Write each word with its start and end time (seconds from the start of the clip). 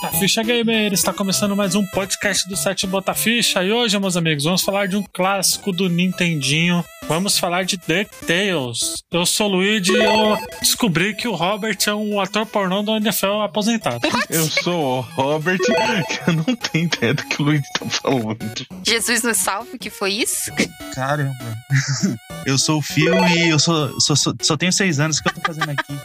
Bota 0.00 0.18
Ficha 0.18 0.42
Gamer, 0.42 0.92
está 0.92 1.10
começando 1.10 1.56
mais 1.56 1.74
um 1.74 1.84
podcast 1.86 2.46
do 2.46 2.54
site 2.54 2.86
Bota 2.86 3.14
Ficha 3.14 3.64
e 3.64 3.72
hoje, 3.72 3.98
meus 3.98 4.14
amigos, 4.14 4.44
vamos 4.44 4.62
falar 4.62 4.86
de 4.86 4.96
um 4.96 5.02
clássico 5.02 5.72
do 5.72 5.88
Nintendinho. 5.88 6.84
Vamos 7.08 7.38
falar 7.38 7.64
de 7.64 7.76
DuckTales. 7.76 9.04
Eu 9.12 9.24
sou 9.24 9.48
o 9.48 9.52
Luigi 9.56 9.92
e 9.92 10.02
eu 10.02 10.36
descobri 10.60 11.14
que 11.14 11.28
o 11.28 11.34
Robert 11.36 11.78
é 11.86 11.94
um 11.94 12.20
ator 12.20 12.44
pornô 12.44 12.82
do 12.82 12.96
NFL 12.96 13.42
aposentado. 13.44 14.00
Eu 14.28 14.44
sou 14.48 14.98
o 14.98 15.00
Robert, 15.00 15.58
que 15.62 16.30
eu 16.30 16.34
não 16.34 16.56
tenho 16.56 16.86
ideia 16.86 17.14
do 17.14 17.24
que 17.24 17.40
o 17.40 17.44
Luigi 17.44 17.62
tá 17.78 17.86
falando. 17.88 18.38
Jesus 18.84 19.22
nos 19.22 19.36
salve, 19.36 19.78
que 19.78 19.88
foi 19.88 20.14
isso? 20.14 20.50
Caramba. 20.94 21.56
Eu 22.44 22.56
sou 22.58 22.78
o 22.78 22.82
Fio 22.82 23.12
e 23.26 23.48
eu 23.48 23.58
sou, 23.58 24.00
sou- 24.00 24.14
sou- 24.14 24.32
só 24.40 24.56
tenho 24.56 24.72
seis 24.72 25.00
anos. 25.00 25.18
O 25.18 25.22
que 25.24 25.30
eu 25.30 25.34
tô 25.34 25.40
fazendo 25.40 25.68
aqui? 25.70 25.98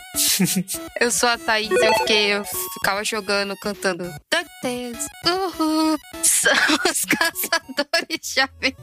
Eu 1.00 1.12
sou 1.12 1.30
a 1.30 1.38
Thaís, 1.38 1.70
eu 1.70 1.94
fiquei, 2.00 2.34
eu 2.34 2.44
ficava 2.74 3.04
jogando, 3.04 3.56
cantando 3.58 4.04
DuckTales, 4.06 5.06
uhul, 5.24 6.00
são 6.24 6.52
os 6.90 7.06
caçadores 7.06 8.34
já 8.36 8.50
vem. 8.60 8.76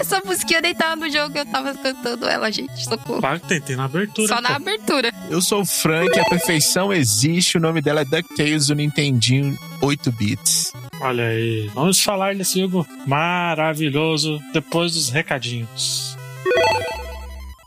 Essa 0.00 0.22
musiquinha 0.24 0.60
eu 0.60 0.62
nem 0.62 0.74
tava 0.74 0.96
no 0.96 1.10
jogo, 1.10 1.36
eu 1.36 1.44
tava 1.44 1.61
cantando 1.74 2.26
ela, 2.26 2.50
gente, 2.50 2.84
socorro. 2.84 3.20
Claro 3.20 3.40
que 3.40 3.48
tentei 3.48 3.76
na 3.76 3.84
abertura. 3.84 4.28
Só 4.28 4.40
na 4.40 4.50
pô. 4.50 4.56
abertura. 4.56 5.12
Eu 5.30 5.40
sou 5.40 5.62
o 5.62 5.66
Frank, 5.66 6.18
a 6.18 6.24
perfeição 6.24 6.92
existe. 6.92 7.58
O 7.58 7.60
nome 7.60 7.80
dela 7.80 8.00
é 8.00 8.04
DuckTales 8.04 8.66
do 8.66 8.74
Nintendinho 8.74 9.56
8 9.80 10.12
bits. 10.12 10.72
Olha 11.00 11.24
aí, 11.24 11.70
vamos 11.74 12.00
falar 12.00 12.34
desse 12.34 12.60
jogo 12.60 12.86
maravilhoso 13.06 14.40
depois 14.52 14.92
dos 14.92 15.08
recadinhos. 15.10 16.16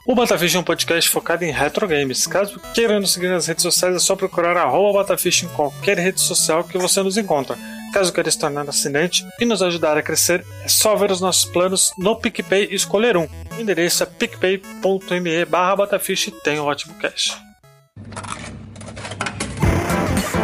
O 0.05 0.13
Botafish 0.13 0.53
é 0.53 0.59
um 0.59 0.63
podcast 0.63 1.09
focado 1.09 1.43
em 1.43 1.51
retro 1.51 1.87
games. 1.87 2.27
Caso 2.27 2.59
queira 2.75 2.99
nos 2.99 3.11
seguir 3.11 3.27
nas 3.29 3.47
redes 3.47 3.63
sociais, 3.63 3.95
é 3.95 3.99
só 3.99 4.15
procurar 4.15 4.55
arroba 4.55 4.99
Botafish 4.99 5.43
em 5.43 5.47
qualquer 5.47 5.97
rede 5.97 6.21
social 6.21 6.63
que 6.63 6.77
você 6.77 7.01
nos 7.01 7.17
encontra. 7.17 7.57
Caso 7.95 8.11
queira 8.11 8.29
se 8.29 8.37
tornar 8.37 8.67
assinante 8.67 9.25
e 9.39 9.45
nos 9.45 9.61
ajudar 9.61 9.97
a 9.97 10.01
crescer, 10.01 10.45
é 10.65 10.67
só 10.67 10.97
ver 10.97 11.11
os 11.11 11.21
nossos 11.21 11.45
planos 11.45 11.93
no 11.97 12.13
PicPay 12.13 12.67
e 12.69 12.75
escolher 12.75 13.15
um. 13.15 13.25
O 13.57 13.61
endereço 13.61 14.03
é 14.03 14.05
picpay.me 14.05 15.45
barra 15.45 15.77
Botafish 15.77 16.27
e 16.27 16.31
tem 16.31 16.59
um 16.59 16.65
ótimo 16.65 16.93
cash. 16.95 17.41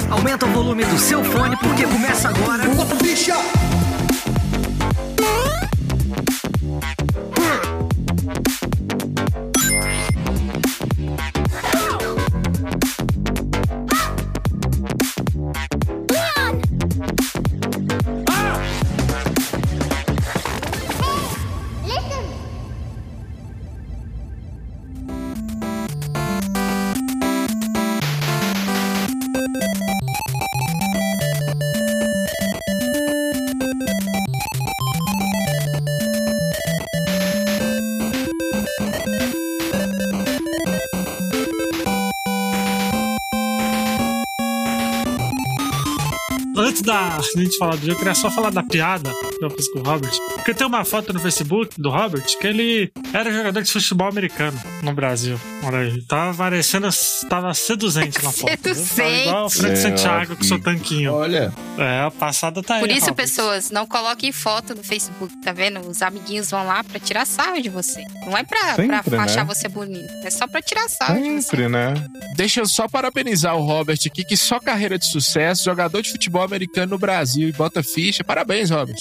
Aumenta 0.09 0.45
o 0.45 0.49
volume 0.53 0.85
do 0.85 0.97
seu 0.97 1.21
fone 1.25 1.58
porque 1.58 1.83
começa 1.83 2.30
agora. 2.30 2.63
Antes 47.02 47.34
da 47.34 47.42
gente 47.42 47.58
falar 47.58 47.76
do 47.76 47.82
jogo, 47.82 47.92
eu 47.92 47.98
queria 47.98 48.16
só 48.16 48.30
falar 48.30 48.52
da 48.52 48.64
piada 48.64 49.12
que 49.38 49.44
eu 49.44 49.50
fiz 49.50 49.67
com 49.72 49.80
o 49.80 49.84
Robert. 49.84 50.12
Porque 50.36 50.54
tem 50.54 50.67
uma 50.67 50.86
foto 50.86 51.12
no 51.14 51.20
Facebook 51.20 51.82
do 51.82 51.89
Robert 51.89 52.26
que 52.39 52.48
ele 52.48 52.92
era 53.14 53.32
jogador 53.32 53.62
de 53.62 53.72
futebol 53.72 54.08
americano 54.08 54.60
no 54.83 54.93
Brasil. 54.93 55.39
Olha 55.64 55.80
aí. 55.80 56.02
Tava 56.03 56.36
parecendo. 56.37 56.89
Tava 57.30 57.53
seduzente 57.53 58.23
na 58.23 58.31
foto. 58.31 58.58
Tava 58.58 58.75
Seduzente. 58.75 59.27
igual 59.27 59.45
o 59.45 59.49
Frank 59.49 59.73
É, 59.73 59.75
Santiago 59.75 60.36
com 60.36 60.43
seu 60.43 60.61
tanquinho. 60.61 61.14
Olha, 61.14 61.53
É, 61.77 62.02
a 62.05 62.11
passada 62.11 62.61
tá 62.64 62.75
aí. 62.75 62.80
Por 62.81 62.89
isso, 62.89 63.02
Robert. 63.08 63.15
pessoas, 63.15 63.70
não 63.71 63.86
coloquem 63.87 64.31
foto 64.31 64.75
no 64.75 64.83
Facebook, 64.83 65.36
tá 65.41 65.52
vendo? 65.52 65.80
Os 65.87 66.02
amiguinhos 66.02 66.49
vão 66.52 66.65
lá 66.65 66.83
pra 66.83 66.99
tirar 66.99 67.25
sarro 67.25 67.61
de 67.61 67.70
você. 67.70 68.03
Não 68.25 68.37
é 68.37 68.43
pra, 68.43 68.75
Sempre, 68.75 69.02
pra 69.09 69.23
achar 69.23 69.45
né? 69.45 69.53
você 69.53 69.67
bonito, 69.67 70.11
é 70.23 70.30
só 70.30 70.47
pra 70.47 70.61
tirar 70.61 70.89
sarro 70.89 71.21
de 71.21 71.30
você. 71.30 71.41
Sempre, 71.41 71.67
né? 71.70 71.93
deixa 72.36 72.59
eu 72.61 72.65
só 72.65 72.87
parabenizar 72.87 73.55
o 73.55 73.64
Robert 73.65 73.97
aqui, 74.05 74.23
que 74.23 74.36
só 74.37 74.59
carreira 74.59 74.97
de 74.97 75.05
sucesso, 75.09 75.65
jogador 75.65 76.02
de 76.02 76.11
futebol 76.11 76.43
americano 76.43 76.91
no 76.91 76.97
Brasil 76.97 77.47
e 77.49 77.52
bota 77.52 77.81
ficha. 77.83 78.23
Parabéns, 78.23 78.70
Robert. 78.70 78.97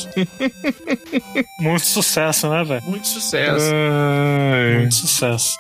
Muito 1.58 1.86
sucesso, 1.86 2.48
né, 2.48 2.64
velho? 2.64 2.82
Muito 2.84 3.08
sucesso. 3.08 3.66
Ai. 3.72 4.78
Muito 4.78 4.94
sucesso. 4.94 5.54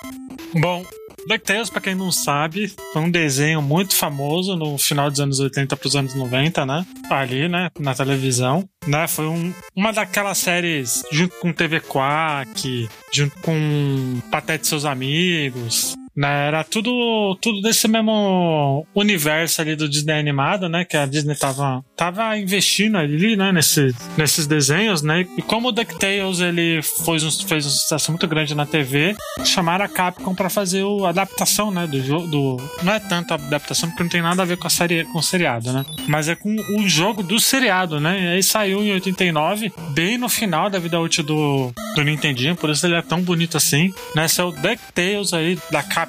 Bom, 0.54 0.84
DuckTales, 1.28 1.70
pra 1.70 1.80
quem 1.80 1.94
não 1.94 2.10
sabe, 2.10 2.72
foi 2.92 3.02
um 3.02 3.10
desenho 3.10 3.62
muito 3.62 3.94
famoso 3.94 4.56
no 4.56 4.76
final 4.78 5.10
dos 5.10 5.20
anos 5.20 5.38
80 5.38 5.76
pros 5.76 5.94
anos 5.94 6.14
90, 6.14 6.66
né? 6.66 6.84
Ali, 7.10 7.48
né? 7.48 7.68
Na 7.78 7.94
televisão. 7.94 8.68
Né? 8.86 9.06
Foi 9.06 9.26
um- 9.26 9.52
uma 9.76 9.92
daquelas 9.92 10.38
séries 10.38 11.02
junto 11.12 11.36
com 11.38 11.52
TV 11.52 11.80
Quack, 11.80 12.88
junto 13.12 13.36
com 13.42 14.20
Patete 14.30 14.64
e 14.64 14.68
seus 14.68 14.84
amigos. 14.84 15.94
Né? 16.16 16.48
Era 16.48 16.64
tudo, 16.64 17.36
tudo 17.40 17.60
desse 17.62 17.86
mesmo 17.88 18.86
universo 18.94 19.60
ali 19.60 19.76
do 19.76 19.88
Disney 19.88 20.18
animado, 20.18 20.68
né? 20.68 20.84
Que 20.84 20.96
a 20.96 21.06
Disney 21.06 21.34
tava, 21.34 21.84
tava 21.96 22.36
investindo 22.36 22.96
ali, 22.98 23.36
né? 23.36 23.52
Nesse, 23.52 23.94
nesses 24.16 24.46
desenhos, 24.46 25.02
né? 25.02 25.26
E 25.36 25.42
como 25.42 25.68
o 25.68 25.72
DuckTales 25.72 26.40
ele 26.40 26.80
fez 26.82 27.22
um, 27.24 27.30
fez 27.46 27.66
um 27.66 27.70
sucesso 27.70 28.10
muito 28.10 28.26
grande 28.26 28.54
na 28.54 28.66
TV, 28.66 29.14
chamaram 29.44 29.84
a 29.84 29.88
Capcom 29.88 30.34
pra 30.34 30.50
fazer 30.50 30.82
o- 30.82 31.06
a 31.06 31.10
adaptação, 31.10 31.70
né, 31.70 31.86
do 31.86 32.02
jogo, 32.02 32.26
do 32.26 32.56
não 32.82 32.92
é 32.92 33.00
tanto 33.00 33.32
a 33.32 33.36
adaptação 33.36 33.88
porque 33.88 34.02
não 34.02 34.10
tem 34.10 34.22
nada 34.22 34.42
a 34.42 34.44
ver 34.46 34.56
com 34.56 34.66
a 34.66 34.70
série, 34.70 35.04
com 35.04 35.18
o 35.18 35.22
seriado, 35.22 35.72
né? 35.72 35.84
Mas 36.06 36.28
é 36.28 36.34
com 36.34 36.54
o 36.76 36.88
jogo 36.88 37.22
do 37.22 37.38
seriado, 37.38 38.00
né? 38.00 38.20
E 38.20 38.28
aí 38.36 38.42
saiu 38.42 38.82
em 38.82 38.92
89, 38.92 39.72
bem 39.90 40.18
no 40.18 40.28
final 40.28 40.68
da 40.68 40.78
vida 40.78 40.98
útil 41.00 41.24
do, 41.24 41.72
do 41.94 42.02
Nintendinho, 42.02 42.56
por 42.56 42.68
isso 42.70 42.84
ele 42.86 42.94
é 42.96 43.02
tão 43.02 43.20
bonito 43.22 43.56
assim, 43.56 43.92
né? 44.14 44.24
Esse 44.26 44.40
é 44.40 44.44
o 44.44 44.50
DuckTales 44.52 45.32
aí 45.32 45.58
da 45.70 45.82
Capcom, 45.82 45.99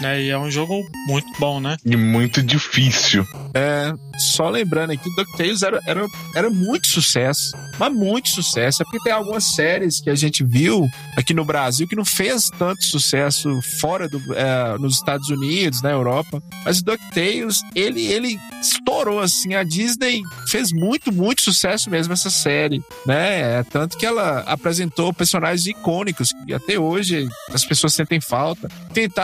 né? 0.00 0.22
E 0.22 0.30
é 0.30 0.38
um 0.38 0.50
jogo 0.50 0.80
muito 1.06 1.28
bom, 1.38 1.60
né? 1.60 1.76
E 1.84 1.96
muito 1.96 2.42
difícil. 2.42 3.26
É, 3.54 3.92
só 4.18 4.48
lembrando 4.48 4.92
aqui, 4.92 5.08
DuckTales 5.14 5.62
era, 5.62 5.80
era, 5.86 6.06
era 6.34 6.50
muito 6.50 6.88
sucesso. 6.88 7.56
Mas 7.78 7.92
muito 7.92 8.28
sucesso. 8.28 8.82
É 8.82 8.84
porque 8.84 8.98
tem 9.04 9.12
algumas 9.12 9.44
séries 9.54 10.00
que 10.00 10.10
a 10.10 10.14
gente 10.14 10.44
viu 10.44 10.88
aqui 11.16 11.32
no 11.32 11.44
Brasil 11.44 11.86
que 11.86 11.94
não 11.94 12.04
fez 12.04 12.50
tanto 12.58 12.84
sucesso 12.84 13.60
fora 13.80 14.08
do, 14.08 14.20
é, 14.34 14.76
nos 14.78 14.96
Estados 14.96 15.28
Unidos, 15.28 15.80
na 15.82 15.90
Europa. 15.90 16.42
Mas 16.64 16.80
o 16.80 16.84
DuckTales, 16.84 17.62
ele, 17.74 18.04
ele 18.06 18.38
estourou 18.60 19.20
assim. 19.20 19.54
A 19.54 19.62
Disney 19.62 20.22
fez 20.48 20.72
muito, 20.72 21.12
muito 21.12 21.42
sucesso 21.42 21.88
mesmo 21.88 22.12
essa 22.12 22.30
série, 22.30 22.82
né? 23.06 23.58
É, 23.58 23.62
tanto 23.62 23.96
que 23.96 24.04
ela 24.04 24.40
apresentou 24.40 25.12
personagens 25.12 25.66
icônicos 25.66 26.32
que 26.44 26.52
até 26.52 26.78
hoje 26.78 27.28
as 27.52 27.64
pessoas 27.64 27.94
sentem 27.94 28.20
falta. 28.20 28.68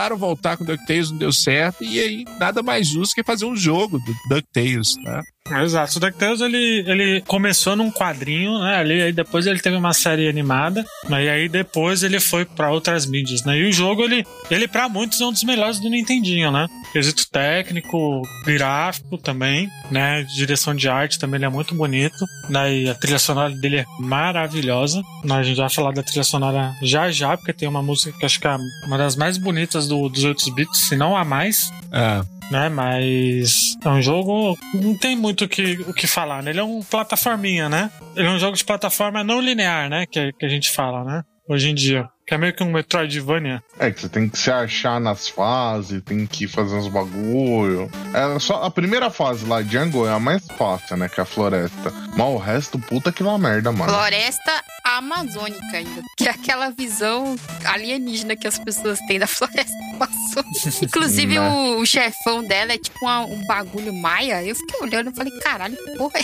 Tentaram 0.05 0.17
voltar 0.17 0.55
com 0.55 0.63
o 0.63 0.67
DuckTales, 0.67 1.09
não 1.09 1.17
deu 1.17 1.31
certo. 1.31 1.83
E 1.83 1.99
aí, 1.99 2.25
nada 2.39 2.61
mais 2.61 2.87
justo 2.87 3.15
que 3.15 3.23
fazer 3.23 3.45
um 3.45 3.55
jogo 3.55 3.97
do 3.97 4.13
DuckTales, 4.29 4.97
né? 4.97 5.21
Exato. 5.51 5.97
O 5.97 5.99
DuckTales 5.99 6.41
ele, 6.41 6.83
ele 6.87 7.21
começou 7.21 7.75
num 7.75 7.91
quadrinho, 7.91 8.57
né? 8.59 8.77
Ali, 8.77 9.01
aí 9.01 9.13
depois 9.13 9.45
ele 9.45 9.59
teve 9.59 9.75
uma 9.75 9.93
série 9.93 10.27
animada, 10.27 10.83
né, 11.07 11.23
e 11.23 11.29
aí 11.29 11.47
depois 11.49 12.01
ele 12.01 12.19
foi 12.19 12.45
pra 12.45 12.71
outras 12.71 13.05
mídias, 13.05 13.43
né? 13.43 13.55
E 13.57 13.69
o 13.69 13.71
jogo 13.71 14.03
ele, 14.03 14.25
ele 14.49 14.67
para 14.67 14.89
muitos 14.89 15.21
é 15.21 15.25
um 15.25 15.31
dos 15.31 15.43
melhores 15.43 15.79
do 15.79 15.87
Nintendinho, 15.87 16.51
né? 16.51 16.67
Quesito 16.91 17.29
técnico, 17.29 18.23
gráfico 18.43 19.19
também, 19.19 19.69
né? 19.91 20.23
Direção 20.35 20.73
de 20.73 20.89
arte 20.89 21.19
também 21.19 21.37
ele 21.37 21.45
é 21.45 21.49
muito 21.49 21.75
bonito, 21.75 22.25
né? 22.49 22.73
E 22.73 22.89
a 22.89 22.95
trilha 22.95 23.19
sonora 23.19 23.53
dele 23.53 23.77
é 23.77 23.85
maravilhosa. 23.99 25.03
Né? 25.23 25.35
A 25.35 25.43
gente 25.43 25.57
vai 25.57 25.69
falar 25.69 25.91
da 25.91 26.01
trilha 26.01 26.23
sonora 26.23 26.73
já 26.81 27.11
já, 27.11 27.37
porque 27.37 27.53
tem 27.53 27.67
uma 27.67 27.83
música 27.83 28.17
que 28.17 28.25
acho 28.25 28.39
que 28.39 28.47
é 28.47 28.57
uma 28.87 28.97
das 28.97 29.15
mais 29.15 29.37
bonitas 29.37 29.87
do, 29.87 30.09
dos 30.09 30.23
8 30.23 30.53
bits, 30.53 30.79
se 30.79 30.95
não 30.95 31.15
a 31.15 31.23
mais 31.23 31.71
É. 31.91 32.34
né? 32.51 32.69
Mas 32.69 33.77
é 33.83 33.89
um 33.89 34.01
jogo. 34.01 34.57
Não 34.73 34.97
tem 34.97 35.15
muito 35.15 35.45
o 35.45 35.47
que, 35.47 35.73
o 35.87 35.93
que 35.93 36.07
falar, 36.07 36.43
né? 36.43 36.51
Ele 36.51 36.59
é 36.59 36.63
um 36.63 36.81
plataforminha, 36.81 37.69
né? 37.69 37.91
Ele 38.15 38.27
é 38.27 38.31
um 38.31 38.39
jogo 38.39 38.57
de 38.57 38.65
plataforma 38.65 39.23
não 39.23 39.41
linear, 39.41 39.89
né? 39.89 40.05
Que, 40.05 40.31
que 40.33 40.45
a 40.45 40.49
gente 40.49 40.69
fala, 40.69 41.03
né? 41.03 41.23
Hoje 41.47 41.69
em 41.69 41.75
dia. 41.75 42.07
Que 42.27 42.33
é 42.33 42.37
meio 42.39 42.55
que 42.55 42.63
um 42.63 42.71
Metroidvania. 42.71 43.63
É 43.77 43.91
que 43.91 44.01
você 44.01 44.09
tem 44.09 44.27
que 44.27 44.35
se 44.37 44.49
achar 44.49 44.99
nas 44.99 45.27
fases, 45.27 46.01
tem 46.03 46.25
que 46.25 46.47
fazer 46.47 46.75
uns 46.75 46.87
bagulho. 46.87 47.87
É 48.13 48.39
só 48.39 48.63
a 48.63 48.71
primeira 48.71 49.11
fase 49.11 49.45
lá, 49.45 49.61
Jungle, 49.61 50.07
é 50.07 50.11
a 50.11 50.19
mais 50.19 50.43
fácil, 50.57 50.97
né? 50.97 51.07
Que 51.07 51.19
é 51.19 51.23
a 51.23 51.25
floresta. 51.25 51.91
Mas 52.17 52.27
o 52.27 52.37
resto, 52.37 52.79
puta 52.79 53.11
que 53.11 53.21
lá 53.21 53.37
merda, 53.37 53.71
mano. 53.71 53.91
Floresta 53.93 54.63
amazônica 54.83 55.59
ainda. 55.77 56.01
Que 56.17 56.27
é 56.27 56.31
aquela 56.31 56.71
visão 56.71 57.35
alienígena 57.63 58.35
que 58.35 58.47
as 58.47 58.57
pessoas 58.57 58.97
têm 59.07 59.19
da 59.19 59.27
floresta 59.27 59.71
amazônica. 59.93 60.85
Inclusive, 60.85 61.35
Né? 61.39 61.47
o, 61.47 61.79
o 61.79 61.85
chefão 61.85 62.43
dela 62.43 62.73
é 62.73 62.77
tipo 62.79 62.97
uma- 63.03 63.25
um 63.25 63.45
bagulho 63.45 63.93
maia. 63.93 64.43
Eu 64.43 64.55
fiquei 64.55 64.79
olhando 64.81 65.11
e 65.11 65.15
falei, 65.15 65.31
caralho, 65.41 65.77
que 65.77 65.91
porra 65.97 66.19
é 66.19 66.23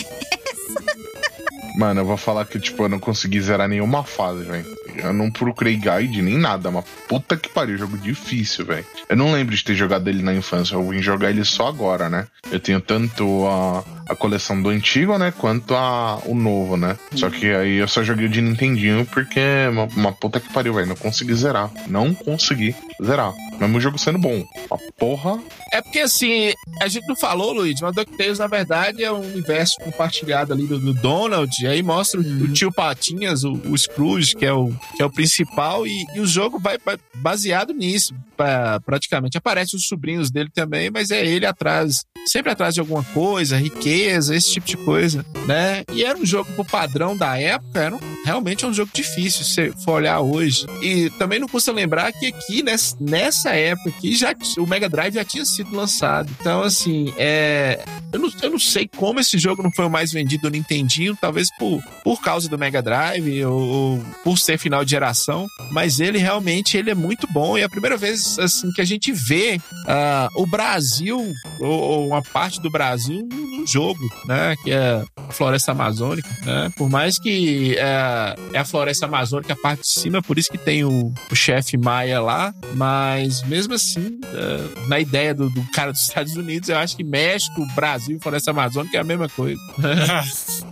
Mano, 1.76 2.00
eu 2.00 2.04
vou 2.04 2.16
falar 2.16 2.44
que, 2.44 2.58
tipo, 2.60 2.82
eu 2.82 2.88
não 2.88 2.98
consegui 2.98 3.40
zerar 3.40 3.68
nenhuma 3.68 4.04
fase, 4.04 4.44
velho. 4.44 4.66
Eu 4.96 5.12
não 5.12 5.30
procurei 5.30 5.76
guide 5.76 6.20
nem 6.20 6.38
nada, 6.38 6.70
mas 6.70 6.84
puta 7.08 7.36
que 7.36 7.48
pariu, 7.48 7.78
jogo 7.78 7.96
difícil, 7.96 8.66
velho. 8.66 8.84
Eu 9.08 9.16
não 9.16 9.32
lembro 9.32 9.54
de 9.54 9.64
ter 9.64 9.74
jogado 9.74 10.08
ele 10.08 10.22
na 10.22 10.34
infância, 10.34 10.74
eu 10.74 10.88
vim 10.88 11.02
jogar 11.02 11.30
ele 11.30 11.44
só 11.44 11.68
agora, 11.68 12.08
né? 12.10 12.26
Eu 12.50 12.60
tenho 12.60 12.80
tanto 12.80 13.46
a, 13.46 13.84
a 14.12 14.14
coleção 14.14 14.60
do 14.60 14.68
antigo, 14.68 15.16
né, 15.16 15.32
quanto 15.36 15.74
a, 15.74 16.18
o 16.26 16.34
novo, 16.34 16.76
né? 16.76 16.98
Só 17.14 17.30
que 17.30 17.46
aí 17.46 17.76
eu 17.76 17.88
só 17.88 18.02
joguei 18.02 18.26
o 18.26 18.28
de 18.28 18.42
Nintendinho 18.42 19.06
porque 19.06 19.40
é 19.40 19.68
uma, 19.68 19.84
uma 19.84 20.12
puta 20.12 20.40
que 20.40 20.52
pariu, 20.52 20.74
velho. 20.74 20.88
Não 20.88 20.96
consegui 20.96 21.34
zerar. 21.34 21.70
Não 21.88 22.12
consegui 22.14 22.74
zerar. 23.02 23.32
Mesmo 23.60 23.78
o 23.78 23.80
jogo 23.80 23.98
sendo 23.98 24.18
bom. 24.18 24.44
A 24.70 24.76
porra. 24.98 25.40
É 25.72 25.80
porque, 25.80 26.00
assim, 26.00 26.52
a 26.80 26.88
gente 26.88 27.06
não 27.06 27.16
falou, 27.16 27.52
Luiz, 27.52 27.80
mas 27.80 27.94
DuckTales, 27.94 28.38
na 28.38 28.46
verdade, 28.46 29.02
é 29.04 29.12
um 29.12 29.20
universo 29.20 29.76
compartilhado 29.80 30.52
ali 30.52 30.66
do, 30.66 30.78
do 30.78 30.92
Donald. 30.94 31.50
E 31.62 31.66
aí 31.66 31.82
mostra 31.82 32.20
o, 32.20 32.52
tio 32.52 32.72
Patinhas, 32.72 33.44
o, 33.44 33.52
o 33.52 33.76
Scrooge, 33.78 34.34
que 34.36 34.44
é 34.44 34.52
o, 34.52 34.72
que 34.96 35.02
é 35.02 35.06
o 35.06 35.10
principal. 35.10 35.86
E, 35.86 36.04
e 36.14 36.20
o 36.20 36.26
jogo 36.26 36.58
vai 36.58 36.76
ba- 36.78 36.98
baseado 37.14 37.72
nisso, 37.72 38.14
pra- 38.36 38.80
praticamente. 38.80 39.38
Aparecem 39.38 39.76
os 39.76 39.86
sobrinhos 39.86 40.30
dele 40.30 40.50
também, 40.52 40.90
mas 40.90 41.10
é 41.10 41.24
ele 41.24 41.46
atrás, 41.46 42.04
sempre 42.26 42.50
atrás 42.52 42.74
de 42.74 42.80
alguma 42.80 43.02
coisa, 43.04 43.56
riqueza, 43.56 44.34
esse 44.34 44.52
tipo 44.52 44.66
de 44.66 44.76
coisa, 44.76 45.24
né? 45.46 45.82
E 45.92 46.04
era 46.04 46.16
um 46.18 46.24
jogo 46.24 46.50
pro 46.52 46.64
padrão 46.64 47.16
da 47.16 47.38
época, 47.38 47.80
era 47.80 47.94
um- 47.96 48.00
realmente 48.24 48.64
é 48.64 48.68
um 48.68 48.72
jogo 48.74 48.90
difícil, 48.94 49.44
se 49.44 49.72
for 49.84 49.94
olhar 49.94 50.20
hoje. 50.20 50.66
E 50.82 51.10
também 51.18 51.38
não 51.40 51.48
custa 51.48 51.72
lembrar 51.72 52.12
que 52.12 52.26
aqui, 52.26 52.62
nessa, 52.62 52.96
nessa 53.00 53.50
época 53.50 53.90
aqui, 53.90 54.14
já, 54.14 54.34
o 54.58 54.66
Mega 54.66 54.88
Drive 54.88 55.14
já 55.14 55.24
tinha 55.24 55.44
sido 55.44 55.74
lançado. 55.74 56.30
Então, 56.40 56.62
assim, 56.62 57.12
é, 57.16 57.84
eu, 58.12 58.18
não, 58.20 58.30
eu 58.42 58.50
não 58.50 58.58
sei 58.58 58.88
como 58.96 59.18
esse 59.20 59.38
jogo 59.38 59.62
não 59.62 59.72
foi 59.72 59.84
o 59.86 59.90
mais 59.90 60.12
vendido 60.12 60.42
do 60.42 60.50
Nintendinho, 60.50 61.16
talvez 61.20 61.48
por, 61.58 61.82
por 62.04 62.20
causa 62.22 62.48
do 62.48 62.58
Mega 62.58 62.80
Drive 62.82 63.44
ou, 63.44 63.60
ou 63.60 64.04
por 64.24 64.38
ser 64.38 64.58
final 64.58 64.84
de 64.84 64.90
geração, 64.92 65.46
mas 65.70 66.00
ele 66.00 66.18
realmente 66.18 66.76
ele 66.76 66.90
é 66.90 66.94
muito 66.94 67.26
bom 67.32 67.56
e 67.58 67.62
é 67.62 67.64
a 67.64 67.68
primeira 67.68 67.96
vez 67.96 68.38
assim 68.38 68.70
que 68.72 68.80
a 68.80 68.84
gente 68.84 69.12
vê 69.12 69.60
ah, 69.86 70.28
o 70.36 70.46
Brasil 70.46 71.32
ou, 71.60 71.68
ou 71.70 72.11
uma 72.12 72.22
parte 72.22 72.60
do 72.60 72.70
Brasil 72.70 73.26
num 73.32 73.61
jogo, 73.66 74.00
né, 74.26 74.54
que 74.62 74.70
é 74.70 75.02
a 75.16 75.32
Floresta 75.32 75.72
Amazônica, 75.72 76.28
né? 76.44 76.70
Por 76.76 76.88
mais 76.90 77.18
que 77.18 77.76
é, 77.78 78.34
é 78.52 78.58
a 78.58 78.64
Floresta 78.64 79.06
Amazônica 79.06 79.52
a 79.52 79.56
parte 79.56 79.82
de 79.82 79.88
cima, 79.88 80.22
por 80.22 80.38
isso 80.38 80.50
que 80.50 80.58
tem 80.58 80.84
o, 80.84 81.12
o 81.30 81.34
chefe 81.34 81.76
Maia 81.76 82.20
lá, 82.20 82.52
mas 82.74 83.42
mesmo 83.44 83.74
assim, 83.74 84.18
é, 84.34 84.88
na 84.88 84.98
ideia 85.00 85.34
do, 85.34 85.48
do 85.50 85.62
cara 85.72 85.92
dos 85.92 86.02
Estados 86.02 86.34
Unidos, 86.36 86.68
eu 86.68 86.78
acho 86.78 86.96
que 86.96 87.04
México, 87.04 87.66
Brasil 87.74 88.16
e 88.16 88.22
Floresta 88.22 88.50
Amazônica 88.50 88.96
é 88.96 89.00
a 89.00 89.04
mesma 89.04 89.28
coisa. 89.28 89.60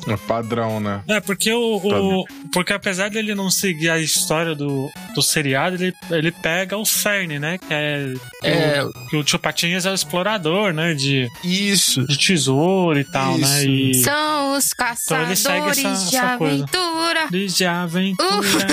É 0.08 0.16
padrão, 0.16 0.80
né? 0.80 1.02
É, 1.08 1.20
porque 1.20 1.52
o, 1.52 1.76
o- 1.76 2.24
Porque 2.52 2.72
apesar 2.72 3.10
dele 3.10 3.34
não 3.34 3.50
seguir 3.50 3.90
a 3.90 3.98
história 3.98 4.54
do, 4.54 4.88
do 5.14 5.22
seriado, 5.22 5.76
ele, 5.76 5.92
ele 6.10 6.30
pega 6.32 6.76
o 6.76 6.84
cerne, 6.84 7.38
né? 7.38 7.58
Que 7.58 7.66
é. 7.74 8.14
É, 8.42 8.84
Que 9.08 9.16
o 9.16 9.24
tio 9.24 9.38
Patinhas 9.38 9.84
é 9.86 9.90
o 9.90 9.94
explorador, 9.94 10.72
né? 10.72 10.94
De, 10.94 11.28
isso. 11.44 12.04
de 12.06 12.16
tesouro 12.18 12.79
e 13.00 13.04
tal, 13.04 13.36
né? 13.38 13.64
E. 13.64 13.94
São 14.02 14.56
os 14.56 14.72
Então 14.72 14.86
caçadores 14.86 15.44
essa- 15.44 16.10
de 16.10 16.16
essa 16.16 16.36
coisa. 16.38 16.64
aventura. 16.64 17.28
De 17.30 17.64
aventura. 17.66 18.66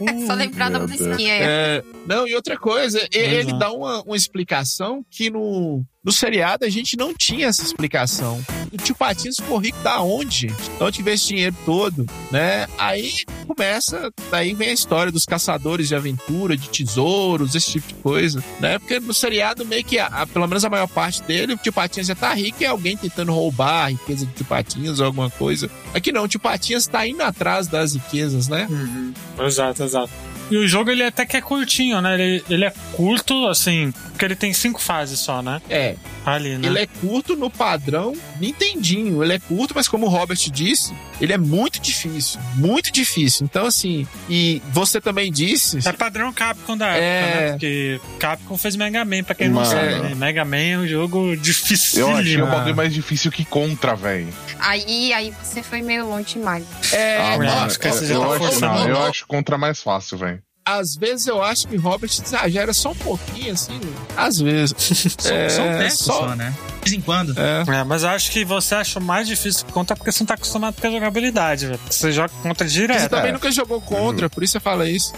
Uh, 0.00 0.26
Só 0.26 0.34
lembrar 0.34 0.70
da 0.70 0.80
musiquinha 0.80 1.34
aí. 1.34 1.40
É, 1.42 1.84
não, 2.06 2.26
e 2.26 2.34
outra 2.34 2.56
coisa, 2.58 3.06
ele 3.12 3.52
dá 3.58 3.70
uma, 3.72 4.02
uma 4.02 4.16
explicação 4.16 5.04
que 5.10 5.30
no, 5.30 5.84
no 6.04 6.12
seriado 6.12 6.64
a 6.64 6.68
gente 6.68 6.96
não 6.96 7.14
tinha 7.14 7.46
essa 7.46 7.62
explicação. 7.62 8.42
O 8.74 8.76
tio 8.76 8.94
Patinhas 8.94 9.36
ficou 9.36 9.58
rico 9.58 9.78
da 9.84 10.00
onde? 10.02 10.48
gente? 10.48 10.54
De 10.54 10.82
onde 10.82 11.10
esse 11.10 11.28
dinheiro 11.28 11.56
todo, 11.64 12.04
né? 12.30 12.66
Aí 12.76 13.12
começa, 13.46 14.10
daí 14.30 14.52
vem 14.52 14.70
a 14.70 14.72
história 14.72 15.12
dos 15.12 15.24
caçadores 15.24 15.86
de 15.88 15.94
aventura, 15.94 16.56
de 16.56 16.68
tesouros, 16.68 17.54
esse 17.54 17.72
tipo 17.72 17.88
de 17.88 17.94
coisa, 17.94 18.42
né? 18.60 18.78
Porque 18.78 18.98
no 18.98 19.14
seriado 19.14 19.64
meio 19.64 19.84
que, 19.84 19.98
a- 19.98 20.06
a- 20.08 20.26
pelo 20.26 20.46
menos 20.48 20.64
a 20.64 20.70
maior 20.70 20.88
parte 20.88 21.22
dele, 21.22 21.54
o 21.54 21.56
tio 21.56 21.72
Patinhas 21.72 22.08
já 22.08 22.14
tá 22.14 22.32
rico 22.34 22.58
e 22.60 22.64
é 22.64 22.68
alguém 22.68 22.96
tentando 22.96 23.32
roubar 23.32 23.84
a 23.84 23.88
riqueza 23.90 24.26
do 24.26 24.32
tio 24.32 24.44
Patinhas 24.44 24.98
ou 24.98 25.06
alguma 25.06 25.30
coisa. 25.30 25.70
Aqui 25.94 26.10
não, 26.10 26.24
o 26.24 26.28
tio 26.28 26.40
Patinhas 26.40 26.86
tá 26.86 27.06
indo 27.06 27.22
atrás 27.22 27.68
das 27.68 27.94
riquezas, 27.94 28.48
né? 28.48 28.66
Uhum. 28.68 29.12
Exato, 29.40 29.82
exato. 29.84 30.10
E 30.50 30.56
o 30.56 30.66
jogo 30.68 30.90
ele 30.90 31.02
até 31.02 31.24
que 31.24 31.36
é 31.36 31.40
curtinho, 31.40 32.00
né? 32.00 32.14
Ele, 32.14 32.44
ele 32.50 32.64
é 32.64 32.72
curto, 32.92 33.46
assim, 33.48 33.92
porque 34.10 34.24
ele 34.24 34.36
tem 34.36 34.52
cinco 34.52 34.80
fases 34.80 35.18
só, 35.18 35.42
né? 35.42 35.60
É, 35.70 35.96
Ali, 36.26 36.56
né? 36.56 36.68
Ele 36.68 36.78
é 36.78 36.86
curto 36.86 37.36
no 37.36 37.50
padrão 37.50 38.14
Nintendinho. 38.40 39.22
Ele 39.22 39.34
é 39.34 39.38
curto, 39.38 39.72
mas 39.74 39.88
como 39.88 40.06
o 40.06 40.08
Robert 40.08 40.38
disse, 40.50 40.94
ele 41.20 41.32
é 41.32 41.38
muito 41.38 41.80
difícil. 41.80 42.40
Muito 42.54 42.90
difícil. 42.92 43.44
Então, 43.44 43.66
assim, 43.66 44.06
e 44.28 44.62
você 44.70 45.00
também 45.00 45.30
disse. 45.30 45.86
É 45.86 45.92
padrão 45.92 46.32
Capcom 46.32 46.76
da 46.76 46.88
época, 46.88 47.04
É. 47.04 47.40
né? 47.46 47.50
Porque 47.52 48.00
Capcom 48.18 48.56
fez 48.56 48.76
Mega 48.76 49.04
Man, 49.04 49.22
pra 49.22 49.34
quem 49.34 49.48
não 49.48 49.56
Mano. 49.56 49.66
sabe, 49.66 49.94
né? 50.08 50.14
Mega 50.14 50.44
Man 50.44 50.56
é 50.56 50.78
um 50.78 50.86
jogo 50.86 51.36
difícil. 51.36 52.08
Eu 52.08 52.16
achei 52.16 52.40
o 52.42 52.46
bagulho 52.46 52.76
mais 52.76 52.92
difícil 52.92 53.30
que 53.30 53.44
contra, 53.44 53.94
velho. 53.94 54.28
Aí, 54.58 55.12
aí 55.12 55.32
você 55.42 55.62
foi 55.62 55.82
meio 55.82 56.06
longe 56.08 56.34
demais. 56.34 56.64
É, 56.92 57.18
Ah, 57.18 57.34
É, 57.34 57.36
mano, 57.38 57.50
acho 57.64 57.78
que 57.78 57.88
esse 57.88 58.04
eu, 58.04 58.08
já 58.08 58.14
tá 58.14 58.20
eu 58.24 58.32
acho, 58.32 58.38
forçando. 58.44 58.66
não, 58.78 58.88
eu 58.88 59.02
acho 59.04 59.26
contra 59.26 59.58
mais 59.58 59.82
fácil, 59.82 60.16
velho. 60.18 60.42
Às 60.66 60.96
vezes 60.96 61.26
eu 61.26 61.42
acho 61.42 61.68
que 61.68 61.76
Robert 61.76 62.10
exagera 62.10 62.72
só 62.72 62.92
um 62.92 62.94
pouquinho, 62.94 63.52
assim. 63.52 63.78
Às 64.16 64.40
vezes. 64.40 64.74
Só, 65.18 65.30
É, 65.34 65.48
só 65.48 65.62
um 65.62 65.78
tempo 65.78 65.90
só- 65.96 66.12
só, 66.28 66.34
né? 66.36 66.54
De 66.82 66.90
vez 66.90 66.92
em 66.98 67.00
quando. 67.02 67.34
É. 67.38 67.64
É, 67.80 67.84
mas 67.84 68.02
eu 68.02 68.08
acho 68.10 68.30
que 68.30 68.44
você 68.44 68.74
acha 68.74 68.98
mais 69.00 69.26
difícil 69.28 69.64
que 69.66 69.72
contra 69.72 69.94
porque 69.96 70.10
você 70.12 70.22
não 70.22 70.26
tá 70.26 70.34
acostumado 70.34 70.80
com 70.80 70.86
a 70.86 70.90
jogabilidade, 70.90 71.66
velho. 71.66 71.80
Você 71.88 72.12
joga 72.12 72.30
contra 72.42 72.66
Você 72.68 72.74
direto. 72.74 73.10
também 73.10 73.30
é. 73.30 73.32
nunca 73.32 73.50
jogou 73.52 73.80
contra, 73.80 74.28
por 74.30 74.42
isso 74.42 74.52
você 74.52 74.60
fala 74.60 74.88
isso. 74.88 75.12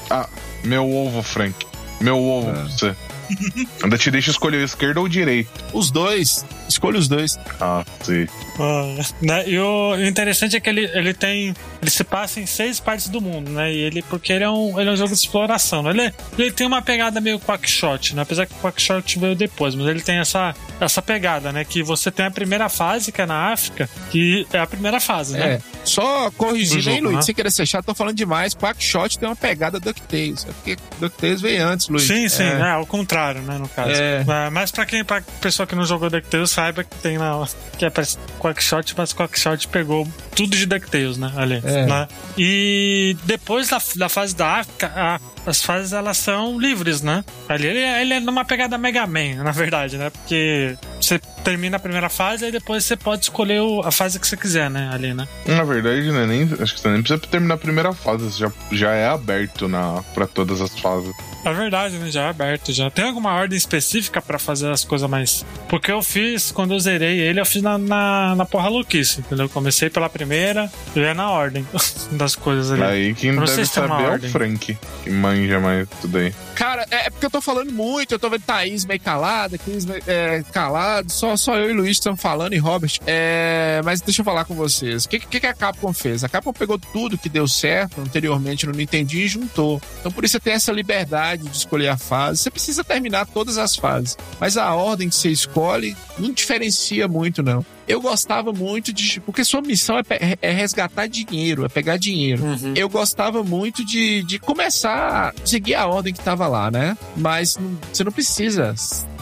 Meu 0.65 0.89
ovo, 0.91 1.23
Frank. 1.23 1.67
Meu 2.01 2.19
ovo 2.19 2.53
pra 2.53 2.63
você. 2.65 2.97
Ainda 3.83 3.99
te 3.99 4.11
deixa 4.11 4.31
escolher 4.31 4.59
o 4.59 4.65
esquerdo 4.65 4.99
ou 4.99 5.05
o 5.05 5.09
direito. 5.09 5.51
Os 5.77 5.91
dois. 5.91 6.45
Escolha 6.69 6.99
os 6.99 7.07
dois. 7.07 7.39
Ah, 7.61 7.85
sim. 8.03 8.27
Ah, 8.59 8.95
né? 9.21 9.49
E 9.49 9.59
o 9.59 9.95
interessante 10.05 10.57
é 10.57 10.61
que 10.61 10.69
ele, 10.71 10.85
ele 10.95 11.13
tem. 11.13 11.55
Ele 11.83 11.91
se 11.91 12.03
passa 12.03 12.41
em 12.41 12.47
seis 12.47 12.81
partes 12.81 13.09
do 13.09 13.21
mundo, 13.21 13.51
né? 13.51 13.73
E 13.73 13.77
ele, 13.79 14.03
porque 14.03 14.33
ele 14.33 14.43
é 14.45 14.51
um, 14.51 14.81
ele 14.81 14.89
é 14.89 14.93
um 14.93 14.97
jogo 14.97 15.11
de 15.13 15.19
exploração. 15.19 15.83
né? 15.83 15.91
Ele, 15.91 16.15
ele 16.39 16.51
tem 16.51 16.67
uma 16.67 16.81
pegada 16.81 17.21
meio 17.21 17.39
quackshot, 17.39 18.15
né? 18.17 18.23
Apesar 18.23 18.47
que 18.47 18.55
o 18.55 18.57
quackshot 18.57 19.19
veio 19.19 19.37
depois, 19.37 19.75
mas 19.75 19.87
ele 19.87 20.01
tem 20.01 20.17
essa, 20.19 20.55
essa 20.81 21.03
pegada, 21.03 21.53
né? 21.53 21.65
Que 21.65 21.83
você 21.83 22.11
tem 22.11 22.25
a 22.27 22.31
primeira 22.31 22.69
fase, 22.69 23.13
que 23.13 23.21
é 23.21 23.27
na 23.27 23.53
África, 23.53 23.89
que 24.11 24.47
é 24.53 24.59
a 24.59 24.67
primeira 24.67 24.99
fase, 24.99 25.35
né? 25.35 25.55
É. 25.55 25.61
Só 25.85 26.31
corrigindo 26.33 26.83
Do 26.85 26.91
aí, 26.91 27.01
Luiz, 27.01 27.17
né? 27.17 27.23
sem 27.23 27.35
querer 27.35 27.51
ser 27.51 27.67
chato, 27.67 27.85
tô 27.85 27.95
falando 27.95 28.17
demais. 28.17 28.55
Quackshot 28.57 29.19
tem 29.19 29.29
uma 29.29 29.37
pegada 29.37 29.79
DuckTales. 29.79 30.45
É 30.49 30.53
porque 30.53 30.77
DuckTales 30.99 31.41
veio 31.43 31.65
antes, 31.65 31.89
Luiz. 31.89 32.03
Sim, 32.05 32.29
sim, 32.29 32.43
É. 32.43 32.59
é. 32.61 32.71
ao 32.71 32.87
contrário, 32.87 33.43
né, 33.43 33.59
no 33.59 33.69
caso. 33.69 33.91
É. 33.93 34.25
Ah, 34.27 34.51
mas 34.51 34.71
pra 34.73 34.85
quem, 34.87 35.05
pra 35.05 35.21
pessoa 35.41 35.66
que 35.67 35.75
não 35.75 35.85
jogou 35.85 36.09
DuckTales, 36.09 36.51
saiba 36.51 36.85
que 36.85 36.95
tem 36.97 37.19
lá, 37.19 37.47
que 37.79 37.85
é 37.85 37.91
parece 37.91 38.19
Quackshot, 38.41 38.95
mas 38.97 39.13
Quackshot 39.13 39.69
pegou 39.69 40.07
tudo 40.35 40.57
de 40.57 40.67
DuckTales, 40.67 41.17
né, 41.19 41.33
ali, 41.37 41.61
É. 41.65 41.87
né? 41.87 42.09
E 42.39 43.17
depois 43.25 43.69
da, 43.69 43.79
da 43.97 44.09
fase 44.09 44.35
da 44.35 44.61
África, 44.61 44.93
a- 44.95 45.21
as 45.47 45.63
fases 45.63 45.93
elas 45.93 46.17
são 46.17 46.59
livres, 46.59 47.03
né? 47.03 47.25
Ali 47.49 47.67
ele, 47.67 47.79
é- 47.79 48.03
ele 48.03 48.15
é 48.15 48.21
numa 48.21 48.45
pegada 48.45 48.77
Mega 48.77 49.07
Man, 49.07 49.43
na 49.45 49.53
verdade, 49.53 49.97
né? 49.97 50.11
Porque 50.11 50.77
você 51.01 51.19
termina 51.45 51.77
a 51.77 51.81
primeira 51.81 52.09
fase 52.09 52.47
e 52.47 52.51
depois 52.53 52.85
você 52.85 52.97
pode 52.97 53.23
escolher 53.23 53.61
o- 53.61 53.81
a 53.85 53.93
fase 53.93 54.19
que 54.19 54.27
você 54.27 54.37
quiser, 54.37 54.69
né, 54.69 54.91
ali, 54.93 55.15
né? 55.15 55.27
Na 55.47 55.63
verdade, 55.65 56.11
né, 56.11 56.27
nem, 56.27 56.43
acho 56.61 56.75
que 56.75 56.81
você 56.81 56.89
nem 56.91 57.01
precisa 57.03 57.21
terminar 57.31 57.55
a 57.55 57.59
primeira 57.59 57.93
fase. 57.93 58.29
Já, 58.39 58.51
já 58.73 58.93
é 58.93 59.07
aberto 59.09 59.69
na, 59.69 60.03
pra 60.15 60.27
todas 60.27 60.61
as 60.61 60.77
fases. 60.79 61.15
É 61.45 61.53
verdade, 61.53 61.97
né? 61.99 62.11
Já 62.11 62.23
é 62.23 62.29
aberto. 62.31 62.73
Já 62.73 62.91
tem 62.91 63.05
alguma 63.05 63.33
ordem 63.33 63.57
específica 63.57 64.21
pra 64.21 64.37
fazer 64.37 64.69
as 64.69 64.85
coisas 64.85 65.09
mais. 65.09 65.47
Porque 65.69 65.93
eu 65.93 66.03
fiz, 66.03 66.51
quando 66.51 66.75
eu 66.75 66.81
zerei 66.81 67.21
ele, 67.21 67.39
eu 67.39 67.47
fiz 67.47 67.63
na, 67.63 67.79
na, 67.79 68.35
na 68.35 68.45
porra 68.45 68.69
louquice, 68.69 69.21
entendeu? 69.21 69.45
Eu 69.45 69.49
comecei 69.51 69.89
pela 69.89 70.09
primeira 70.09 70.69
e 70.97 70.99
ia 70.99 71.15
na 71.15 71.31
ordem 71.31 71.65
das 72.11 72.35
coisas 72.35 72.73
ali. 72.73 72.83
Aí 72.83 73.15
quem 73.15 73.31
Não 73.31 73.45
deve 73.45 73.65
saber 73.65 74.25
é 74.25 74.27
o. 74.27 74.31
Frank, 74.31 74.77
que 75.05 75.11
manja 75.11 75.36
mais 75.61 75.89
tudo 76.01 76.19
aí. 76.19 76.35
Cara, 76.55 76.87
é, 76.91 77.07
é 77.07 77.11
porque 77.11 77.27
eu 77.27 77.31
tô 77.31 77.41
falando 77.41 77.73
muito, 77.73 78.13
eu 78.13 78.19
tô 78.19 78.31
vendo 78.31 78.43
Thaís 78.43 78.85
meio 78.85 79.01
calada, 79.01 79.59
Cris 79.59 79.85
meio, 79.85 80.03
é, 80.07 80.43
calado, 80.53 81.11
só, 81.11 81.37
só 81.37 81.57
eu 81.57 81.71
e 81.71 81.73
Luiz 81.73 81.93
estamos 81.93 82.21
falando 82.21 82.55
e 82.55 82.59
Robert. 82.59 82.99
É, 83.07 83.81
mas 83.85 84.01
deixa 84.01 84.21
eu 84.21 84.25
falar 84.25 84.45
com 84.45 84.55
vocês. 84.55 85.05
O 85.05 85.09
que, 85.09 85.19
que, 85.19 85.41
que 85.41 85.47
a 85.47 85.55
Capcom 85.55 85.93
fez? 85.93 86.25
A 86.25 86.29
Capcom 86.29 86.53
pegou 86.53 86.79
tudo 86.79 87.19
que 87.19 87.29
deu 87.29 87.47
certo 87.47 88.01
anteriormente 88.01 88.67
no 88.67 88.73
Nintendo 88.73 89.13
e 89.15 89.29
juntou. 89.29 89.81
Então 90.01 90.11
por 90.11 90.25
isso 90.25 90.33
você 90.33 90.41
tem 90.41 90.53
essa 90.55 90.73
liberdade 90.73 91.45
de 91.45 91.57
escolher 91.57 91.89
a 91.89 91.97
fase. 91.97 92.43
Você 92.43 92.51
precisa 92.51 92.83
terminar 92.85 93.27
todas 93.27 93.59
as 93.59 93.77
fases. 93.77 94.17
Mas 94.41 94.57
a 94.57 94.75
ordem 94.75 95.09
que 95.09 95.15
você 95.15 95.31
escolhe 95.31 95.97
não 96.19 96.33
diferencia 96.33 97.09
muito, 97.09 97.43
não. 97.43 97.65
Eu 97.89 98.01
gostava 98.01 98.53
muito 98.53 98.93
de. 98.93 99.21
Porque 99.21 99.45
sua 99.45 99.61
missão 99.63 99.99
é, 99.99 100.05
é 100.43 100.51
resgatar 100.51 101.07
dinheiro, 101.07 101.65
é 101.65 101.69
pegar 101.69 101.97
dinheiro. 101.97 102.45
Uhum. 102.45 102.73
Eu 102.75 102.89
gostava 102.89 103.43
muito 103.45 103.85
de, 103.85 104.23
de 104.25 104.39
começar 104.39 105.33
a 105.37 105.47
seguir 105.47 105.75
a 105.75 105.87
ordem 105.87 106.13
que 106.13 106.21
tava 106.21 106.47
lá, 106.49 106.71
né? 106.71 106.97
Mas 107.17 107.57
não- 107.57 107.79
você 107.93 108.03
não 108.05 108.13
precisa 108.13 108.75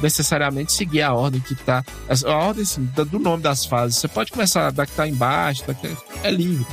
necessariamente 0.05 0.73
seguir 0.73 1.03
a 1.03 1.15
ordem 1.15 1.41
que 1.41 1.55
tá. 1.55 1.83
A 2.09 2.31
ordem 2.31 2.63
assim, 2.63 2.85
do 2.85 3.19
nome 3.19 3.43
das 3.43 3.65
fases. 3.65 3.99
Você 3.99 4.07
pode 4.07 4.31
começar 4.31 4.71
da 4.71 4.85
que 4.85 4.93
tá 4.93 5.09
embaixo, 5.09 5.67
da 5.67 5.75
que 5.75 5.97
é 6.23 6.31
livre. 6.31 6.67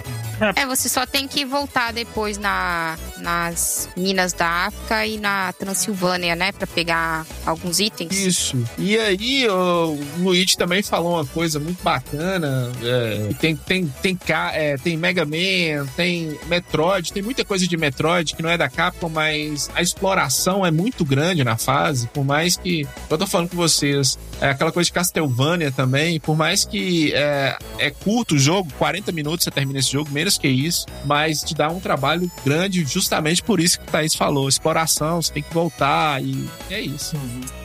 É, 0.56 0.66
você 0.66 0.90
só 0.90 1.06
tem 1.06 1.28
que 1.28 1.46
voltar 1.46 1.94
depois 1.94 2.38
na, 2.38 2.98
nas 3.20 3.88
minas 3.96 4.34
da 4.34 4.48
África 4.48 5.06
e 5.06 5.20
na 5.20 5.54
Transilvânia, 5.54 6.36
né? 6.36 6.52
Pra 6.52 6.66
pegar 6.66 7.26
alguns 7.46 7.80
itens. 7.80 8.12
Isso. 8.12 8.58
E 8.78 8.98
aí, 8.98 9.48
o 9.48 10.00
Luigi 10.18 10.58
também 10.58 10.82
falou 10.82 11.14
uma 11.14 11.26
coisa 11.26 11.60
muito 11.60 11.82
bacana. 11.84 12.72
é, 12.82 13.34
tem, 13.40 13.56
tem, 13.56 13.88
tem, 14.02 14.20
é, 14.54 14.78
tem 14.78 14.98
Mega 14.98 15.26
Man, 15.26 15.86
tem 15.96 16.40
Metroid, 16.48 17.14
tem 17.14 17.22
muita 17.22 17.46
coisa 17.46 17.68
de 17.68 17.78
Metroid 17.78 18.36
que 18.36 18.42
não 18.42 18.50
é 18.50 18.58
da 18.58 18.68
Capcom, 18.68 19.10
mas 19.10 19.70
a 19.76 19.82
exploração 19.82 20.66
é 20.66 20.72
muito 20.72 21.06
grande 21.06 21.44
na 21.44 21.58
fase. 21.58 22.08
Por 22.08 22.26
mais 22.26 22.58
que. 22.58 22.88
Tô 23.22 23.28
falando 23.28 23.50
com 23.50 23.58
vocês, 23.58 24.18
é 24.42 24.50
aquela 24.50 24.72
coisa 24.72 24.88
de 24.88 24.94
Castlevania 24.94 25.72
também, 25.72 26.20
por 26.20 26.36
mais 26.36 26.66
que 26.66 27.14
é, 27.14 27.56
é 27.78 27.92
curto 27.92 28.36
o 28.36 28.40
jogo, 28.40 28.72
40 28.80 29.12
minutos 29.12 29.44
você 29.44 29.52
termina 29.52 29.78
esse 29.80 29.92
jogo, 29.92 30.10
menos 30.12 30.38
que 30.38 30.48
isso, 30.48 30.86
mas 31.06 31.44
te 31.44 31.54
dá 31.54 31.70
um 31.70 31.80
trabalho 31.80 32.30
grande 32.44 32.84
justamente 32.84 33.44
por 33.44 33.60
isso 33.60 33.80
que 33.80 33.88
o 33.88 33.92
Thaís 33.92 34.16
falou. 34.16 34.50
Exploração, 34.50 35.22
você 35.22 35.32
tem 35.34 35.44
que 35.44 35.54
voltar 35.54 36.22
e 36.24 36.48
é 36.70 36.80
isso. 36.82 37.16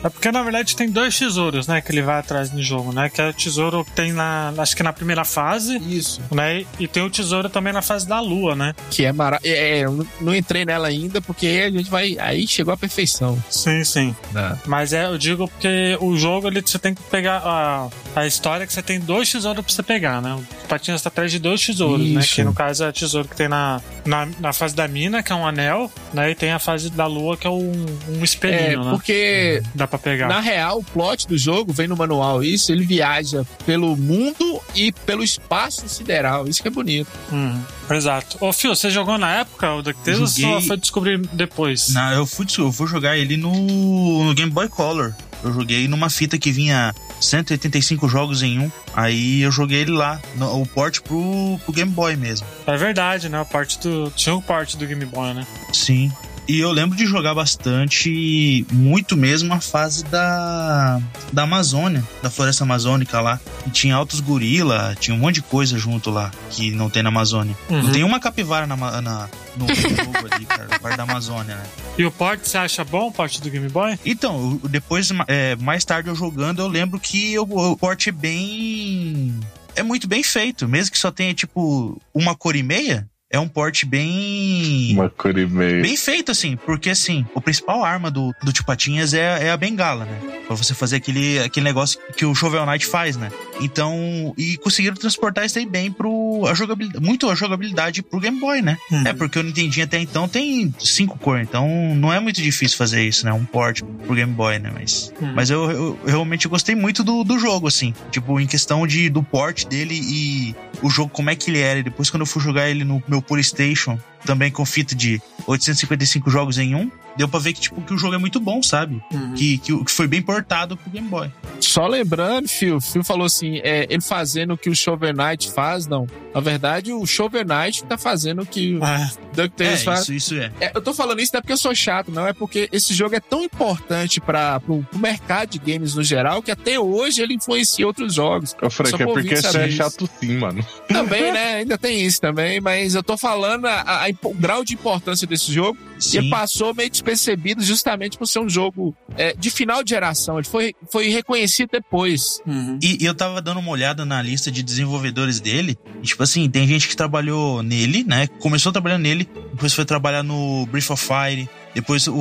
É 0.03 0.09
porque 0.09 0.31
na 0.31 0.43
verdade 0.43 0.75
tem 0.75 0.89
dois 0.89 1.17
tesouros, 1.17 1.67
né? 1.67 1.81
Que 1.81 1.91
ele 1.91 2.01
vai 2.01 2.19
atrás 2.19 2.51
no 2.51 2.61
jogo, 2.61 2.91
né? 2.93 3.09
Que 3.09 3.19
é 3.21 3.29
o 3.29 3.33
tesouro 3.33 3.83
que 3.83 3.91
tem 3.91 4.13
na. 4.13 4.53
Acho 4.57 4.75
que 4.75 4.83
na 4.83 4.93
primeira 4.93 5.25
fase, 5.25 5.77
Isso. 5.77 6.21
né? 6.31 6.65
E 6.79 6.87
tem 6.87 7.03
o 7.03 7.09
tesouro 7.09 7.49
também 7.49 7.73
na 7.73 7.81
fase 7.81 8.07
da 8.07 8.19
lua, 8.19 8.55
né? 8.55 8.73
Que 8.91 9.05
é 9.05 9.11
maravilhoso. 9.11 9.59
É, 9.59 9.79
eu 9.79 9.91
não- 9.91 10.07
não 10.21 10.35
entrei 10.35 10.65
nela 10.65 10.87
ainda, 10.87 11.19
porque 11.21 11.47
a 11.47 11.69
gente 11.71 11.89
vai. 11.89 12.15
Aí 12.19 12.47
chegou 12.47 12.73
a 12.73 12.77
perfeição. 12.77 13.41
Sim, 13.49 13.83
sim. 13.83 14.15
Né? 14.31 14.57
Mas 14.65 14.93
é, 14.93 15.05
eu 15.05 15.17
digo 15.17 15.36
porque 15.45 15.97
o 15.99 16.15
jogo 16.15 16.47
ele, 16.47 16.61
você 16.61 16.79
tem 16.79 16.93
que 16.95 17.01
pegar 17.03 17.41
a, 17.43 17.89
a 18.15 18.25
história 18.25 18.63
é 18.63 18.67
que 18.67 18.71
você 18.71 18.81
tem 18.81 18.97
dois 18.99 19.29
tesouros 19.29 19.63
pra 19.65 19.73
você 19.73 19.83
pegar, 19.83 20.21
né? 20.21 20.33
O 20.33 20.67
Patinhas 20.67 21.01
tá 21.01 21.09
atrás 21.09 21.29
de 21.31 21.39
dois 21.39 21.61
tesouros, 21.65 22.05
né? 22.09 22.21
Isso. 22.21 22.35
Que 22.35 22.43
no 22.45 22.53
caso 22.53 22.83
é 22.85 22.89
o 22.89 22.93
tesouro 22.93 23.27
que 23.27 23.35
tem 23.35 23.47
na, 23.49 23.81
na, 24.05 24.27
na 24.39 24.53
fase 24.53 24.73
da 24.75 24.87
mina, 24.87 25.21
que 25.21 25.31
é 25.31 25.35
um 25.35 25.45
anel, 25.45 25.91
né? 26.13 26.31
E 26.31 26.35
tem 26.35 26.51
a 26.51 26.59
fase 26.59 26.89
da 26.89 27.05
lua, 27.05 27.35
que 27.35 27.45
é 27.45 27.49
um, 27.49 27.71
um 28.09 28.21
É, 28.21 28.23
espelhinho, 28.23 28.83
né? 28.85 28.91
porque 28.91 29.61
Dá 29.75 29.85
pra 29.87 29.99
pegar. 29.99 30.27
na 30.27 30.39
real, 30.39 30.79
o 30.79 30.83
plot 30.83 31.27
do 31.27 31.37
jogo 31.37 31.73
vem 31.73 31.87
no 31.87 31.97
manual 31.97 32.43
isso, 32.43 32.71
ele 32.71 32.85
viaja 32.85 33.45
pelo 33.65 33.95
mundo 33.97 34.61
e 34.73 34.91
pelo 34.91 35.23
espaço 35.23 35.87
sideral. 35.89 36.47
Isso 36.47 36.61
que 36.61 36.67
é 36.67 36.71
bonito. 36.71 37.09
Uhum. 37.31 37.61
Exato. 37.89 38.37
Ô, 38.41 38.51
Fio, 38.53 38.75
você 38.75 38.89
jogou 38.89 39.17
na 39.17 39.35
época 39.37 39.73
o 39.73 39.81
DuckTales 39.81 40.19
ou 40.19 40.27
só 40.27 40.61
foi 40.61 40.77
descobrir 40.77 41.19
depois? 41.33 41.89
Não, 41.93 42.11
eu 42.13 42.25
fui, 42.25 42.45
eu 42.57 42.69
vou 42.69 42.85
jogar 42.85 43.17
ele 43.17 43.37
no, 43.37 44.25
no 44.25 44.33
Game 44.33 44.51
Boy 44.51 44.67
Color. 44.67 45.13
Eu 45.43 45.53
joguei 45.53 45.87
numa 45.87 46.09
fita 46.09 46.37
que 46.37 46.51
vinha 46.51 46.93
185 47.21 48.07
jogos 48.09 48.41
em 48.43 48.59
um. 48.59 48.71
Aí 48.93 49.41
eu 49.41 49.51
joguei 49.51 49.81
ele 49.81 49.91
lá, 49.91 50.19
no- 50.35 50.61
o 50.61 50.65
port 50.65 50.99
pro, 51.01 51.59
pro 51.63 51.73
Game 51.73 51.91
Boy 51.91 52.15
mesmo. 52.15 52.45
É 52.65 52.75
verdade, 52.77 53.29
né? 53.29 53.45
Parte 53.49 53.79
do. 53.79 54.11
Tinha 54.11 54.35
o 54.35 54.41
parte 54.41 54.75
do 54.77 54.85
Game 54.87 55.05
Boy, 55.05 55.33
né? 55.33 55.45
Sim. 55.73 56.11
E 56.47 56.59
eu 56.59 56.71
lembro 56.71 56.95
de 56.97 57.05
jogar 57.05 57.35
bastante, 57.35 58.65
muito 58.71 59.17
mesmo, 59.17 59.53
a 59.53 59.59
fase 59.59 60.05
da, 60.05 60.99
da 61.33 61.43
Amazônia, 61.43 62.01
da 62.23 62.29
floresta 62.29 62.63
amazônica 62.63 63.19
lá. 63.19 63.39
E 63.65 63.69
tinha 63.69 63.95
altos 63.95 64.21
gorila, 64.21 64.95
tinha 64.99 65.13
um 65.13 65.19
monte 65.19 65.35
de 65.35 65.41
coisa 65.41 65.77
junto 65.77 66.09
lá 66.09 66.31
que 66.49 66.71
não 66.71 66.89
tem 66.89 67.03
na 67.03 67.09
Amazônia. 67.09 67.55
Uhum. 67.69 67.83
Não 67.83 67.91
tem 67.91 68.03
uma 68.03 68.19
capivara 68.19 68.65
na, 68.65 68.75
na- 69.01 69.29
no 69.57 69.67
jogo 69.67 70.27
ali, 70.31 70.45
cara, 70.45 70.67
na 70.71 70.79
parte 70.79 70.95
da 70.97 71.03
Amazônia, 71.03 71.55
né? 71.55 71.63
E 71.97 72.05
o 72.05 72.11
port, 72.11 72.39
você 72.41 72.57
acha 72.57 72.83
bom 72.85 73.07
o 73.07 73.11
port 73.11 73.39
do 73.41 73.49
Game 73.49 73.67
Boy? 73.67 73.99
Então, 74.05 74.59
eu- 74.63 74.69
depois, 74.69 75.09
é, 75.27 75.55
mais 75.57 75.83
tarde 75.83 76.07
eu 76.09 76.15
jogando, 76.15 76.61
eu 76.61 76.67
lembro 76.69 76.97
que 76.99 77.37
o, 77.39 77.43
o 77.43 77.75
porte 77.77 78.07
é 78.09 78.11
bem. 78.13 79.37
É 79.75 79.83
muito 79.83 80.07
bem 80.07 80.23
feito. 80.23 80.67
Mesmo 80.67 80.91
que 80.93 80.97
só 80.97 81.11
tenha, 81.11 81.33
tipo, 81.33 82.01
uma 82.13 82.35
cor 82.35 82.55
e 82.55 82.63
meia, 82.63 83.07
é 83.29 83.37
um 83.39 83.47
porte 83.47 83.85
bem. 83.85 84.93
Uma 84.93 85.09
cor 85.09 85.37
e 85.37 85.45
meia. 85.45 85.81
Bem 85.81 85.97
feito, 85.97 86.31
assim, 86.31 86.55
porque 86.55 86.89
assim, 86.89 87.25
o 87.33 87.41
principal 87.41 87.83
arma 87.83 88.09
do, 88.09 88.33
do 88.43 88.53
Tio 88.53 88.63
Patinhas 88.65 89.13
é, 89.13 89.47
é 89.47 89.51
a 89.51 89.57
bengala, 89.57 90.05
né? 90.05 90.19
Pra 90.47 90.55
você 90.55 90.73
fazer 90.73 90.95
aquele, 90.97 91.39
aquele 91.39 91.65
negócio 91.65 91.99
que 92.15 92.25
o 92.25 92.33
Shovel 92.33 92.65
Knight 92.65 92.85
faz, 92.85 93.17
né? 93.17 93.29
Então, 93.59 94.33
e 94.37 94.57
conseguiram 94.57 94.95
transportar 94.95 95.45
isso 95.45 95.59
aí 95.59 95.65
bem 95.65 95.91
pro. 95.91 96.45
A 96.47 96.53
jogabilidade, 96.53 97.03
muito 97.05 97.29
a 97.29 97.35
jogabilidade 97.35 98.01
pro 98.01 98.19
Game 98.19 98.39
Boy, 98.39 98.61
né? 98.61 98.77
É, 99.05 99.13
porque 99.13 99.37
o 99.39 99.43
Nintendinho 99.43 99.85
até 99.85 99.99
então 99.99 100.27
tem 100.27 100.73
cinco 100.79 101.17
cores, 101.19 101.47
então 101.47 101.67
não 101.95 102.13
é 102.13 102.19
muito 102.19 102.41
difícil 102.41 102.77
fazer 102.77 103.03
isso, 103.03 103.25
né? 103.25 103.33
Um 103.33 103.43
port 103.45 103.81
pro 104.05 104.15
Game 104.15 104.31
Boy, 104.33 104.59
né? 104.59 104.71
Mas, 104.73 105.11
Uhum. 105.19 105.33
mas 105.33 105.49
eu, 105.49 105.69
eu 105.71 105.99
realmente 106.05 106.47
gostei 106.47 106.75
muito 106.75 107.03
do, 107.03 107.23
do 107.23 107.37
jogo, 107.39 107.67
assim. 107.67 107.93
Tipo, 108.11 108.39
em 108.39 108.47
questão 108.47 108.85
de, 108.87 109.09
do 109.09 109.21
port 109.23 109.65
dele 109.65 109.99
e 110.01 110.55
o 110.81 110.89
jogo, 110.89 111.09
como 111.11 111.29
é 111.29 111.35
que 111.35 111.49
ele 111.49 111.59
era. 111.59 111.79
E 111.79 111.83
depois, 111.83 112.09
quando 112.09 112.21
eu 112.21 112.25
fui 112.27 112.41
jogar 112.41 112.69
ele 112.69 112.83
no 112.83 113.01
meu 113.07 113.16
PlayStation, 113.21 113.99
também 114.25 114.51
com 114.51 114.65
fita 114.65 114.95
de 114.95 115.21
855 115.45 116.29
jogos 116.29 116.57
em 116.57 116.75
um, 116.75 116.91
deu 117.17 117.27
pra 117.27 117.39
ver 117.39 117.53
que, 117.53 117.61
tipo, 117.61 117.81
que 117.81 117.93
o 117.93 117.97
jogo 117.97 118.15
é 118.15 118.17
muito 118.17 118.39
bom, 118.39 118.61
sabe? 118.61 119.01
Uhum. 119.11 119.33
Que, 119.33 119.57
que, 119.57 119.73
o- 119.73 119.83
que 119.83 119.91
foi 119.91 120.07
bem 120.07 120.21
portado 120.21 120.77
pro 120.77 120.89
Game 120.89 121.07
Boy. 121.07 121.31
Só 121.59 121.87
lembrando, 121.87 122.47
Phil, 122.47 122.79
Phil 122.79 123.03
falou 123.03 123.25
assim: 123.25 123.57
é, 123.63 123.85
ele 123.89 124.01
fazendo 124.01 124.53
o 124.53 124.57
que 124.57 124.69
o 124.69 124.75
Shovel 124.75 125.13
Knight 125.13 125.51
faz, 125.51 125.87
não. 125.87 126.05
Na 126.33 126.39
verdade, 126.41 126.93
o 126.93 127.05
Shovel 127.05 127.43
Knight 127.43 127.83
tá 127.85 127.97
fazendo 127.97 128.43
o 128.43 128.45
que 128.45 128.75
o 128.75 128.83
É, 128.85 129.11
DuckTales 129.33 129.81
É, 129.81 129.83
faz. 129.83 130.01
isso, 130.01 130.13
isso 130.13 130.35
é. 130.35 130.51
É, 130.61 130.71
eu 130.75 130.81
tô 130.81 130.93
falando 130.93 131.19
isso 131.19 131.31
não 131.33 131.39
é 131.39 131.41
porque 131.41 131.53
eu 131.53 131.57
sou 131.57 131.73
chato, 131.75 132.11
não. 132.11 132.27
É 132.27 132.33
porque 132.33 132.69
esse 132.71 132.93
jogo 132.93 133.15
é 133.15 133.19
tão 133.19 133.43
importante 133.43 134.19
para 134.21 134.59
pro, 134.59 134.83
pro 134.83 134.99
mercado 134.99 135.49
de 135.49 135.59
games 135.59 135.95
no 135.95 136.03
geral 136.03 136.41
que 136.41 136.51
até 136.51 136.79
hoje 136.79 137.21
ele 137.21 137.33
influencia 137.33 137.85
outros 137.87 138.13
jogos. 138.13 138.55
Eu 138.61 138.69
falei 138.69 138.91
Só 138.91 138.97
que 138.97 139.03
é 139.03 139.05
porque 139.07 139.35
você 139.35 139.57
é 139.57 139.69
chato 139.71 140.09
sim, 140.19 140.37
mano. 140.37 140.63
Também, 140.87 141.31
né? 141.33 141.55
Ainda 141.55 141.77
tem 141.77 142.01
isso 142.05 142.21
também. 142.21 142.61
Mas 142.61 142.93
eu 142.95 143.01
tô 143.03 143.17
falando 143.17 143.65
a- 143.65 143.81
a- 143.81 144.05
a 144.05 144.09
o 144.23 144.33
grau 144.33 144.63
de 144.63 144.73
importância 144.73 145.25
desse 145.27 145.51
jogo. 145.51 145.77
E 146.13 146.17
ele 146.17 146.25
Sim. 146.25 146.29
passou 146.29 146.73
meio 146.73 146.89
despercebido 146.89 147.63
justamente 147.63 148.17
por 148.17 148.27
ser 148.27 148.39
um 148.39 148.49
jogo 148.49 148.95
é, 149.15 149.33
de 149.33 149.49
final 149.49 149.83
de 149.83 149.89
geração. 149.89 150.37
Ele 150.37 150.47
foi, 150.47 150.73
foi 150.91 151.09
reconhecido 151.09 151.69
depois. 151.71 152.39
uhum. 152.45 152.79
E, 152.81 153.03
e 153.03 153.05
eu 153.05 153.15
tava 153.15 153.41
dando 153.41 153.59
uma 153.59 153.71
olhada 153.71 154.05
na 154.05 154.21
lista 154.21 154.51
de 154.51 154.61
desenvolvedores 154.61 155.39
dele. 155.39 155.77
E, 156.01 156.07
tipo 156.07 156.21
assim, 156.23 156.49
tem 156.49 156.67
gente 156.67 156.87
que 156.87 156.95
trabalhou 156.95 157.63
nele, 157.63 158.03
né? 158.03 158.27
Começou 158.39 158.71
trabalhando 158.71 159.01
nele, 159.01 159.27
depois 159.51 159.73
foi 159.73 159.85
trabalhar 159.85 160.23
no 160.23 160.65
Breath 160.67 160.91
of 160.91 161.03
Fire. 161.03 161.49
Depois 161.73 162.07
o, 162.07 162.13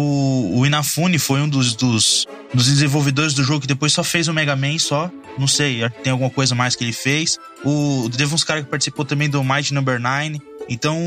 o 0.54 0.66
Inafune 0.66 1.18
foi 1.18 1.40
um 1.40 1.48
dos, 1.48 1.74
dos, 1.74 2.26
dos 2.52 2.66
desenvolvedores 2.66 3.32
do 3.32 3.42
jogo 3.42 3.60
que 3.60 3.66
depois 3.66 3.92
só 3.92 4.04
fez 4.04 4.28
o 4.28 4.34
Mega 4.34 4.54
Man 4.54 4.78
só. 4.78 5.10
Não 5.38 5.46
sei, 5.46 5.88
tem 6.02 6.10
alguma 6.10 6.30
coisa 6.30 6.54
mais 6.54 6.74
que 6.74 6.84
ele 6.84 6.92
fez. 6.92 7.38
O, 7.64 8.08
teve 8.14 8.34
uns 8.34 8.44
caras 8.44 8.64
que 8.64 8.70
participou 8.70 9.04
também 9.04 9.28
do 9.28 9.42
Might 9.42 9.72
Number 9.72 10.00
9. 10.00 10.40
Então, 10.68 10.98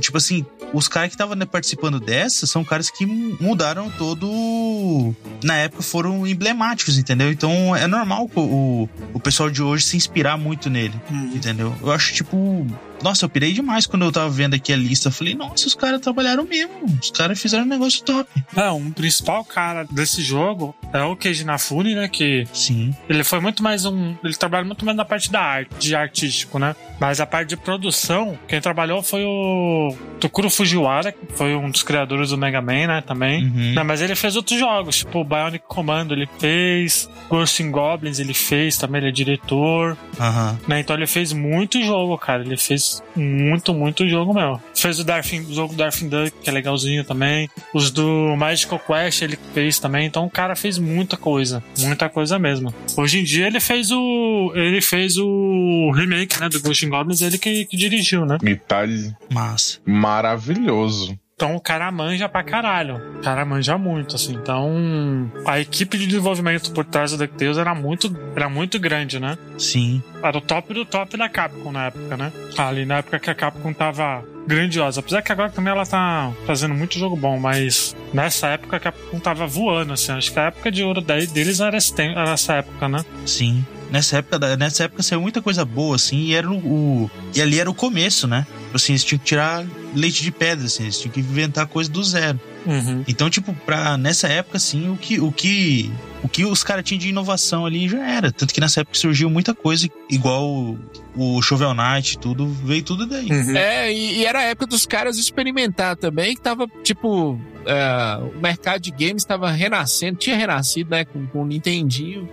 tipo 0.00 0.16
assim, 0.16 0.44
os 0.72 0.88
caras 0.88 1.08
que 1.10 1.14
estavam 1.14 1.36
participando 1.46 2.00
dessa 2.00 2.46
são 2.46 2.64
caras 2.64 2.90
que 2.90 3.04
mudaram 3.06 3.90
todo. 3.90 5.14
Na 5.42 5.56
época 5.56 5.82
foram 5.82 6.26
emblemáticos, 6.26 6.98
entendeu? 6.98 7.30
Então 7.30 7.74
é 7.76 7.86
normal 7.86 8.30
o, 8.34 8.88
o, 9.12 9.20
pessoal 9.20 9.50
de 9.50 9.62
hoje 9.62 9.84
se 9.84 9.96
inspirar 9.96 10.36
muito 10.36 10.70
nele, 10.70 10.94
Uhum. 11.10 11.32
entendeu? 11.34 11.74
Eu 11.82 11.92
acho, 11.92 12.12
tipo. 12.14 12.66
Nossa, 13.04 13.26
eu 13.26 13.28
pirei 13.28 13.52
demais 13.52 13.86
quando 13.86 14.06
eu 14.06 14.10
tava 14.10 14.30
vendo 14.30 14.54
aqui 14.54 14.72
a 14.72 14.76
lista. 14.76 15.08
Eu 15.08 15.12
falei, 15.12 15.34
nossa, 15.34 15.66
os 15.66 15.74
caras 15.74 16.00
trabalharam 16.00 16.42
mesmo. 16.44 16.86
Os 17.02 17.10
caras 17.10 17.38
fizeram 17.38 17.64
um 17.64 17.68
negócio 17.68 18.02
top. 18.02 18.30
É, 18.56 18.70
um 18.70 18.90
principal 18.90 19.44
cara 19.44 19.86
desse 19.90 20.22
jogo 20.22 20.74
é 20.90 21.02
o 21.02 21.14
Keiji 21.14 21.42
Inafune, 21.42 21.94
né? 21.94 22.08
Que 22.08 22.46
Sim. 22.54 22.94
ele 23.06 23.22
foi 23.22 23.40
muito 23.40 23.62
mais 23.62 23.84
um. 23.84 24.14
Ele 24.24 24.34
trabalha 24.34 24.64
muito 24.64 24.86
mais 24.86 24.96
na 24.96 25.04
parte 25.04 25.30
da 25.30 25.42
arte, 25.42 25.68
de 25.78 25.94
artístico, 25.94 26.58
né? 26.58 26.74
Mas 26.98 27.20
a 27.20 27.26
parte 27.26 27.50
de 27.50 27.58
produção, 27.58 28.38
quem 28.48 28.58
trabalhou 28.58 29.02
foi 29.02 29.22
o 29.22 29.94
Tokuro 30.18 30.48
Fujiwara, 30.48 31.12
que 31.12 31.18
foi 31.34 31.54
um 31.54 31.70
dos 31.70 31.82
criadores 31.82 32.30
do 32.30 32.38
Mega 32.38 32.62
Man, 32.62 32.86
né? 32.86 33.02
Também. 33.02 33.44
Uhum. 33.44 33.74
Não, 33.74 33.84
mas 33.84 34.00
ele 34.00 34.14
fez 34.14 34.34
outros 34.34 34.58
jogos, 34.58 34.96
tipo 34.96 35.18
o 35.20 35.24
Bionic 35.24 35.64
Commando 35.68 36.14
ele 36.14 36.28
fez, 36.38 37.10
Ghosts 37.28 37.66
and 37.66 37.70
Goblins 37.70 38.18
ele 38.18 38.32
fez 38.32 38.78
também, 38.78 39.00
ele 39.02 39.08
é 39.10 39.12
diretor, 39.12 39.94
Aham. 40.18 40.58
né? 40.66 40.80
Então 40.80 40.96
ele 40.96 41.06
fez 41.06 41.34
muito 41.34 41.82
jogo, 41.82 42.16
cara. 42.16 42.42
Ele 42.42 42.56
fez 42.56 42.93
muito, 43.16 43.72
muito 43.74 44.08
jogo 44.08 44.34
mesmo. 44.34 44.60
Fez 44.74 44.98
o, 45.00 45.04
Darfin, 45.04 45.40
o 45.40 45.54
jogo 45.54 45.74
Darfin 45.74 46.08
Duck, 46.08 46.30
que 46.42 46.50
é 46.50 46.52
legalzinho 46.52 47.04
também. 47.04 47.48
Os 47.72 47.90
do 47.90 48.34
Magical 48.36 48.78
Quest 48.78 49.22
ele 49.22 49.38
fez 49.52 49.78
também. 49.78 50.06
Então 50.06 50.24
o 50.26 50.30
cara 50.30 50.54
fez 50.54 50.78
muita 50.78 51.16
coisa. 51.16 51.62
Muita 51.78 52.08
coisa 52.08 52.38
mesmo. 52.38 52.74
Hoje 52.96 53.20
em 53.20 53.24
dia 53.24 53.46
ele 53.46 53.60
fez 53.60 53.90
o. 53.90 54.52
Ele 54.54 54.80
fez 54.80 55.16
o 55.16 55.90
remake, 55.94 56.38
né? 56.40 56.48
Do 56.48 56.60
Ghosts 56.60 56.86
and 56.86 56.90
Goblins, 56.90 57.20
ele 57.20 57.38
que, 57.38 57.64
que 57.64 57.76
dirigiu, 57.76 58.26
né? 58.26 58.38
E 58.42 58.54
tá 58.56 58.84
Massa. 59.30 59.78
maravilhoso. 59.86 61.18
Então 61.36 61.56
o 61.56 61.60
cara 61.60 61.90
manja 61.90 62.28
pra 62.28 62.44
caralho. 62.44 62.96
O 63.18 63.20
cara 63.20 63.44
manja 63.44 63.76
muito, 63.76 64.14
assim. 64.14 64.34
Então 64.34 65.30
a 65.44 65.58
equipe 65.58 65.98
de 65.98 66.06
desenvolvimento 66.06 66.70
por 66.72 66.84
trás 66.84 67.10
do 67.10 67.18
DuckTales 67.18 67.58
era 67.58 67.74
muito, 67.74 68.14
era 68.36 68.48
muito 68.48 68.78
grande, 68.78 69.18
né? 69.18 69.36
Sim. 69.58 70.00
Era 70.22 70.38
o 70.38 70.40
top 70.40 70.72
do 70.72 70.84
top 70.84 71.16
da 71.16 71.28
Capcom 71.28 71.72
na 71.72 71.86
época, 71.86 72.16
né? 72.16 72.32
Ali 72.56 72.84
na 72.86 72.98
época 72.98 73.18
que 73.18 73.28
a 73.30 73.34
Capcom 73.34 73.72
tava 73.72 74.24
grandiosa. 74.46 75.00
Apesar 75.00 75.22
que 75.22 75.32
agora 75.32 75.50
também 75.50 75.72
ela 75.72 75.84
tá 75.84 76.30
fazendo 76.46 76.74
muito 76.74 76.98
jogo 76.98 77.16
bom, 77.16 77.38
mas 77.38 77.96
nessa 78.12 78.48
época 78.48 78.76
a 78.76 78.80
Capcom 78.80 79.18
tava 79.18 79.44
voando, 79.46 79.92
assim. 79.92 80.12
Acho 80.12 80.32
que 80.32 80.38
a 80.38 80.44
época 80.44 80.70
de 80.70 80.84
ouro 80.84 81.00
de- 81.00 81.26
deles 81.26 81.58
era, 81.58 81.76
esse 81.76 81.92
tem- 81.92 82.12
era 82.12 82.30
essa 82.30 82.54
época, 82.54 82.88
né? 82.88 83.04
Sim. 83.26 83.64
Nessa 83.90 84.18
época, 84.18 84.56
nessa 84.56 84.84
época 84.84 85.02
saiu 85.02 85.20
muita 85.20 85.42
coisa 85.42 85.64
boa, 85.64 85.96
assim, 85.96 86.16
e 86.18 86.34
era 86.34 86.48
o, 86.50 86.56
o- 86.56 87.10
E 87.34 87.42
ali 87.42 87.58
era 87.58 87.68
o 87.70 87.74
começo, 87.74 88.26
né? 88.28 88.46
Tipo 88.66 88.76
Assim, 88.76 88.92
eles 88.92 89.04
tinham 89.04 89.18
que 89.18 89.24
tirar 89.24 89.64
leite 89.94 90.22
de 90.22 90.30
pedra, 90.30 90.66
assim, 90.66 90.84
eles 90.84 90.98
tinham 90.98 91.12
que 91.12 91.20
inventar 91.20 91.66
coisa 91.66 91.90
do 91.90 92.02
zero. 92.02 92.40
Uhum. 92.66 93.04
Então, 93.06 93.28
tipo, 93.28 93.54
pra, 93.66 93.96
nessa 93.96 94.26
época, 94.28 94.56
assim, 94.56 94.90
o 94.90 94.96
que, 94.96 95.20
o 95.20 95.30
que, 95.30 95.90
o 96.22 96.28
que 96.28 96.44
os 96.44 96.64
caras 96.64 96.84
tinham 96.84 96.98
de 96.98 97.08
inovação 97.08 97.66
ali 97.66 97.88
já 97.88 98.06
era. 98.06 98.32
Tanto 98.32 98.52
que 98.52 98.60
nessa 98.60 98.80
época 98.80 98.96
surgiu 98.96 99.28
muita 99.30 99.54
coisa, 99.54 99.88
igual 100.08 100.46
o, 100.46 100.78
o 101.14 101.42
Shovel 101.42 101.74
Knight, 101.74 102.18
tudo, 102.18 102.46
veio 102.46 102.82
tudo 102.82 103.06
daí. 103.06 103.30
Uhum. 103.30 103.56
É, 103.56 103.92
e, 103.92 104.18
e 104.18 104.26
era 104.26 104.40
a 104.40 104.44
época 104.44 104.66
dos 104.66 104.86
caras 104.86 105.18
experimentar 105.18 105.96
também, 105.96 106.34
que 106.34 106.40
tava, 106.40 106.66
tipo, 106.82 107.38
é, 107.66 108.18
o 108.36 108.40
mercado 108.40 108.80
de 108.80 108.90
games 108.90 109.22
estava 109.22 109.50
renascendo, 109.50 110.18
tinha 110.18 110.36
renascido, 110.36 110.90
né, 110.90 111.04
com, 111.04 111.26
com 111.26 111.42
o 111.42 111.46
Nintendinho. 111.46 112.28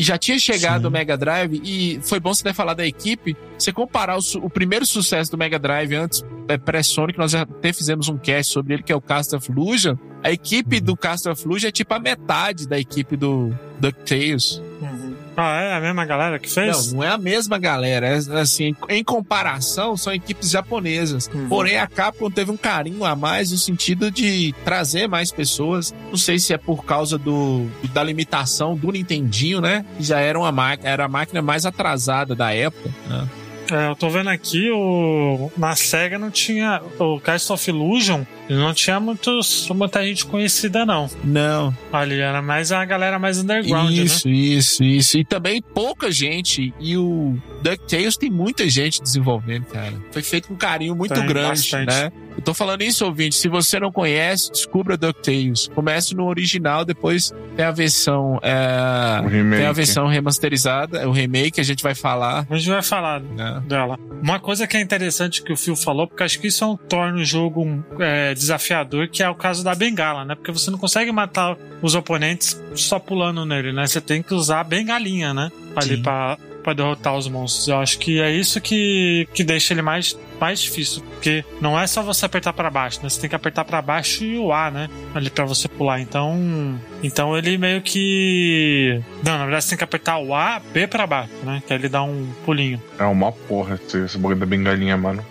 E 0.00 0.02
já 0.02 0.16
tinha 0.16 0.38
chegado 0.38 0.80
Sim. 0.80 0.88
o 0.88 0.90
Mega 0.90 1.14
Drive, 1.14 1.60
e 1.62 2.00
foi 2.02 2.18
bom 2.18 2.32
você 2.32 2.42
ter 2.42 2.54
falado 2.54 2.78
da 2.78 2.86
equipe. 2.86 3.36
Você 3.58 3.70
comparar 3.70 4.16
o, 4.16 4.22
o 4.42 4.48
primeiro 4.48 4.86
sucesso 4.86 5.30
do 5.30 5.36
Mega 5.36 5.58
Drive 5.58 5.94
antes, 5.94 6.24
é, 6.48 6.56
pré-Sonic, 6.56 7.18
nós 7.18 7.32
já 7.32 7.42
até 7.42 7.70
fizemos 7.70 8.08
um 8.08 8.16
cast 8.16 8.50
sobre 8.50 8.72
ele, 8.72 8.82
que 8.82 8.90
é 8.90 8.96
o 8.96 9.00
Cast 9.02 9.36
of 9.36 9.52
Illusion. 9.52 9.96
A 10.24 10.30
equipe 10.30 10.80
do 10.80 10.96
Cast 10.96 11.28
of 11.28 11.44
Illusion 11.44 11.68
é 11.68 11.70
tipo 11.70 11.92
a 11.92 11.98
metade 11.98 12.66
da 12.66 12.78
equipe 12.78 13.14
do 13.14 13.54
DuckTales. 13.78 14.62
Uhum. 14.80 15.09
Ah, 15.42 15.60
é 15.62 15.74
a 15.74 15.80
mesma 15.80 16.04
galera 16.04 16.38
que 16.38 16.50
fez? 16.50 16.88
Não, 16.88 16.98
não 16.98 17.04
é 17.04 17.08
a 17.08 17.16
mesma 17.16 17.58
galera. 17.58 18.06
É, 18.06 18.40
assim, 18.40 18.74
em 18.90 19.02
comparação, 19.02 19.96
são 19.96 20.12
equipes 20.12 20.50
japonesas. 20.50 21.30
Uhum. 21.32 21.48
Porém, 21.48 21.78
a 21.78 21.86
Capcom 21.86 22.30
teve 22.30 22.50
um 22.50 22.56
carinho 22.58 23.04
a 23.06 23.16
mais 23.16 23.50
no 23.50 23.56
sentido 23.56 24.10
de 24.10 24.54
trazer 24.64 25.08
mais 25.08 25.32
pessoas. 25.32 25.94
Não 26.10 26.16
sei 26.18 26.38
se 26.38 26.52
é 26.52 26.58
por 26.58 26.84
causa 26.84 27.16
do, 27.16 27.66
da 27.94 28.04
limitação 28.04 28.76
do 28.76 28.92
Nintendinho, 28.92 29.62
né? 29.62 29.84
Que 29.96 30.04
já 30.04 30.20
era, 30.20 30.38
uma 30.38 30.52
máquina, 30.52 30.90
era 30.90 31.04
a 31.06 31.08
máquina 31.08 31.40
mais 31.40 31.64
atrasada 31.64 32.34
da 32.34 32.52
época. 32.52 32.90
Né? 33.08 33.28
É, 33.70 33.88
eu 33.88 33.94
tô 33.96 34.08
vendo 34.10 34.28
aqui, 34.28 34.70
o... 34.70 35.50
na 35.56 35.76
SEGA 35.76 36.18
não 36.18 36.30
tinha. 36.30 36.80
O 36.98 37.20
Cast 37.20 37.52
of 37.52 37.70
Illusion, 37.70 38.24
não 38.48 38.74
tinha 38.74 38.98
muitos, 38.98 39.68
muita 39.70 40.04
gente 40.04 40.26
conhecida, 40.26 40.84
não. 40.84 41.08
Não. 41.22 41.76
Ali 41.92 42.20
era 42.20 42.42
mais 42.42 42.72
a 42.72 42.84
galera 42.84 43.18
mais 43.18 43.38
underground, 43.38 43.90
né? 43.90 44.02
Isso, 44.02 44.28
isso, 44.28 44.82
isso. 44.84 45.18
E 45.18 45.24
também 45.24 45.62
pouca 45.62 46.10
gente. 46.10 46.74
E 46.80 46.96
o 46.96 47.36
DuckTales 47.62 48.16
tem 48.16 48.30
muita 48.30 48.68
gente 48.68 49.02
desenvolvendo, 49.02 49.66
cara. 49.66 49.94
Foi 50.10 50.22
feito 50.22 50.48
com 50.48 50.56
carinho 50.56 50.96
muito 50.96 51.14
Tem 51.14 51.26
grande, 51.26 51.48
bastante. 51.48 51.86
né? 51.86 52.12
Eu 52.36 52.42
tô 52.42 52.54
falando 52.54 52.82
isso, 52.82 53.04
ouvinte. 53.04 53.34
Se 53.36 53.48
você 53.48 53.78
não 53.78 53.90
conhece, 53.92 54.50
descubra 54.50 54.96
DuckTales. 54.96 55.68
Comece 55.74 56.14
no 56.14 56.26
original, 56.26 56.84
depois 56.84 57.32
tem 57.56 57.64
a 57.64 57.70
versão. 57.70 58.38
é. 58.42 59.20
Tem 59.56 59.66
a 59.66 59.72
versão 59.72 60.06
remasterizada, 60.06 61.08
o 61.08 61.12
remake, 61.12 61.60
a 61.60 61.64
gente 61.64 61.82
vai 61.82 61.94
falar. 61.94 62.46
A 62.48 62.56
gente 62.56 62.70
vai 62.70 62.82
falar 62.82 63.20
Né? 63.20 63.62
dela. 63.66 63.98
Uma 64.22 64.38
coisa 64.38 64.66
que 64.66 64.76
é 64.76 64.80
interessante 64.80 65.42
que 65.42 65.52
o 65.52 65.56
Phil 65.56 65.76
falou, 65.76 66.06
porque 66.06 66.22
acho 66.22 66.38
que 66.40 66.46
isso 66.48 66.62
é 66.64 66.66
um, 66.66 66.76
torna 66.76 67.18
o 67.20 67.24
jogo 67.24 67.82
é, 67.98 68.34
desafiador, 68.34 69.08
que 69.08 69.22
é 69.22 69.28
o 69.28 69.34
caso 69.34 69.62
da 69.64 69.74
bengala, 69.74 70.24
né? 70.24 70.34
Porque 70.34 70.52
você 70.52 70.70
não 70.70 70.78
consegue 70.78 71.10
matar 71.12 71.56
os 71.82 71.94
oponentes 71.94 72.60
só 72.74 72.98
pulando 72.98 73.44
nele, 73.46 73.72
né? 73.72 73.86
Você 73.86 74.00
tem 74.00 74.22
que 74.22 74.34
usar 74.34 74.60
a 74.60 74.64
bengalinha, 74.64 75.32
né? 75.34 75.50
Ali 75.76 75.96
Sim. 75.96 76.02
pra, 76.02 76.36
pra 76.62 76.72
derrotar 76.72 77.16
os 77.16 77.28
monstros. 77.28 77.68
Eu 77.68 77.78
acho 77.78 77.98
que 77.98 78.20
é 78.20 78.30
isso 78.30 78.60
que, 78.60 79.26
que 79.32 79.42
deixa 79.42 79.72
ele 79.74 79.82
mais, 79.82 80.16
mais 80.40 80.60
difícil, 80.60 81.02
porque 81.02 81.44
não 81.60 81.78
é 81.78 81.86
só 81.86 82.02
você 82.02 82.24
apertar 82.24 82.52
pra 82.52 82.70
baixo, 82.70 83.00
né? 83.02 83.08
Você 83.08 83.20
tem 83.20 83.30
que 83.30 83.36
apertar 83.36 83.64
pra 83.64 83.82
baixo 83.82 84.24
e 84.24 84.38
o 84.38 84.52
A, 84.52 84.70
né? 84.70 84.88
Ali 85.14 85.30
pra 85.30 85.44
você 85.44 85.68
pular. 85.68 86.00
Então, 86.00 86.80
então 87.02 87.36
ele 87.36 87.58
meio 87.58 87.82
que. 87.82 89.00
Não, 89.24 89.36
na 89.38 89.44
verdade 89.44 89.64
você 89.64 89.70
tem 89.70 89.78
que 89.78 89.84
apertar 89.84 90.18
o 90.18 90.34
A, 90.34 90.60
B 90.72 90.86
pra 90.86 91.06
baixo, 91.06 91.32
né? 91.42 91.62
Que 91.66 91.74
ele 91.74 91.88
dá 91.88 92.02
um 92.02 92.26
pulinho. 92.44 92.80
É 92.98 93.04
uma 93.04 93.32
porra 93.32 93.78
esse, 93.86 93.98
esse 93.98 94.18
da 94.18 94.46
bengalinha, 94.46 94.96
mano. 94.96 95.24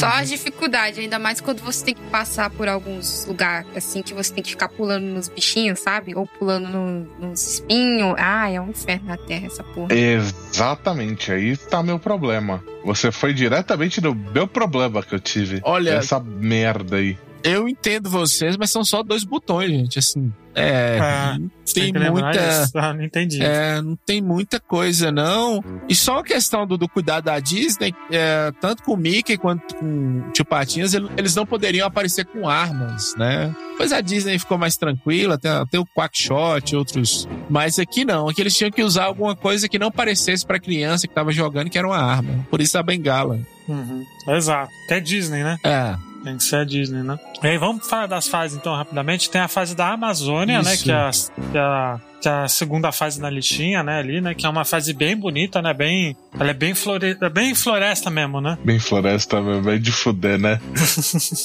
Só 0.00 0.06
a 0.06 0.22
dificuldade, 0.24 1.00
ainda 1.00 1.18
mais 1.18 1.40
quando 1.40 1.60
você 1.60 1.84
tem 1.86 1.94
que 1.94 2.02
passar 2.10 2.50
por 2.50 2.68
alguns 2.68 3.24
lugares, 3.26 3.68
assim, 3.76 4.02
que 4.02 4.12
você 4.14 4.32
tem 4.32 4.42
que 4.42 4.50
ficar 4.50 4.68
pulando 4.68 5.04
nos 5.04 5.28
bichinhos, 5.28 5.80
sabe? 5.80 6.14
Ou 6.14 6.26
pulando 6.26 6.68
no- 6.68 7.28
nos 7.28 7.46
espinhos. 7.54 8.14
Ah, 8.18 8.50
é 8.50 8.60
um 8.60 8.70
inferno 8.70 9.06
na 9.06 9.16
terra 9.16 9.46
essa 9.46 9.62
porra. 9.64 9.88
Exatamente, 9.94 11.32
aí 11.32 11.56
tá 11.56 11.82
meu 11.82 11.98
problema. 11.98 12.62
Você 12.84 13.10
foi 13.10 13.34
diretamente 13.34 14.00
no 14.00 14.14
meu 14.14 14.46
problema 14.46 15.02
que 15.02 15.14
eu 15.14 15.20
tive. 15.20 15.60
Olha- 15.64 15.90
Essa 15.94 16.20
merda 16.20 16.96
aí. 16.96 17.18
Eu 17.48 17.68
entendo 17.68 18.10
vocês, 18.10 18.56
mas 18.56 18.70
são 18.70 18.84
só 18.84 19.02
dois 19.02 19.24
botões, 19.24 19.70
gente. 19.70 19.98
Assim, 19.98 20.32
é. 20.54 20.98
Ah, 21.00 21.36
tem 21.74 21.92
muita. 22.10 22.28
Ah, 22.74 22.92
não 22.94 23.02
entendi. 23.04 23.42
É, 23.42 23.80
não 23.82 23.96
tem 24.06 24.20
muita 24.22 24.58
coisa, 24.58 25.12
não. 25.12 25.62
E 25.88 25.94
só 25.94 26.18
a 26.18 26.24
questão 26.24 26.66
do, 26.66 26.76
do 26.76 26.88
cuidado 26.88 27.24
da 27.24 27.38
Disney, 27.38 27.94
é, 28.10 28.50
tanto 28.60 28.82
com 28.82 28.92
o 28.94 28.96
Mickey 28.96 29.36
quanto 29.36 29.74
com 29.76 29.84
o 30.28 30.30
Tio 30.32 30.44
Patinhas, 30.44 30.94
ele- 30.94 31.08
eles 31.16 31.34
não 31.34 31.44
poderiam 31.46 31.86
aparecer 31.86 32.24
com 32.24 32.48
armas, 32.48 33.14
né? 33.16 33.54
Pois 33.76 33.92
a 33.92 34.00
Disney 34.00 34.38
ficou 34.38 34.56
mais 34.56 34.76
tranquila, 34.76 35.36
tem, 35.38 35.50
tem 35.70 35.78
o 35.80 35.86
Quackshot 35.96 36.72
e 36.72 36.76
outros. 36.76 37.28
Mas 37.50 37.78
aqui 37.78 38.04
não, 38.04 38.28
aqui 38.28 38.40
eles 38.40 38.56
tinham 38.56 38.70
que 38.70 38.82
usar 38.82 39.04
alguma 39.04 39.36
coisa 39.36 39.68
que 39.68 39.78
não 39.78 39.90
parecesse 39.90 40.44
pra 40.46 40.58
criança 40.58 41.06
que 41.06 41.14
tava 41.14 41.30
jogando, 41.30 41.68
que 41.70 41.76
era 41.78 41.86
uma 41.86 41.98
arma. 41.98 42.46
Por 42.50 42.60
isso 42.60 42.76
a 42.78 42.82
bengala. 42.82 43.38
Uhum. 43.68 44.04
Exato. 44.28 44.70
Que 44.88 44.94
é 44.94 45.00
Disney, 45.00 45.42
né? 45.44 45.58
É. 45.62 45.94
Tem 46.26 46.36
que 46.36 46.42
ser 46.42 46.56
a 46.56 46.64
Disney, 46.64 47.04
né? 47.04 47.20
E 47.40 47.46
aí, 47.46 47.56
vamos 47.56 47.88
falar 47.88 48.08
das 48.08 48.26
fases 48.26 48.58
então 48.58 48.74
rapidamente. 48.74 49.30
Tem 49.30 49.40
a 49.40 49.46
fase 49.46 49.76
da 49.76 49.92
Amazônia, 49.92 50.60
né? 50.60 50.74
Isso. 50.74 50.82
Que 50.82 50.90
é, 50.90 50.94
a, 50.96 51.10
que, 51.52 51.56
é 51.56 51.60
a, 51.60 52.00
que 52.20 52.28
é 52.28 52.32
a 52.32 52.48
segunda 52.48 52.92
fase 52.92 53.20
na 53.20 53.30
listinha, 53.30 53.82
né? 53.82 53.98
Ali, 53.98 54.20
né? 54.20 54.34
Que 54.34 54.46
é 54.46 54.48
uma 54.48 54.64
fase 54.64 54.92
bem 54.92 55.16
bonita, 55.16 55.60
né? 55.60 55.72
Bem. 55.72 56.16
Ela 56.38 56.50
é 56.50 56.54
bem, 56.54 56.74
flore... 56.74 57.16
é 57.20 57.28
bem 57.28 57.54
floresta 57.54 58.10
mesmo, 58.10 58.40
né? 58.40 58.58
Bem 58.64 58.78
floresta, 58.78 59.40
bem 59.62 59.80
de 59.80 59.92
fuder, 59.92 60.38
né? 60.38 60.60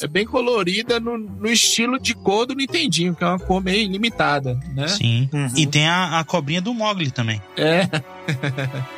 É 0.03 0.07
bem 0.07 0.25
colorida 0.25 0.99
no, 0.99 1.17
no 1.17 1.47
estilo 1.47 1.99
de 1.99 2.13
cor 2.13 2.45
do 2.45 2.55
Nintendinho, 2.55 3.15
que 3.15 3.23
é 3.23 3.27
uma 3.27 3.39
cor 3.39 3.61
meio 3.61 3.89
limitada, 3.89 4.59
né? 4.75 4.87
Sim. 4.87 5.29
Uhum. 5.31 5.47
E 5.55 5.65
tem 5.65 5.87
a, 5.87 6.19
a 6.19 6.23
cobrinha 6.23 6.61
do 6.61 6.73
Mogli 6.73 7.11
também. 7.11 7.41
É. 7.57 7.87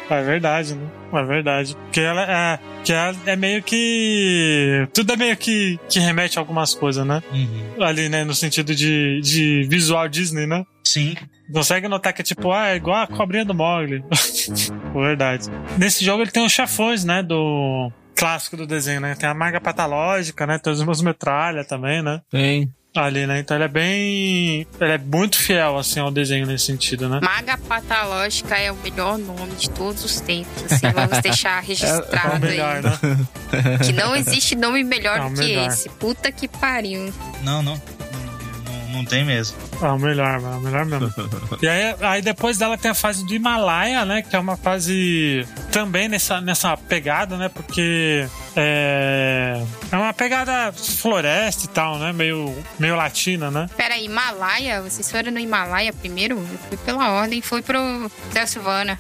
É 0.10 0.22
verdade, 0.22 0.76
né? 0.76 0.88
É 1.14 1.24
verdade. 1.24 1.76
Porque 1.76 2.00
ela 2.00 2.24
é. 2.24 2.60
Que 2.84 2.92
ela 2.92 3.16
é 3.26 3.36
meio 3.36 3.64
que. 3.64 4.88
Tudo 4.94 5.14
é 5.14 5.16
meio 5.16 5.38
que, 5.38 5.80
que 5.90 6.00
remete 6.00 6.38
a 6.38 6.42
algumas 6.42 6.74
coisas, 6.74 7.06
né? 7.06 7.22
Uhum. 7.32 7.84
Ali, 7.84 8.10
né? 8.10 8.24
No 8.24 8.36
sentido 8.36 8.76
de, 8.76 9.22
de 9.22 9.64
visual 9.70 10.08
Disney, 10.08 10.46
né? 10.46 10.66
Sim. 10.86 11.16
Consegue 11.52 11.88
notar 11.88 12.14
que 12.14 12.22
é 12.22 12.24
tipo, 12.26 12.52
ah, 12.52 12.70
é 12.70 12.76
igual 12.76 13.02
a 13.04 13.08
cobrinha 13.08 13.46
do 13.46 13.54
Mogli. 13.54 14.04
Verdade. 14.94 15.50
Nesse 15.78 16.04
jogo 16.04 16.24
ele 16.24 16.32
tem 16.32 16.46
os 16.46 16.52
chefões, 16.52 17.04
né? 17.04 17.22
Do 17.24 17.92
clássico 18.16 18.56
do 18.58 18.68
desenho, 18.68 19.02
né? 19.02 19.16
Tem 19.16 19.28
a 19.30 19.34
maga 19.34 19.60
patológica, 19.62 20.46
né? 20.46 20.58
Tem 20.60 20.72
os 20.74 20.84
meus 20.84 21.02
metralha 21.02 21.64
também, 21.64 22.02
né? 22.02 22.22
Tem. 22.30 22.70
Ali, 22.96 23.26
né? 23.26 23.40
Então 23.40 23.58
ele 23.58 23.64
é 23.64 23.68
bem. 23.68 24.68
Ele 24.80 24.92
é 24.92 24.98
muito 25.00 25.40
fiel, 25.40 25.80
assim, 25.80 26.00
ao 26.00 26.12
desenho 26.12 26.46
nesse 26.46 26.68
sentido, 26.68 27.10
né? 27.10 27.20
Maga 27.24 27.58
Patológica 27.58 28.56
é 28.56 28.72
o 28.72 28.76
melhor 28.76 29.18
nome 29.18 29.54
de 29.56 29.68
todos 29.72 30.06
os 30.06 30.22
tempos. 30.22 30.72
Assim, 30.72 30.92
vamos 30.92 31.18
deixar 31.18 31.58
É 31.58 31.64
o 31.64 31.66
registrado 31.66 32.40
melhor, 32.40 32.76
aí. 32.76 32.84
né? 32.84 33.78
Que 33.84 33.92
não 33.94 34.16
existe 34.16 34.56
nome 34.56 34.84
melhor 34.84 35.18
É 35.18 35.22
o 35.26 35.30
do 35.30 35.34
que 35.42 35.42
melhor. 35.42 35.68
esse. 35.70 35.90
Puta 35.90 36.32
que 36.32 36.48
pariu. 36.48 37.12
Não, 37.42 37.64
não. 37.64 37.82
Não, 39.04 39.10
tem 39.10 39.26
mesmo. 39.26 39.58
É 39.82 39.88
o 39.88 40.00
melhor, 40.00 40.42
é 40.42 40.58
o 40.58 40.60
melhor 40.62 40.86
mesmo. 40.86 41.14
e 41.62 41.68
aí, 41.68 41.96
aí 42.02 42.22
depois 42.22 42.58
dela 42.58 42.78
tem 42.78 42.92
a 42.92 42.94
fase 42.94 43.26
do 43.26 43.34
Himalaia, 43.34 44.06
né? 44.06 44.22
Que 44.22 44.36
é 44.36 44.40
uma 44.40 44.58
fase 44.58 45.48
também 45.72 46.08
nessa, 46.08 46.42
nessa 46.42 46.76
pegada, 46.78 47.38
né? 47.38 47.50
Porque 47.50 48.28
é, 48.56 49.64
é 49.92 49.96
uma 49.96 50.14
pegada 50.14 50.72
floresta 50.74 51.66
e 51.66 51.70
tal, 51.70 51.98
né? 51.98 52.14
Meio, 52.14 52.56
meio 52.80 52.96
latina, 52.96 53.50
né? 53.50 53.70
Pera 53.76 53.96
aí, 53.96 54.06
Himalaia? 54.06 54.82
Vocês 54.82 55.10
foram 55.10 55.32
no 55.32 55.40
Himalaia 55.40 55.94
primeiro? 55.94 56.38
Eu 56.38 56.60
fui 56.70 56.78
pela 56.78 57.12
ordem, 57.12 57.42
fui 57.42 57.62
pro 57.62 58.10
Transilvânia. 58.32 59.00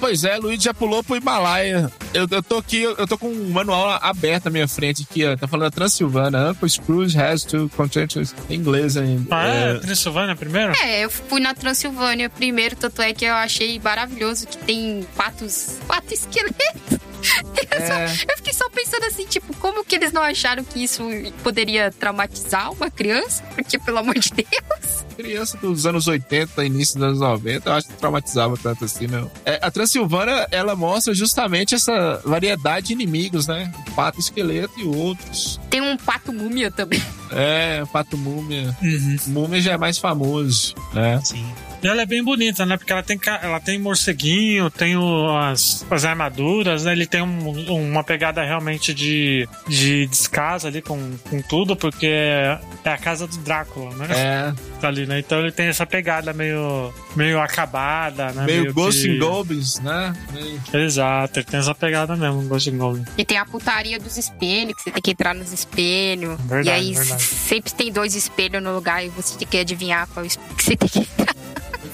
Pois 0.00 0.24
é, 0.24 0.36
Luiz 0.36 0.62
já 0.62 0.74
pulou 0.74 1.02
pro 1.02 1.16
Himalaia. 1.16 1.90
Eu, 2.12 2.26
eu 2.30 2.42
tô 2.42 2.58
aqui, 2.58 2.82
eu, 2.82 2.94
eu 2.96 3.06
tô 3.06 3.16
com 3.16 3.28
um 3.28 3.50
manual 3.50 3.98
aberto 4.02 4.46
na 4.46 4.50
minha 4.50 4.68
frente 4.68 5.06
aqui, 5.08 5.24
ó. 5.24 5.36
Tá 5.36 5.48
falando 5.48 5.66
a 5.66 5.70
Transilvânia. 5.70 6.50
Uncle 6.50 6.68
Scrooge 6.68 7.18
has 7.18 7.42
to 7.44 7.70
content 7.76 8.16
em 8.16 8.54
inglês 8.54 8.96
ainda. 8.96 9.34
Ah, 9.34 9.46
é? 9.46 9.78
Transilvânia 9.78 10.36
primeiro? 10.36 10.72
É, 10.82 11.04
eu 11.04 11.10
fui 11.10 11.40
na 11.40 11.54
Transilvânia 11.54 12.28
primeiro, 12.28 12.76
tanto 12.76 13.00
é 13.02 13.12
que 13.12 13.24
eu 13.24 13.34
achei 13.34 13.80
maravilhoso 13.80 14.46
que 14.46 14.58
tem 14.58 15.06
patos, 15.16 15.78
pato 15.86 16.12
esqueleto. 16.12 17.00
Eu, 17.74 17.86
só- 17.86 17.92
É. 17.94 18.04
eu 18.28 18.36
fiquei 18.36 18.52
só 18.52 18.68
pensando 18.70 19.04
assim, 19.04 19.26
tipo, 19.26 19.54
como 19.56 19.84
que 19.84 19.94
eles 19.96 20.12
não 20.12 20.22
acharam 20.22 20.62
que 20.62 20.82
isso 20.84 21.02
poderia 21.42 21.90
traumatizar 21.90 22.70
uma 22.72 22.90
criança? 22.90 23.42
Porque, 23.54 23.78
pelo 23.78 23.98
amor 23.98 24.18
de 24.18 24.30
Deus. 24.30 25.04
Criança 25.16 25.56
dos 25.58 25.86
anos 25.86 26.06
80, 26.06 26.64
início 26.64 26.94
dos 26.98 27.02
anos 27.08 27.20
90, 27.20 27.68
eu 27.68 27.72
acho 27.74 27.88
que 27.88 27.94
traumatizava 27.94 28.56
tanto 28.56 28.84
assim, 28.84 29.06
não. 29.06 29.30
É, 29.44 29.58
a 29.62 29.70
Transilvânia, 29.70 30.46
ela 30.50 30.74
mostra 30.76 31.14
justamente 31.14 31.74
essa 31.74 32.20
variedade 32.24 32.88
de 32.88 32.92
inimigos, 32.92 33.46
né? 33.46 33.72
O 33.88 33.90
pato 33.92 34.18
esqueleto 34.20 34.78
e 34.78 34.84
outros. 34.84 35.60
Tem 35.70 35.80
um 35.80 35.96
pato 35.96 36.32
múmia 36.32 36.70
também. 36.70 37.02
É, 37.30 37.84
pato 37.92 38.16
múmia. 38.18 38.76
Uhum. 38.82 39.16
Múmia 39.28 39.60
já 39.60 39.72
é 39.72 39.76
mais 39.76 39.98
famoso, 39.98 40.74
né? 40.92 41.20
Sim. 41.24 41.46
E 41.84 41.88
ela 41.88 42.02
é 42.02 42.06
bem 42.06 42.24
bonita, 42.24 42.64
né? 42.64 42.76
Porque 42.78 42.92
ela 42.92 43.02
tem, 43.02 43.20
ela 43.42 43.60
tem 43.60 43.78
morceguinho, 43.78 44.70
tem 44.70 44.94
as, 45.50 45.84
as 45.90 46.04
armaduras, 46.04 46.84
né? 46.84 46.92
Ele 46.92 47.06
tem 47.06 47.20
um- 47.22 47.90
uma 47.90 48.02
pegada 48.02 48.42
realmente 48.42 48.94
de, 48.94 49.46
de 49.68 50.06
descaso 50.06 50.66
ali 50.66 50.80
com, 50.80 51.12
com 51.28 51.42
tudo, 51.42 51.76
porque 51.76 52.06
é, 52.06 52.58
a 52.84 52.96
casa 52.98 53.26
do 53.26 53.36
Drácula, 53.38 53.94
né? 53.96 54.06
É, 54.10 54.74
Tá 54.80 54.88
ali, 54.88 55.06
né? 55.06 55.18
Então 55.18 55.40
ele 55.40 55.52
tem 55.52 55.66
essa 55.66 55.86
pegada 55.86 56.32
meio, 56.32 56.92
meio 57.16 57.40
acabada, 57.40 58.32
né? 58.32 58.44
meio 58.46 58.72
Ghost 58.72 59.02
que- 59.02 59.16
and 59.16 59.18
Goblins, 59.18 59.78
né? 59.80 60.12
Meio- 60.32 60.84
Exato, 60.84 61.38
ele 61.38 61.46
tem 61.46 61.60
essa 61.60 61.74
pegada 61.74 62.16
mesmo, 62.16 62.42
Ghost 62.48 62.70
and 62.70 62.76
Goblin. 62.78 63.04
E 63.16 63.24
tem 63.24 63.38
a 63.38 63.44
putaria 63.46 63.98
dos 63.98 64.16
espelhos, 64.16 64.74
que 64.74 64.82
você 64.84 64.90
tem 64.90 65.02
que 65.02 65.10
entrar 65.12 65.34
nos 65.34 65.52
espelhos. 65.52 66.38
Verdade, 66.40 66.68
e 66.68 66.70
aí 66.70 66.92
verdade. 66.94 67.22
sempre 67.22 67.72
tem 67.72 67.92
dois 67.92 68.14
espelhos 68.14 68.62
no 68.62 68.74
lugar 68.74 69.04
e 69.04 69.08
você 69.10 69.36
tem 69.38 69.46
que 69.48 69.56
adivinhar 69.58 70.06
qual 70.12 70.24
espelho 70.24 70.54
que 70.54 70.62
você 70.64 70.76
tem 70.76 70.88
que 70.88 70.98
entrar. 71.00 71.33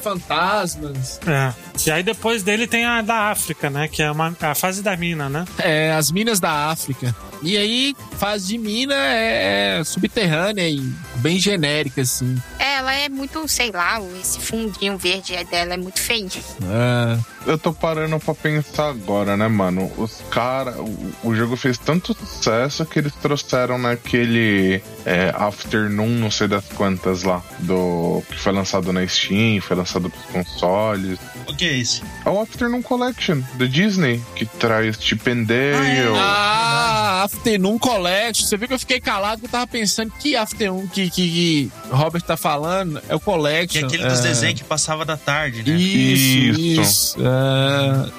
Fantasmas. 0.00 1.20
É. 1.26 1.52
E 1.86 1.90
aí 1.90 2.02
depois 2.02 2.42
dele 2.42 2.66
tem 2.66 2.84
a 2.84 3.00
da 3.02 3.30
África, 3.30 3.70
né? 3.70 3.88
Que 3.88 4.02
é 4.02 4.10
uma, 4.10 4.34
a 4.40 4.54
fase 4.54 4.82
da 4.82 4.96
mina, 4.96 5.28
né? 5.28 5.44
É, 5.58 5.92
as 5.92 6.10
minas 6.10 6.40
da 6.40 6.70
África. 6.70 7.14
E 7.42 7.56
aí, 7.56 7.96
fase 8.18 8.48
de 8.48 8.58
mina 8.58 8.94
é, 8.94 9.78
é 9.78 9.84
subterrânea 9.84 10.68
e 10.68 10.80
bem 11.16 11.38
genérica, 11.38 12.02
assim. 12.02 12.36
É, 12.58 12.74
ela 12.74 12.92
é 12.92 13.08
muito, 13.08 13.48
sei 13.48 13.70
lá, 13.70 13.98
esse 14.20 14.38
fundinho 14.40 14.98
verde 14.98 15.32
dela 15.44 15.72
é 15.72 15.76
muito 15.78 15.98
feio. 16.00 16.28
É, 16.62 17.18
Eu 17.46 17.56
tô 17.56 17.72
parando 17.72 18.18
pra 18.20 18.34
pensar 18.34 18.90
agora, 18.90 19.38
né, 19.38 19.48
mano? 19.48 19.90
Os 19.96 20.22
caras. 20.30 20.76
O, 20.76 21.12
o 21.30 21.34
jogo 21.34 21.56
fez 21.56 21.78
tanto 21.78 22.12
sucesso 22.14 22.84
que 22.84 22.98
eles 22.98 23.14
trouxeram 23.14 23.78
naquele 23.78 24.82
é, 25.06 25.32
Afternoon, 25.34 26.08
não 26.08 26.30
sei 26.30 26.46
das 26.46 26.66
quantas 26.66 27.22
lá, 27.22 27.42
do 27.60 28.22
que 28.28 28.38
foi 28.38 28.52
lançado 28.52 28.92
na 28.92 29.06
Steam, 29.06 29.62
foi 29.62 29.76
lançado 29.76 30.10
pros 30.10 30.26
consoles. 30.26 31.18
O 31.48 31.56
que 31.56 31.64
é 31.70 31.76
esse? 31.76 32.02
É 32.24 32.30
o 32.30 32.40
Afternoon 32.40 32.83
Collection 32.83 33.40
da 33.54 33.66
Disney, 33.66 34.20
que 34.35 34.44
traz 34.44 34.96
Chip 35.00 35.30
and 35.30 35.44
Dale. 35.44 36.16
Ah, 36.16 37.22
Afternoon 37.24 37.78
Collection. 37.78 38.46
Você 38.46 38.56
viu 38.56 38.68
que 38.68 38.74
eu 38.74 38.78
fiquei 38.78 39.00
calado 39.00 39.40
que 39.40 39.46
eu 39.46 39.50
tava 39.50 39.66
pensando 39.66 40.12
que 40.18 40.37
Afternoon 40.37 40.87
que, 40.88 41.11
que, 41.11 41.30
que 41.30 41.72
Robert 41.90 42.22
tá 42.22 42.37
falando 42.37 43.00
é 43.09 43.14
o 43.14 43.18
Que 43.18 43.24
Collection. 43.24 43.83
é 43.83 43.85
aquele 43.87 44.04
dos 44.04 44.20
é. 44.20 44.22
desenhos 44.22 44.61
que 44.61 44.66
passava 44.66 45.04
da 45.04 45.16
tarde, 45.16 45.62
né? 45.62 45.76
Isso, 45.76 46.61
Isso. 46.61 46.80
isso. 46.80 47.16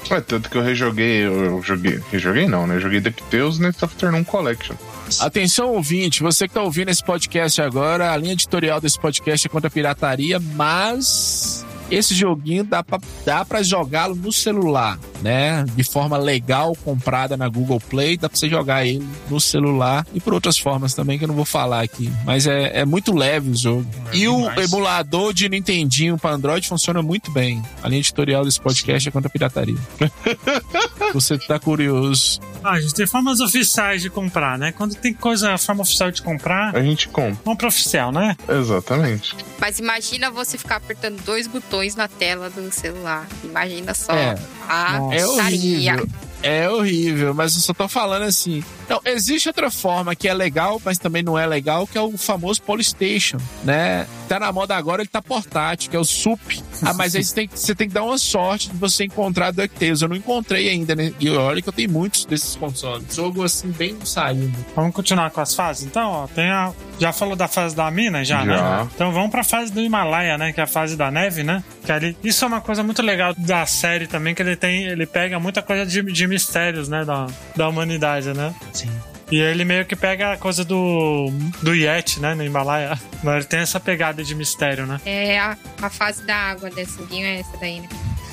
É, 0.09 0.15
É, 0.17 0.21
tanto 0.21 0.49
que 0.49 0.57
eu 0.57 0.61
rejoguei, 0.61 1.25
eu, 1.25 1.43
eu 1.43 1.63
joguei. 1.63 1.99
Rejoguei 2.11 2.47
não, 2.47 2.65
né? 2.67 2.75
Eu 2.75 2.81
joguei 2.81 2.99
DuckTales 2.99 3.59
nesse 3.59 3.83
Afternoon 3.83 4.23
Collection. 4.23 4.75
Atenção, 5.19 5.73
ouvinte, 5.73 6.23
você 6.23 6.47
que 6.47 6.53
tá 6.53 6.61
ouvindo 6.61 6.89
esse 6.89 7.03
podcast 7.03 7.61
agora, 7.61 8.11
a 8.13 8.17
linha 8.17 8.31
editorial 8.33 8.79
desse 8.79 8.97
podcast 8.97 9.45
é 9.45 9.49
contra 9.49 9.67
a 9.67 9.71
pirataria, 9.71 10.39
mas 10.39 11.65
esse 11.91 12.15
joguinho 12.15 12.63
dá 12.63 12.83
pra, 12.83 12.99
dá 13.25 13.45
pra 13.45 13.61
jogá-lo 13.61 14.15
no 14.15 14.31
celular, 14.31 14.97
né? 15.21 15.65
De 15.75 15.83
forma 15.83 16.17
legal, 16.17 16.75
comprada 16.83 17.35
na 17.37 17.47
Google 17.47 17.79
Play, 17.79 18.17
dá 18.17 18.29
pra 18.29 18.37
você 18.37 18.49
jogar 18.49 18.85
ele 18.85 19.05
no 19.29 19.39
celular 19.39 20.05
e 20.13 20.19
por 20.19 20.33
outras 20.33 20.57
formas 20.57 20.93
também 20.93 21.17
que 21.17 21.23
eu 21.23 21.27
não 21.27 21.35
vou 21.35 21.45
falar 21.45 21.81
aqui. 21.81 22.11
Mas 22.25 22.47
é, 22.47 22.79
é 22.79 22.85
muito 22.85 23.13
leve 23.13 23.51
o 23.51 23.55
jogo. 23.55 23.85
É 24.11 24.17
e 24.17 24.27
o 24.27 24.37
demais. 24.37 24.71
emulador 24.71 25.33
de 25.33 25.47
Nintendinho 25.49 26.17
pra 26.17 26.31
Android 26.31 26.67
funciona 26.67 27.01
muito 27.01 27.31
bem. 27.31 27.61
A 27.83 27.87
linha 27.87 27.99
editorial 27.99 28.43
desse 28.45 28.59
podcast 28.59 29.07
é 29.07 29.11
contra 29.11 29.27
a 29.27 29.31
pirataria. 29.31 29.75
você 31.13 31.37
tá 31.37 31.59
curioso. 31.59 32.39
Ah, 32.63 32.71
a 32.71 32.81
gente 32.81 32.93
tem 32.93 33.07
formas 33.07 33.39
oficiais 33.39 34.01
de 34.01 34.09
comprar, 34.09 34.57
né? 34.57 34.71
Quando 34.71 34.95
tem 34.95 35.13
coisa, 35.13 35.57
forma 35.57 35.81
oficial 35.81 36.11
de 36.11 36.21
comprar, 36.21 36.75
A 36.75 36.81
gente 36.83 37.07
compra. 37.07 37.35
compra 37.43 37.67
oficial, 37.67 38.11
né? 38.11 38.35
Exatamente. 38.47 39.35
Mas 39.59 39.79
imagina 39.79 40.29
você 40.29 40.57
ficar 40.57 40.77
apertando 40.77 41.21
dois 41.23 41.47
botões 41.47 41.95
na 41.95 42.07
tela 42.07 42.49
do 42.49 42.71
celular. 42.71 43.27
Imagina 43.43 43.93
só. 43.93 44.13
É. 44.13 44.35
a 44.67 44.99
Nossa. 44.99 45.15
É 45.15 45.25
horrível. 45.25 46.07
É 46.43 46.69
horrível, 46.69 47.33
mas 47.33 47.55
eu 47.55 47.61
só 47.61 47.73
tô 47.73 47.87
falando 47.87 48.23
assim. 48.23 48.63
Não, 48.89 48.99
existe 49.05 49.47
outra 49.47 49.69
forma 49.69 50.15
que 50.15 50.27
é 50.27 50.33
legal, 50.33 50.81
mas 50.83 50.97
também 50.97 51.23
não 51.23 51.37
é 51.37 51.45
legal, 51.45 51.87
que 51.87 51.97
é 51.97 52.01
o 52.01 52.17
famoso 52.17 52.61
Polystation, 52.61 53.37
né? 53.63 54.07
Tá 54.27 54.39
na 54.39 54.51
moda 54.51 54.75
agora, 54.75 55.01
ele 55.01 55.09
tá 55.09 55.21
portátil, 55.21 55.89
que 55.89 55.95
é 55.95 55.99
o 55.99 56.03
SUP. 56.03 56.61
Ah, 56.83 56.93
mas 56.93 57.15
aí 57.15 57.23
você 57.23 57.35
tem, 57.35 57.49
você 57.53 57.75
tem 57.75 57.87
que 57.87 57.93
dar 57.93 58.03
uma 58.03 58.17
sorte 58.17 58.69
de 58.69 58.77
você 58.77 59.05
encontrar 59.05 59.51
DuckTales. 59.51 60.01
Eu 60.01 60.09
não 60.09 60.15
encontrei 60.15 60.69
ainda, 60.69 60.95
né? 60.95 61.13
E 61.19 61.29
olha 61.29 61.61
que 61.61 61.69
eu 61.69 61.73
tenho 61.73 61.89
muitos 61.91 62.25
desses 62.25 62.55
consoles. 62.55 63.15
Jogo 63.15 63.43
assim, 63.43 63.69
bem 63.69 63.97
saindo. 64.03 64.57
Vamos 64.75 64.93
continuar 64.93 65.29
com 65.31 65.41
as 65.41 65.53
fases? 65.53 65.85
Então, 65.85 66.09
ó, 66.09 66.27
tem 66.27 66.49
a. 66.49 66.73
Já 67.01 67.11
falou 67.11 67.35
da 67.35 67.47
fase 67.47 67.75
da 67.75 67.89
mina, 67.89 68.23
já, 68.23 68.45
Já. 68.45 68.45
né? 68.45 68.89
Então 68.93 69.11
vamos 69.11 69.31
pra 69.31 69.43
fase 69.43 69.73
do 69.73 69.81
Himalaia, 69.81 70.37
né? 70.37 70.53
Que 70.53 70.59
é 70.59 70.65
a 70.65 70.67
fase 70.67 70.95
da 70.95 71.09
neve, 71.09 71.41
né? 71.41 71.63
Que 71.83 71.91
ali, 71.91 72.15
isso 72.23 72.45
é 72.45 72.47
uma 72.47 72.61
coisa 72.61 72.83
muito 72.83 73.01
legal 73.01 73.33
da 73.35 73.65
série 73.65 74.05
também, 74.05 74.35
que 74.35 74.41
ele 74.43 74.55
tem. 74.55 74.83
Ele 74.83 75.07
pega 75.07 75.39
muita 75.39 75.63
coisa 75.63 75.83
de, 75.83 76.03
de 76.03 76.27
mistérios, 76.27 76.87
né? 76.87 77.03
Da, 77.03 77.25
da 77.55 77.67
humanidade, 77.67 78.31
né? 78.35 78.53
Sim. 78.71 78.91
E 79.31 79.39
ele 79.39 79.65
meio 79.65 79.83
que 79.83 79.95
pega 79.95 80.33
a 80.33 80.37
coisa 80.37 80.63
do. 80.63 81.33
do 81.63 81.73
Yeti, 81.73 82.19
né? 82.19 82.35
No 82.35 82.43
Himalaia. 82.43 82.99
Mas 83.23 83.35
ele 83.37 83.45
tem 83.45 83.61
essa 83.61 83.79
pegada 83.79 84.23
de 84.23 84.35
mistério, 84.35 84.85
né? 84.85 85.01
É 85.03 85.39
a, 85.39 85.57
a 85.81 85.89
fase 85.89 86.23
da 86.23 86.35
água 86.35 86.69
desse 86.69 87.01
guinho 87.05 87.25
é 87.25 87.39
essa 87.39 87.57
daí, 87.59 87.79
né? 87.79 87.89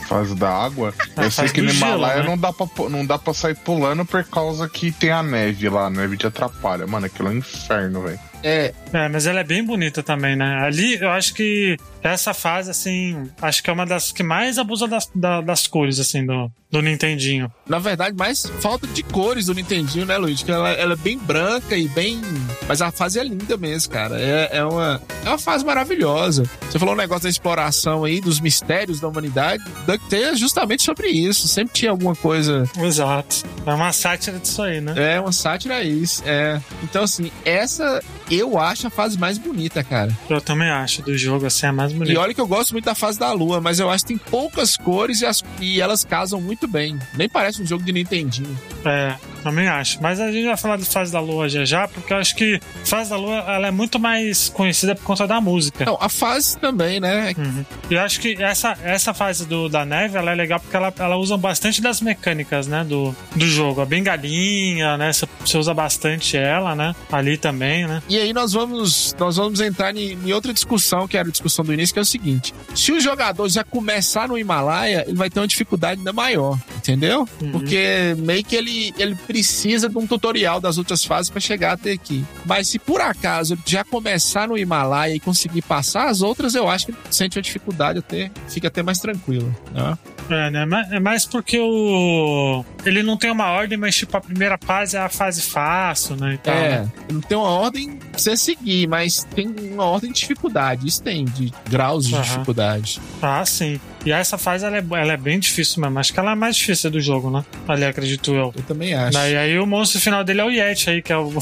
Fase 0.06 0.34
da 0.34 0.50
água. 0.50 0.92
É, 1.16 1.24
eu 1.24 1.30
sei 1.30 1.48
que 1.48 1.62
no 1.62 1.70
gelo, 1.70 1.92
Himalaia 1.94 2.22
né? 2.22 2.28
não, 2.28 2.36
dá 2.36 2.52
pra, 2.52 2.66
não 2.90 3.06
dá 3.06 3.18
pra 3.18 3.32
sair 3.32 3.54
pulando 3.56 4.04
por 4.04 4.22
causa 4.24 4.68
que 4.68 4.92
tem 4.92 5.10
a 5.10 5.22
neve 5.22 5.70
lá. 5.70 5.86
A 5.86 5.90
neve 5.90 6.18
te 6.18 6.26
atrapalha. 6.26 6.86
Mano, 6.86 7.06
aquilo 7.06 7.28
é 7.28 7.32
um 7.32 7.38
inferno, 7.38 8.02
velho. 8.02 8.27
É, 8.42 8.72
É, 8.92 9.08
mas 9.08 9.26
ela 9.26 9.40
é 9.40 9.44
bem 9.44 9.64
bonita 9.64 10.02
também, 10.02 10.36
né? 10.36 10.58
Ali 10.62 10.94
eu 11.00 11.10
acho 11.10 11.34
que 11.34 11.76
essa 12.02 12.32
fase, 12.34 12.70
assim, 12.70 13.28
acho 13.40 13.62
que 13.62 13.70
é 13.70 13.72
uma 13.72 13.86
das 13.86 14.12
que 14.12 14.22
mais 14.22 14.58
abusa 14.58 14.86
das, 14.86 15.10
da- 15.14 15.40
das 15.40 15.66
cores, 15.66 15.98
assim, 15.98 16.24
do, 16.24 16.50
do 16.70 16.80
Nintendinho. 16.82 17.50
na 17.68 17.78
verdade, 17.78 18.16
mais 18.16 18.44
falta 18.60 18.86
de 18.86 19.02
cores 19.02 19.46
do 19.46 19.54
Nintendinho, 19.54 20.06
né, 20.06 20.16
Luiz? 20.16 20.42
Que 20.42 20.50
ela, 20.50 20.70
ela 20.70 20.92
é 20.92 20.96
bem 20.96 21.18
branca 21.18 21.76
e 21.76 21.88
bem. 21.88 22.20
Mas 22.68 22.80
a 22.82 22.90
fase 22.90 23.18
é 23.18 23.24
linda 23.24 23.56
mesmo, 23.56 23.92
cara. 23.92 24.20
É, 24.20 24.50
é, 24.58 24.64
uma, 24.64 25.00
é 25.24 25.28
uma 25.28 25.38
fase 25.38 25.64
maravilhosa. 25.64 26.44
Você 26.70 26.78
falou 26.78 26.94
um 26.94 26.98
negócio 26.98 27.24
da 27.24 27.28
exploração 27.30 28.04
aí, 28.04 28.20
dos 28.20 28.40
mistérios 28.40 29.00
da 29.00 29.08
humanidade. 29.08 29.62
DuckTales 29.86 30.34
é 30.34 30.36
justamente 30.36 30.82
sobre 30.82 31.08
isso. 31.08 31.48
Sempre 31.48 31.74
tinha 31.74 31.90
alguma 31.90 32.14
coisa. 32.14 32.68
Exato. 32.78 33.42
É 33.66 33.72
uma 33.74 33.92
sátira 33.92 34.38
disso 34.38 34.62
aí, 34.62 34.80
né? 34.80 34.94
É, 35.14 35.20
uma 35.20 35.32
sátira 35.32 35.76
a 35.76 35.82
isso. 35.82 36.22
É. 36.26 36.60
Então, 36.82 37.04
assim, 37.04 37.30
essa 37.44 38.00
eu 38.30 38.58
acho 38.58 38.86
a 38.86 38.90
fase 38.90 39.18
mais 39.18 39.38
bonita, 39.38 39.82
cara. 39.82 40.16
Eu 40.28 40.40
também 40.40 40.68
acho, 40.68 41.00
do 41.02 41.16
jogo, 41.16 41.46
assim, 41.46 41.64
é 41.66 41.68
a 41.70 41.72
mais 41.98 42.08
E 42.10 42.12
bonita. 42.14 42.20
olha 42.20 42.34
que 42.34 42.40
eu 42.40 42.46
gosto 42.46 42.72
muito 42.72 42.84
da 42.84 42.94
fase 42.94 43.18
da 43.18 43.32
lua, 43.32 43.60
mas 43.60 43.78
eu 43.80 43.90
acho 43.90 44.04
que 44.04 44.08
tem 44.14 44.18
poucas 44.18 44.76
cores 44.76 45.20
e, 45.20 45.26
as- 45.26 45.44
e 45.60 45.80
elas 45.80 46.04
casam 46.04 46.40
muito 46.40 46.66
bem. 46.66 46.98
Nem 47.16 47.28
parece 47.28 47.62
um 47.62 47.66
jogo 47.66 47.82
de 47.84 47.92
Nintendinho. 47.92 48.58
É, 48.84 49.14
também 49.42 49.66
acho. 49.68 50.00
Mas 50.02 50.20
a 50.20 50.30
gente 50.30 50.46
vai 50.46 50.56
falar 50.56 50.76
de 50.76 50.84
fase 50.84 51.12
da 51.12 51.20
lua 51.20 51.48
já 51.48 51.64
já, 51.64 51.88
porque 51.88 52.12
eu 52.12 52.16
acho 52.18 52.34
que 52.36 52.60
fase 52.84 53.10
da 53.10 53.16
lua 53.16 53.38
ela 53.48 53.68
é 53.68 53.70
muito 53.70 53.98
mais 53.98 54.48
conhecida 54.48 54.94
por 54.94 55.02
conta 55.04 55.26
da 55.26 55.40
música. 55.40 55.84
Não, 55.84 55.98
a 56.00 56.08
fase 56.08 56.56
também, 56.58 57.00
né? 57.00 57.34
Uhum. 57.36 57.64
E 57.90 57.94
eu 57.94 58.00
acho 58.00 58.20
que 58.20 58.40
essa, 58.42 58.76
essa 58.82 59.12
fase 59.12 59.46
do, 59.46 59.68
da 59.68 59.84
neve 59.84 60.16
ela 60.16 60.30
é 60.30 60.34
legal 60.34 60.60
porque 60.60 60.76
ela, 60.76 60.92
ela 60.98 61.16
usa 61.16 61.36
bastante 61.36 61.80
das 61.82 62.00
mecânicas, 62.00 62.66
né? 62.66 62.84
Do, 62.84 63.14
do 63.34 63.46
jogo. 63.46 63.80
A 63.80 63.86
bengalinha, 63.86 64.96
né? 64.96 65.12
Você, 65.12 65.26
você 65.44 65.58
usa 65.58 65.74
bastante 65.74 66.36
ela, 66.36 66.74
né? 66.74 66.94
Ali 67.10 67.36
também, 67.36 67.86
né? 67.86 68.02
E 68.08 68.18
aí 68.18 68.32
nós 68.32 68.52
vamos, 68.52 69.14
nós 69.18 69.36
vamos 69.36 69.60
entrar 69.60 69.94
em, 69.96 70.12
em 70.24 70.32
outra 70.32 70.52
discussão, 70.52 71.06
que 71.08 71.16
era 71.16 71.28
a 71.28 71.32
discussão 71.32 71.64
do 71.64 71.72
início, 71.78 71.92
que 71.92 71.98
é 71.98 72.02
o 72.02 72.04
seguinte: 72.04 72.54
se 72.74 72.92
o 72.92 73.00
jogador 73.00 73.48
já 73.48 73.64
começar 73.64 74.28
no 74.28 74.36
Himalaia, 74.36 75.04
ele 75.06 75.16
vai 75.16 75.30
ter 75.30 75.40
uma 75.40 75.46
dificuldade 75.46 76.00
ainda 76.00 76.12
maior, 76.12 76.58
entendeu? 76.76 77.28
Uhum. 77.40 77.52
Porque 77.52 78.14
meio 78.18 78.44
que 78.44 78.56
ele, 78.56 78.94
ele 78.98 79.14
precisa 79.14 79.88
de 79.88 79.96
um 79.96 80.06
tutorial 80.06 80.60
das 80.60 80.78
outras 80.78 81.04
fases 81.04 81.30
para 81.30 81.40
chegar 81.40 81.72
até 81.72 81.92
aqui. 81.92 82.24
Mas 82.44 82.68
se 82.68 82.78
por 82.78 83.00
acaso 83.00 83.54
ele 83.54 83.62
já 83.64 83.84
começar 83.84 84.48
no 84.48 84.58
Himalaia 84.58 85.14
e 85.14 85.20
conseguir 85.20 85.62
passar 85.62 86.08
as 86.08 86.22
outras, 86.22 86.54
eu 86.54 86.68
acho 86.68 86.86
que 86.86 86.92
ele 86.92 86.98
sente 87.10 87.38
uma 87.38 87.42
dificuldade 87.42 87.98
até, 87.98 88.30
fica 88.48 88.68
até 88.68 88.82
mais 88.82 88.98
tranquilo, 88.98 89.54
né? 89.72 89.96
É, 90.30 90.50
né? 90.50 90.88
É 90.90 91.00
mais 91.00 91.24
porque 91.24 91.58
o. 91.58 92.64
Ele 92.84 93.02
não 93.02 93.16
tem 93.16 93.30
uma 93.30 93.46
ordem, 93.50 93.78
mas 93.78 93.96
tipo, 93.96 94.16
a 94.16 94.20
primeira 94.20 94.58
fase 94.60 94.96
é 94.96 95.00
a 95.00 95.08
fase 95.08 95.40
fácil, 95.42 96.16
né? 96.16 96.34
E 96.34 96.38
tal, 96.38 96.54
É, 96.54 96.68
né? 96.80 96.92
não 97.12 97.20
tem 97.20 97.36
uma 97.36 97.48
ordem 97.48 97.96
pra 97.96 98.18
você 98.18 98.36
seguir, 98.36 98.86
mas 98.88 99.24
tem 99.34 99.48
uma 99.72 99.84
ordem 99.84 100.12
de 100.12 100.20
dificuldade. 100.20 100.86
Isso 100.86 101.02
tem, 101.02 101.24
de 101.24 101.52
graus 101.68 102.06
de 102.06 102.14
Aham. 102.14 102.22
dificuldade. 102.22 103.00
Ah, 103.22 103.44
sim. 103.46 103.80
E 104.04 104.12
essa 104.12 104.38
fase 104.38 104.64
ela 104.64 104.76
é, 104.76 104.84
ela 104.92 105.12
é 105.12 105.16
bem 105.16 105.38
difícil 105.38 105.80
mesmo. 105.82 105.98
Acho 105.98 106.12
que 106.12 106.20
ela 106.20 106.30
é 106.30 106.32
a 106.32 106.36
mais 106.36 106.56
difícil 106.56 106.90
do 106.90 107.00
jogo, 107.00 107.30
né? 107.30 107.44
Ali, 107.66 107.84
acredito 107.84 108.32
eu. 108.34 108.52
Eu 108.56 108.62
também 108.62 108.94
acho. 108.94 109.12
Daí 109.12 109.36
aí 109.36 109.58
o 109.58 109.66
monstro 109.66 110.00
final 110.00 110.22
dele 110.24 110.40
é 110.40 110.44
o 110.44 110.50
Yeti 110.50 110.90
aí, 110.90 111.02
que 111.02 111.12
é 111.12 111.16
o, 111.16 111.32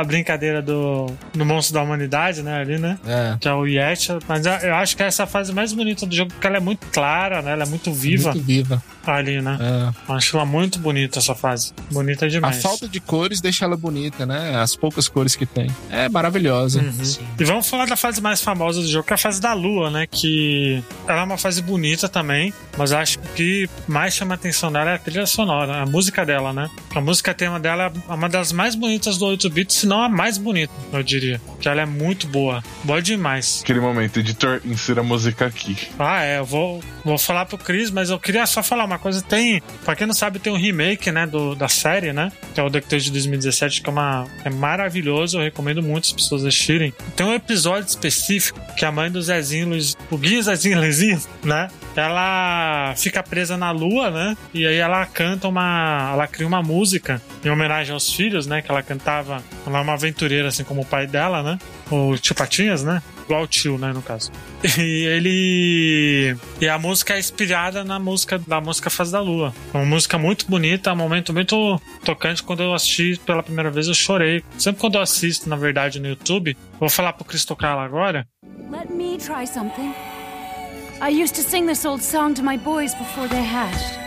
a 0.00 0.04
brincadeira 0.04 0.60
do, 0.62 1.06
do 1.34 1.44
monstro 1.44 1.74
da 1.74 1.82
humanidade, 1.82 2.42
né? 2.42 2.60
Ali, 2.60 2.78
né? 2.78 2.98
É. 3.06 3.36
Que 3.40 3.48
é 3.48 3.52
o 3.54 3.66
Yeti. 3.66 4.12
Mas 4.28 4.44
eu- 4.46 4.74
acho 4.74 4.96
que 4.96 5.02
essa 5.02 5.22
é 5.22 5.24
a 5.24 5.26
fase 5.26 5.52
mais 5.52 5.72
bonita 5.72 6.06
do 6.06 6.14
jogo, 6.14 6.30
porque 6.32 6.46
ela 6.46 6.56
é 6.56 6.60
muito 6.60 6.86
clara, 6.88 7.42
né? 7.42 7.52
Ela 7.52 7.64
é 7.64 7.66
muito 7.66 7.92
viva 7.92 8.32
Muito 8.32 8.44
viva. 8.46 8.82
ali, 9.06 9.40
né? 9.40 9.58
É. 9.60 10.10
Eu 10.12 10.14
Acho 10.16 10.36
ela 10.36 10.46
muito 10.46 10.78
bonita 10.78 11.18
essa 11.18 11.34
fase. 11.34 11.72
Bonita 11.90 12.26
A 12.26 12.28
demais. 12.28 12.62
falta 12.62 12.88
de 12.88 13.00
cores 13.00 13.40
deixa 13.40 13.64
ela 13.64 13.76
bonita, 13.76 14.24
né? 14.26 14.56
As 14.56 14.74
poucas 14.76 15.08
cores 15.08 15.34
que 15.36 15.46
tem. 15.46 15.70
É 15.90 16.08
maravilhosa. 16.08 16.80
Uhum. 16.80 16.92
E 17.38 17.44
vamos 17.44 17.68
falar 17.68 17.86
da 17.86 17.96
fase 17.96 18.20
mais 18.20 18.40
famosa 18.40 18.80
do 18.80 18.88
jogo, 18.88 19.06
que 19.06 19.12
é 19.12 19.14
a 19.14 19.18
fase 19.18 19.40
da 19.40 19.52
lua, 19.52 19.90
né? 19.90 20.06
Que 20.10 20.82
ela 21.06 21.20
é 21.20 21.24
uma 21.24 21.38
fase 21.38 21.60
bonita 21.62 22.08
também, 22.08 22.52
mas 22.76 22.92
acho 22.92 23.18
que 23.18 23.26
o 23.26 23.32
que 23.34 23.70
mais 23.86 24.14
chama 24.14 24.34
a 24.34 24.36
atenção 24.36 24.70
dela 24.72 24.90
é 24.90 24.94
a 24.94 24.98
trilha 24.98 25.26
sonora, 25.26 25.82
a 25.82 25.86
música 25.86 26.24
dela, 26.24 26.52
né? 26.52 26.68
A 26.94 27.00
música 27.00 27.32
tema 27.34 27.58
dela 27.58 27.92
é 28.08 28.12
uma 28.12 28.28
das 28.28 28.52
mais 28.52 28.74
bonitas 28.74 29.18
do 29.18 29.26
8-bit, 29.26 29.81
se 29.82 29.86
não 29.86 30.00
a 30.00 30.08
mais 30.08 30.38
bonita, 30.38 30.72
eu 30.92 31.02
diria. 31.02 31.40
Que 31.60 31.68
ela 31.68 31.82
é 31.82 31.86
muito 31.86 32.28
boa. 32.28 32.62
Boa 32.84 33.02
demais. 33.02 33.60
Aquele 33.62 33.80
momento, 33.80 34.20
editor, 34.20 34.60
insira 34.64 35.00
a 35.00 35.04
música 35.04 35.46
aqui. 35.46 35.76
Ah, 35.98 36.22
é, 36.22 36.38
eu 36.38 36.44
vou, 36.44 36.82
vou 37.04 37.18
falar 37.18 37.46
pro 37.46 37.58
Chris, 37.58 37.90
mas 37.90 38.08
eu 38.08 38.18
queria 38.18 38.46
só 38.46 38.62
falar 38.62 38.84
uma 38.84 38.98
coisa. 38.98 39.20
Tem, 39.22 39.60
pra 39.84 39.96
quem 39.96 40.06
não 40.06 40.14
sabe, 40.14 40.38
tem 40.38 40.52
um 40.52 40.56
remake, 40.56 41.10
né, 41.10 41.26
do, 41.26 41.56
da 41.56 41.66
série, 41.66 42.12
né? 42.12 42.30
Que 42.54 42.60
é 42.60 42.62
o 42.62 42.70
DuckTales 42.70 43.04
de 43.04 43.10
2017, 43.10 43.82
que 43.82 43.88
é, 43.88 43.92
uma, 43.92 44.26
é 44.44 44.50
maravilhoso. 44.50 45.38
Eu 45.38 45.42
recomendo 45.42 45.82
muito 45.82 46.04
as 46.04 46.12
pessoas 46.12 46.44
assistirem. 46.44 46.94
Tem 47.16 47.26
um 47.26 47.34
episódio 47.34 47.88
específico 47.88 48.60
que 48.76 48.84
a 48.84 48.92
mãe 48.92 49.10
do 49.10 49.20
Zezinho, 49.20 49.70
Luiz, 49.70 49.96
o 50.10 50.16
Guia 50.16 50.42
Zezinho 50.42 50.78
Luizinho, 50.78 51.20
né? 51.42 51.68
Ela 51.96 52.94
fica 52.96 53.22
presa 53.22 53.56
na 53.56 53.70
lua, 53.70 54.10
né? 54.10 54.36
E 54.54 54.66
aí 54.66 54.76
ela 54.76 55.04
canta 55.06 55.48
uma. 55.48 56.10
Ela 56.12 56.26
cria 56.26 56.46
uma 56.46 56.62
música 56.62 57.20
em 57.44 57.50
homenagem 57.50 57.92
aos 57.92 58.12
filhos, 58.12 58.46
né? 58.46 58.62
Que 58.62 58.70
ela 58.70 58.82
cantava. 58.82 59.42
Ela 59.66 59.78
é 59.78 59.82
uma 59.82 59.92
aventureira, 59.94 60.48
assim 60.48 60.64
como 60.64 60.82
o 60.82 60.86
pai 60.86 61.06
dela, 61.06 61.42
né? 61.42 61.58
O 61.90 62.16
tio 62.16 62.34
Patinhas, 62.34 62.82
né? 62.82 63.02
Igual 63.24 63.42
o 63.42 63.46
tio, 63.46 63.78
né? 63.78 63.92
No 63.92 64.02
caso. 64.02 64.30
E 64.78 65.04
ele. 65.06 66.36
E 66.60 66.68
a 66.68 66.78
música 66.78 67.14
é 67.14 67.18
inspirada 67.18 67.84
na 67.84 67.98
música 67.98 68.38
da 68.38 68.60
música 68.60 68.88
Faz 68.88 69.10
da 69.10 69.20
Lua. 69.20 69.52
É 69.74 69.76
uma 69.76 69.84
música 69.84 70.16
muito 70.16 70.48
bonita, 70.48 70.92
um 70.92 70.96
momento 70.96 71.32
muito 71.32 71.80
tocante. 72.04 72.42
Quando 72.42 72.62
eu 72.62 72.72
assisti 72.72 73.20
pela 73.26 73.42
primeira 73.42 73.70
vez, 73.70 73.88
eu 73.88 73.94
chorei. 73.94 74.42
Sempre 74.56 74.80
quando 74.80 74.94
eu 74.94 75.00
assisto, 75.00 75.48
na 75.48 75.56
verdade, 75.56 76.00
no 76.00 76.08
YouTube, 76.08 76.56
vou 76.78 76.88
falar 76.88 77.12
pro 77.12 77.24
Cris 77.24 77.44
tocar 77.44 77.72
ela 77.72 77.84
agora. 77.84 78.26
Let 78.70 78.88
me 78.90 79.18
try 79.18 79.46
something. 79.46 79.92
I 81.02 81.08
used 81.08 81.34
to 81.34 81.42
sing 81.42 81.66
this 81.66 81.84
old 81.84 82.00
song 82.00 82.32
to 82.34 82.44
my 82.44 82.56
boys 82.56 82.94
before 82.94 83.26
they 83.26 83.42
hatched. 83.42 83.98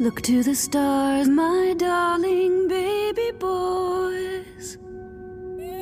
Look 0.00 0.20
to 0.22 0.42
the 0.42 0.56
stars, 0.56 1.28
my 1.28 1.76
darling 1.78 2.66
baby 2.66 3.30
boys. 3.38 4.78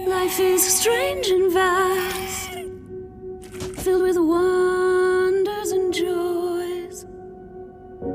Life 0.06 0.38
is 0.38 0.62
strange 0.62 1.26
and 1.28 1.50
vast, 1.54 2.50
filled 3.82 4.02
with 4.02 4.18
wonders 4.18 5.70
and 5.70 5.94
joys. 5.94 7.06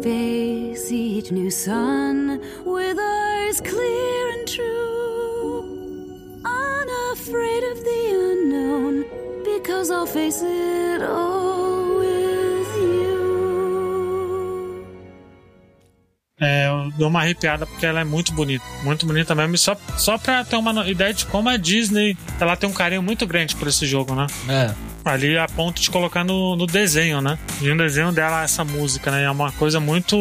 Face 0.03 0.91
each 0.91 1.31
new 1.31 1.49
sun 1.49 2.39
with 2.63 2.99
eyes 2.99 3.61
clear 3.61 4.29
and 4.33 4.47
true. 4.47 5.06
Unafraid 6.87 7.63
of 7.71 7.83
the 7.83 8.11
unknown, 8.13 9.05
because 9.43 9.91
I'll 9.91 10.07
face 10.07 10.41
it 10.41 11.01
all 11.03 11.99
with 11.99 12.67
you. 12.77 13.17
É, 16.39 16.67
eu 16.67 16.91
dou 16.97 17.09
uma 17.09 17.19
arrepiada 17.21 17.65
porque 17.65 17.85
ela 17.85 17.99
é 17.99 18.03
muito 18.05 18.31
bonita. 18.31 18.63
Muito 18.83 19.05
bonita 19.05 19.35
mesmo. 19.35 19.55
E 19.55 19.57
só, 19.57 19.75
só 19.97 20.17
pra 20.17 20.45
ter 20.45 20.55
uma 20.55 20.87
ideia 20.89 21.13
de 21.13 21.25
como 21.25 21.49
a 21.49 21.57
Disney 21.57 22.15
ela 22.39 22.55
tem 22.55 22.69
um 22.69 22.73
carinho 22.73 23.03
muito 23.03 23.27
grande 23.27 23.53
por 23.55 23.67
esse 23.67 23.85
jogo, 23.85 24.15
né? 24.15 24.27
É. 24.47 24.73
Ali 25.03 25.37
a 25.37 25.47
ponto 25.47 25.81
de 25.81 25.89
colocar 25.89 26.23
no, 26.23 26.55
no 26.55 26.65
desenho, 26.67 27.19
né? 27.21 27.37
E 27.61 27.67
no 27.67 27.77
desenho 27.77 28.11
dela 28.13 28.43
essa 28.43 28.63
música, 28.63 29.11
né? 29.11 29.23
É 29.23 29.31
uma 29.31 29.51
coisa 29.53 29.79
muito, 29.79 30.15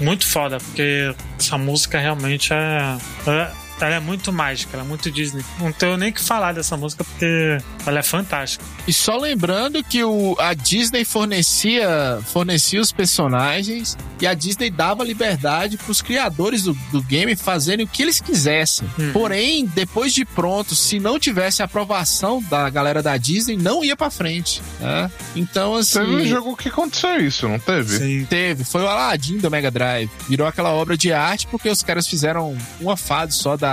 muito 0.00 0.26
foda, 0.26 0.58
porque 0.58 1.12
essa 1.38 1.58
música 1.58 1.98
realmente 1.98 2.52
é. 2.52 2.96
é- 3.26 3.67
ela 3.80 3.96
é 3.96 4.00
muito 4.00 4.32
mágica, 4.32 4.76
ela 4.76 4.84
é 4.84 4.86
muito 4.86 5.10
Disney. 5.10 5.44
Não 5.60 5.72
tenho 5.72 5.96
nem 5.96 6.12
que 6.12 6.20
falar 6.20 6.52
dessa 6.52 6.76
música 6.76 7.04
porque 7.04 7.58
ela 7.86 7.98
é 7.98 8.02
fantástica. 8.02 8.64
E 8.86 8.92
só 8.92 9.16
lembrando 9.16 9.82
que 9.84 10.02
o, 10.04 10.36
a 10.38 10.54
Disney 10.54 11.04
fornecia, 11.04 12.20
fornecia 12.32 12.80
os 12.80 12.92
personagens 12.92 13.96
e 14.20 14.26
a 14.26 14.34
Disney 14.34 14.70
dava 14.70 15.04
liberdade 15.04 15.76
para 15.76 15.90
os 15.90 16.02
criadores 16.02 16.64
do, 16.64 16.74
do 16.90 17.02
game 17.02 17.34
fazerem 17.36 17.84
o 17.84 17.88
que 17.88 18.02
eles 18.02 18.20
quisessem. 18.20 18.88
Hum. 18.98 19.10
Porém, 19.12 19.66
depois 19.66 20.12
de 20.12 20.24
pronto, 20.24 20.74
se 20.74 20.98
não 20.98 21.18
tivesse 21.18 21.62
aprovação 21.62 22.42
da 22.50 22.68
galera 22.70 23.02
da 23.02 23.16
Disney, 23.16 23.56
não 23.56 23.84
ia 23.84 23.96
para 23.96 24.10
frente. 24.10 24.60
né? 24.80 25.10
Então, 25.36 25.74
assim. 25.74 26.00
Teve 26.00 26.14
um 26.16 26.26
jogo 26.26 26.56
que 26.56 26.68
aconteceu 26.68 27.20
isso, 27.20 27.48
não 27.48 27.58
teve? 27.58 27.98
Sim. 27.98 28.26
Teve, 28.28 28.64
foi 28.64 28.82
o 28.82 28.88
Aladdin 28.88 29.38
do 29.38 29.50
Mega 29.50 29.70
Drive. 29.70 30.10
Virou 30.28 30.46
aquela 30.46 30.70
obra 30.70 30.96
de 30.96 31.12
arte 31.12 31.46
porque 31.46 31.68
os 31.68 31.82
caras 31.82 32.06
fizeram 32.06 32.56
uma 32.80 32.96
fase 32.96 33.32
só 33.32 33.56
da. 33.56 33.67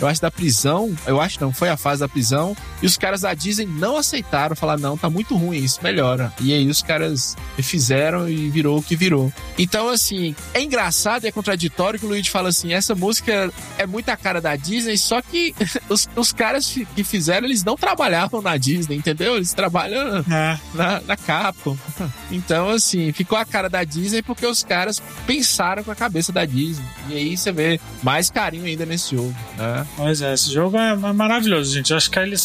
Eu 0.00 0.08
acho 0.08 0.20
da 0.20 0.30
prisão. 0.30 0.94
Eu 1.06 1.20
acho 1.20 1.40
não, 1.40 1.52
foi 1.52 1.68
a 1.68 1.76
fase 1.76 2.00
da 2.00 2.08
prisão. 2.08 2.56
E 2.82 2.86
os 2.86 2.96
caras 2.98 3.22
da 3.22 3.32
Disney 3.34 3.66
não 3.66 3.96
aceitaram, 3.96 4.54
falaram, 4.56 4.80
não, 4.80 4.96
tá 4.98 5.08
muito 5.08 5.34
ruim 5.36 5.58
isso, 5.58 5.80
melhora. 5.82 6.32
E 6.40 6.52
aí 6.52 6.68
os 6.68 6.82
caras 6.82 7.36
fizeram 7.58 8.28
e 8.28 8.50
virou 8.50 8.78
o 8.78 8.82
que 8.82 8.94
virou. 8.96 9.32
Então, 9.58 9.88
assim, 9.88 10.34
é 10.52 10.60
engraçado 10.62 11.24
e 11.24 11.28
é 11.28 11.32
contraditório 11.32 11.98
que 11.98 12.04
o 12.06 12.08
Luigi 12.08 12.30
fala 12.30 12.48
assim: 12.50 12.72
essa 12.72 12.94
música 12.94 13.50
é 13.78 13.86
muito 13.86 14.08
a 14.10 14.16
cara 14.16 14.40
da 14.40 14.54
Disney, 14.56 14.96
só 14.98 15.20
que 15.22 15.54
os, 15.88 16.08
os 16.16 16.32
caras 16.32 16.66
que 16.94 17.04
fizeram, 17.04 17.46
eles 17.46 17.64
não 17.64 17.76
trabalhavam 17.76 18.42
na 18.42 18.56
Disney, 18.56 18.96
entendeu? 18.96 19.36
Eles 19.36 19.52
trabalham 19.54 20.18
É. 20.30 20.58
na, 20.74 21.00
na 21.00 21.16
Capcom. 21.16 21.76
Então, 22.30 22.70
assim, 22.70 23.12
ficou 23.12 23.38
a 23.38 23.44
cara 23.44 23.68
da 23.68 23.84
Disney 23.84 24.22
porque 24.22 24.46
os 24.46 24.62
caras 24.62 25.02
pensaram 25.26 25.82
com 25.84 25.90
a 25.90 25.94
cabeça 25.94 26.32
da 26.32 26.44
Disney. 26.44 26.84
E 27.08 27.14
aí 27.16 27.36
você 27.36 27.52
vê 27.52 27.80
mais 28.02 28.28
carinho 28.30 28.64
ainda 28.64 28.84
nesse 28.84 29.14
jogo, 29.16 29.34
né? 29.56 29.86
Pois 29.96 30.20
é, 30.20 30.34
esse 30.34 30.52
jogo 30.52 30.76
é 30.76 30.86
é 30.96 31.12
maravilhoso, 31.12 31.74
gente. 31.74 31.90
Eu 31.90 31.96
acho 31.96 32.10
que 32.10 32.18
eles 32.18 32.40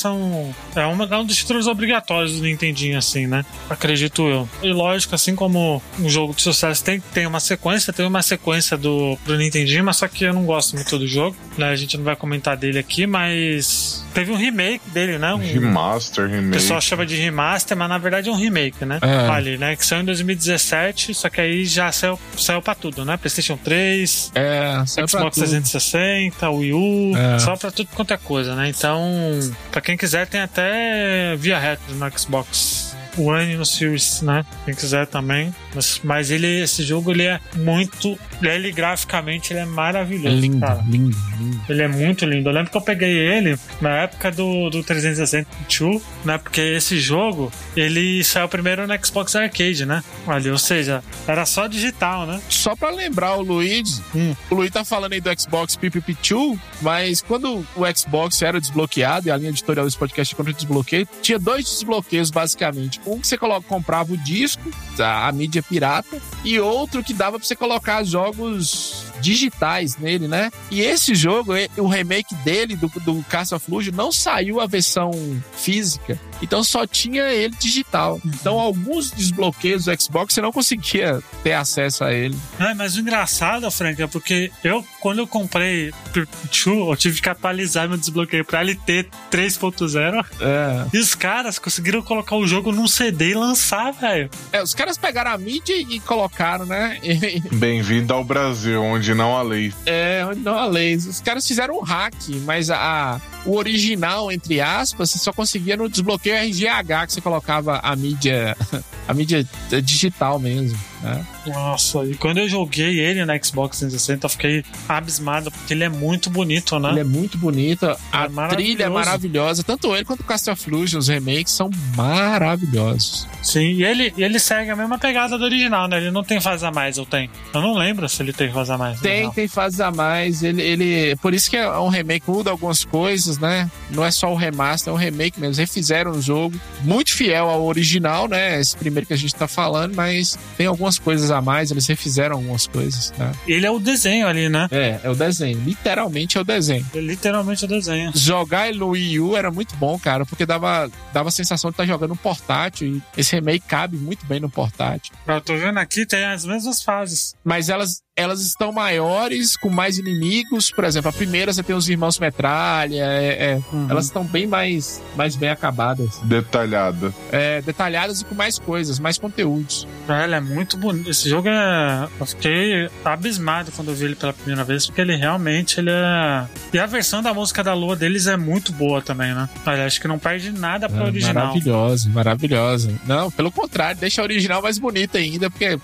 É, 0.75 0.85
uma, 0.85 1.05
é 1.05 1.17
um 1.17 1.25
dos 1.25 1.35
títulos 1.37 1.67
obrigatórios 1.67 2.33
do 2.37 2.43
Nintendinho, 2.43 2.97
assim, 2.97 3.27
né? 3.27 3.45
Acredito 3.69 4.27
eu. 4.27 4.47
E 4.61 4.71
lógico, 4.71 5.15
assim 5.15 5.35
como 5.35 5.81
um 5.99 6.09
jogo 6.09 6.33
de 6.33 6.41
sucesso 6.41 6.83
tem, 6.83 6.99
tem 7.13 7.25
uma 7.25 7.39
sequência, 7.39 7.91
tem 7.93 8.05
uma 8.05 8.21
sequência 8.21 8.77
do 8.77 9.17
pro 9.23 9.37
Nintendinho, 9.37 9.83
mas 9.83 9.97
só 9.97 10.07
que 10.07 10.23
eu 10.23 10.33
não 10.33 10.45
gosto 10.45 10.75
muito 10.75 10.97
do 10.97 11.07
jogo, 11.07 11.35
né? 11.57 11.69
A 11.69 11.75
gente 11.75 11.97
não 11.97 12.03
vai 12.03 12.15
comentar 12.15 12.55
dele 12.57 12.79
aqui, 12.79 13.05
mas. 13.07 14.05
Teve 14.13 14.31
um 14.31 14.35
remake 14.35 14.89
dele, 14.89 15.17
né? 15.17 15.33
Um, 15.33 15.37
Remaster, 15.37 16.25
o 16.25 16.27
remake. 16.27 16.51
pessoal 16.57 16.81
chama 16.81 17.05
de 17.05 17.15
remaster, 17.15 17.77
mas 17.77 17.87
na 17.87 17.97
verdade 17.97 18.27
é 18.29 18.31
um 18.31 18.35
remake, 18.35 18.83
né? 18.85 18.99
É. 19.01 19.29
Ali, 19.29 19.57
né? 19.57 19.75
Que 19.75 19.85
saiu 19.85 20.01
em 20.01 20.05
2017, 20.05 21.13
só 21.13 21.29
que 21.29 21.39
aí 21.39 21.63
já 21.65 21.91
saiu, 21.91 22.19
saiu 22.37 22.61
pra 22.61 22.75
tudo, 22.75 23.05
né? 23.05 23.15
PlayStation 23.15 23.57
3, 23.57 24.31
É, 24.35 24.83
Xbox 24.85 25.35
tudo. 25.35 25.45
360, 25.47 26.49
Wii 26.49 26.73
U, 26.73 27.13
É. 27.15 27.39
só 27.39 27.55
pra 27.55 27.71
tudo 27.71 27.89
quanto 27.95 28.13
é 28.13 28.17
coisa, 28.17 28.53
né? 28.55 28.67
Então, 28.69 29.39
pra 29.71 29.79
quem 29.81 29.95
quiser, 29.95 30.10
tem 30.29 30.41
até 30.41 31.35
via 31.37 31.57
retro 31.57 31.95
no 31.95 32.19
Xbox 32.19 32.95
One 33.17 33.53
e 33.53 33.57
no 33.57 33.65
Series, 33.65 34.21
né? 34.21 34.45
Quem 34.65 34.73
quiser 34.73 35.07
também. 35.07 35.53
Mas, 35.73 36.01
mas 36.03 36.31
ele, 36.31 36.61
esse 36.61 36.83
jogo, 36.83 37.11
ele 37.11 37.23
é 37.23 37.39
muito. 37.55 38.17
Ele 38.41 38.71
graficamente 38.71 39.53
ele 39.53 39.59
é 39.59 39.63
É 39.63 39.65
maravilhoso. 39.65 40.35
lindo, 40.35 40.59
cara. 40.59 40.83
lindo, 40.87 41.15
lindo. 41.39 41.61
Ele 41.69 41.81
é 41.81 41.87
muito 41.87 42.25
lindo. 42.25 42.49
Eu 42.49 42.53
lembro 42.53 42.71
que 42.71 42.77
eu 42.77 42.81
peguei 42.81 43.11
ele 43.11 43.57
na 43.79 43.89
época 44.03 44.31
do, 44.31 44.69
do 44.69 44.83
362, 44.83 46.01
né? 46.25 46.37
Porque 46.37 46.61
esse 46.61 46.99
jogo, 46.99 47.51
ele 47.75 48.23
saiu 48.23 48.47
primeiro 48.47 48.85
no 48.87 49.05
Xbox 49.05 49.35
Arcade, 49.35 49.85
né? 49.85 50.03
Ali, 50.27 50.49
ou 50.49 50.57
seja, 50.57 51.03
era 51.27 51.45
só 51.45 51.67
digital, 51.67 52.25
né? 52.25 52.41
Só 52.49 52.75
pra 52.75 52.89
lembrar 52.89 53.35
o 53.35 53.41
Luigi, 53.41 54.01
Hum. 54.15 54.35
o 54.49 54.55
Luigi 54.55 54.71
tá 54.71 54.83
falando 54.83 55.13
aí 55.13 55.21
do 55.21 55.29
Xbox 55.39 55.75
PPP2, 55.77 56.59
mas 56.81 57.21
quando 57.21 57.65
o 57.75 57.95
Xbox 57.95 58.41
era 58.41 58.59
desbloqueado, 58.59 59.27
e 59.27 59.31
a 59.31 59.37
linha 59.37 59.49
editorial 59.49 59.85
desse 59.85 59.97
podcast 59.97 60.33
é 60.33 60.37
contra 60.37 60.53
desbloqueio, 60.53 61.07
tinha 61.21 61.39
dois 61.39 61.65
desbloqueios 61.65 62.29
basicamente. 62.31 62.99
Um 63.05 63.19
que 63.19 63.27
você 63.27 63.37
coloca, 63.37 63.65
comprava 63.67 64.13
o 64.13 64.17
disco, 64.17 64.61
a, 64.99 65.27
a 65.27 65.31
mídia 65.61 65.63
pirata, 65.63 66.21
e 66.43 66.59
outro 66.59 67.03
que 67.03 67.13
dava 67.13 67.37
pra 67.37 67.47
você 67.47 67.55
colocar 67.55 68.03
jogos 68.03 69.05
digitais 69.21 69.97
nele, 69.97 70.27
né? 70.27 70.51
E 70.69 70.81
esse 70.81 71.13
jogo, 71.13 71.53
o 71.77 71.87
remake 71.87 72.33
dele, 72.35 72.75
do, 72.75 72.87
do 73.01 73.23
Castle 73.29 73.57
of 73.57 73.91
não 73.91 74.11
saiu 74.11 74.59
a 74.59 74.65
versão 74.65 75.11
física. 75.55 76.19
Então 76.41 76.63
só 76.63 76.85
tinha 76.87 77.23
ele 77.31 77.53
digital. 77.59 78.19
Então 78.25 78.59
alguns 78.59 79.11
desbloqueios 79.11 79.85
do 79.85 80.01
Xbox 80.01 80.33
você 80.33 80.41
não 80.41 80.51
conseguia 80.51 81.21
ter 81.43 81.53
acesso 81.53 82.03
a 82.03 82.13
ele. 82.13 82.37
É, 82.59 82.73
mas 82.73 82.95
o 82.95 82.99
engraçado, 82.99 83.69
Frank, 83.71 84.01
é 84.01 84.07
porque 84.07 84.51
eu, 84.63 84.85
quando 84.99 85.19
eu 85.19 85.27
comprei 85.27 85.93
Pikachu, 86.13 86.89
eu 86.91 86.95
tive 86.95 87.21
que 87.21 87.29
atualizar 87.29 87.87
meu 87.87 87.97
desbloqueio 87.97 88.43
pra 88.45 88.61
LT 88.61 89.07
3.0 89.31 90.25
É. 90.39 90.85
e 90.93 90.97
os 90.99 91.13
caras 91.15 91.59
conseguiram 91.59 92.01
colocar 92.01 92.35
o 92.35 92.45
jogo 92.47 92.71
num 92.71 92.87
CD 92.87 93.31
e 93.31 93.33
lançar, 93.33 93.91
velho. 93.91 94.29
É, 94.51 94.61
os 94.61 94.73
caras 94.73 94.97
pegaram 94.97 95.31
a 95.31 95.37
mídia 95.37 95.75
e 95.75 95.99
colocaram, 95.99 96.65
né? 96.65 96.99
E- 97.03 97.41
Bem-vindo 97.55 98.13
ao 98.13 98.23
Brasil, 98.23 98.81
onde 98.83 99.13
não 99.13 99.35
há 99.37 99.41
lei. 99.41 99.73
É, 99.85 100.25
onde 100.27 100.39
não 100.39 100.57
há 100.57 100.65
leis. 100.65 101.05
Os 101.05 101.21
caras 101.21 101.47
fizeram 101.47 101.77
um 101.77 101.81
hack, 101.83 102.13
mas 102.45 102.69
a- 102.69 103.19
o 103.45 103.57
original, 103.57 104.31
entre 104.31 104.61
aspas, 104.61 105.11
você 105.11 105.17
só 105.17 105.33
conseguia 105.33 105.75
no 105.75 105.89
desbloqueio 105.89 106.35
RGH, 106.35 107.07
que 107.07 107.13
você 107.13 107.21
colocava 107.21 107.79
a 107.79 107.95
mídia, 107.95 108.55
a 109.07 109.13
mídia 109.13 109.47
digital 109.83 110.39
mesmo, 110.39 110.77
né? 111.01 111.25
Nossa, 111.47 112.03
e 112.05 112.15
quando 112.15 112.37
eu 112.37 112.47
joguei 112.49 112.99
ele 112.99 113.25
na 113.25 113.37
Xbox 113.41 113.79
360, 113.79 114.25
eu 114.25 114.29
fiquei 114.29 114.63
abismado, 114.87 115.51
porque 115.51 115.73
ele 115.73 115.83
é 115.83 115.89
muito 115.89 116.29
bonito, 116.29 116.77
né? 116.79 116.89
Ele 116.89 116.99
é 116.99 117.03
muito 117.03 117.37
bonito, 117.37 117.85
a 118.11 118.25
É 118.25 118.29
maravilhoso. 118.29 118.55
trilha 118.55 118.83
é 118.83 118.89
maravilhosa. 118.89 119.63
Tanto 119.63 119.95
ele 119.95 120.05
quanto 120.05 120.21
o 120.21 120.23
Castle 120.23 120.53
of 120.53 120.69
Illusion, 120.69 120.99
os 120.99 121.07
remakes, 121.07 121.53
são 121.53 121.69
maravilhosos. 121.95 123.27
Sim, 123.41 123.71
e 123.73 123.83
ele, 123.83 124.13
ele 124.17 124.39
segue 124.39 124.69
a 124.69 124.75
mesma 124.75 124.97
pegada 124.99 125.37
do 125.37 125.43
original, 125.43 125.87
né? 125.87 125.97
Ele 125.97 126.11
não 126.11 126.23
tem 126.23 126.39
fase 126.39 126.65
a 126.65 126.71
mais, 126.71 126.97
eu 126.97 127.05
tenho. 127.05 127.29
Eu 127.53 127.61
não 127.61 127.73
lembro 127.73 128.07
se 128.07 128.21
ele 128.21 128.33
tem 128.33 128.51
fase 128.51 128.71
a 128.71 128.77
mais. 128.77 128.97
no 128.97 129.01
Tem, 129.01 129.31
tem 129.31 129.47
fases 129.47 129.79
a 129.79 129.91
mais. 129.91 130.43
Ele, 130.43 130.61
ele, 130.61 131.15
por 131.17 131.33
isso 131.33 131.49
que 131.49 131.57
é 131.57 131.69
um 131.79 131.89
remake, 131.89 132.29
muda 132.29 132.51
algumas 132.51 132.83
coisas, 132.85 133.37
né? 133.39 133.69
Não 133.89 134.05
é 134.05 134.11
só 134.11 134.31
o 134.31 134.35
remaster, 134.35 134.91
é 134.91 134.93
um 134.93 134.99
remake 134.99 135.39
mesmo. 135.39 135.55
Refizeram 135.59 136.11
o 136.11 136.21
jogo, 136.21 136.59
muito 136.83 137.11
fiel 137.13 137.49
ao 137.49 137.63
original, 137.65 138.27
né? 138.27 138.59
Esse 138.59 138.77
primeiro 138.77 139.07
que 139.07 139.13
a 139.13 139.17
gente 139.17 139.33
tá 139.33 139.47
falando, 139.47 139.95
mas 139.95 140.37
tem 140.57 140.67
algumas 140.67 140.90
coisas 140.99 141.31
a 141.31 141.41
mais, 141.41 141.71
eles 141.71 141.87
refizeram 141.87 142.37
algumas 142.37 142.67
coisas, 142.67 143.13
né? 143.17 143.31
Ele 143.47 143.65
é 143.65 143.71
o 143.71 143.79
desenho 143.79 144.27
ali, 144.27 144.49
né? 144.49 144.67
É, 144.71 144.99
é 145.03 145.09
o 145.09 145.15
desenho. 145.15 145.59
Literalmente 145.59 146.37
é 146.37 146.41
o 146.41 146.43
desenho. 146.43 146.85
Ele 146.93 147.07
literalmente 147.07 147.63
é 147.63 147.67
o 147.67 147.69
desenho. 147.69 148.11
Jogar 148.15 148.69
ele 148.69 148.79
no 148.79 148.89
Wii 148.89 149.19
U 149.19 149.37
era 149.37 149.51
muito 149.51 149.75
bom, 149.75 149.97
cara, 149.99 150.25
porque 150.25 150.45
dava, 150.45 150.89
dava 151.13 151.29
a 151.29 151.31
sensação 151.31 151.69
de 151.69 151.73
estar 151.73 151.85
jogando 151.85 152.13
um 152.13 152.17
portátil 152.17 152.95
e 152.95 153.19
esse 153.19 153.35
remake 153.35 153.65
cabe 153.67 153.97
muito 153.97 154.25
bem 154.25 154.39
no 154.39 154.49
portátil. 154.49 155.13
Eu 155.27 155.41
tô 155.41 155.55
vendo 155.57 155.77
aqui, 155.77 156.05
tem 156.05 156.25
as 156.25 156.45
mesmas 156.45 156.83
fases. 156.83 157.35
Mas 157.43 157.69
elas, 157.69 158.01
elas 158.15 158.41
estão 158.41 158.71
maiores, 158.71 159.55
com 159.57 159.69
mais 159.69 159.97
inimigos. 159.97 160.69
Por 160.71 160.83
exemplo, 160.83 161.09
a 161.09 161.13
primeira 161.13 161.53
você 161.53 161.63
tem 161.63 161.75
os 161.75 161.87
irmãos 161.89 162.19
metralha, 162.19 163.03
é- 163.03 163.51
é, 163.53 163.61
Uhum. 163.71 163.87
elas 163.89 164.05
estão 164.05 164.23
bem 164.25 164.45
mais, 164.45 165.01
mais 165.15 165.35
bem 165.35 165.49
acabadas. 165.49 166.19
Detalhada. 166.23 167.13
É, 167.31 167.61
detalhadas 167.61 168.21
e 168.21 168.25
com 168.25 168.35
mais 168.35 168.59
coisas, 168.59 168.99
mais 168.99 169.17
conteúdos. 169.17 169.87
Ele 170.23 170.35
é 170.35 170.41
muito 170.41 170.75
bonito. 170.77 171.09
Esse 171.09 171.29
jogo 171.29 171.47
é. 171.47 172.07
Eu 172.19 172.25
fiquei 172.25 172.89
abismado 173.05 173.71
quando 173.71 173.89
eu 173.89 173.95
vi 173.95 174.05
ele 174.05 174.15
pela 174.15 174.33
primeira 174.33 174.63
vez, 174.63 174.85
porque 174.85 174.99
ele 175.01 175.15
realmente 175.15 175.79
ele 175.79 175.89
é. 175.89 176.45
E 176.73 176.79
a 176.79 176.85
versão 176.85 177.21
da 177.21 177.33
música 177.33 177.63
da 177.63 177.73
lua 177.73 177.95
deles 177.95 178.27
é 178.27 178.35
muito 178.35 178.73
boa 178.73 179.01
também, 179.01 179.33
né? 179.33 179.47
Olha, 179.65 179.85
acho 179.85 180.01
que 180.01 180.07
não 180.07 180.19
perde 180.19 180.51
nada 180.51 180.89
pro 180.89 180.99
É, 180.99 181.03
original. 181.05 181.47
Maravilhosa, 181.47 182.09
maravilhosa. 182.09 182.99
Não, 183.07 183.31
pelo 183.31 183.51
contrário, 183.51 183.99
deixa 183.99 184.21
a 184.21 184.23
original 184.25 184.61
mais 184.61 184.77
bonita 184.77 185.17
ainda, 185.17 185.49
porque 185.49 185.79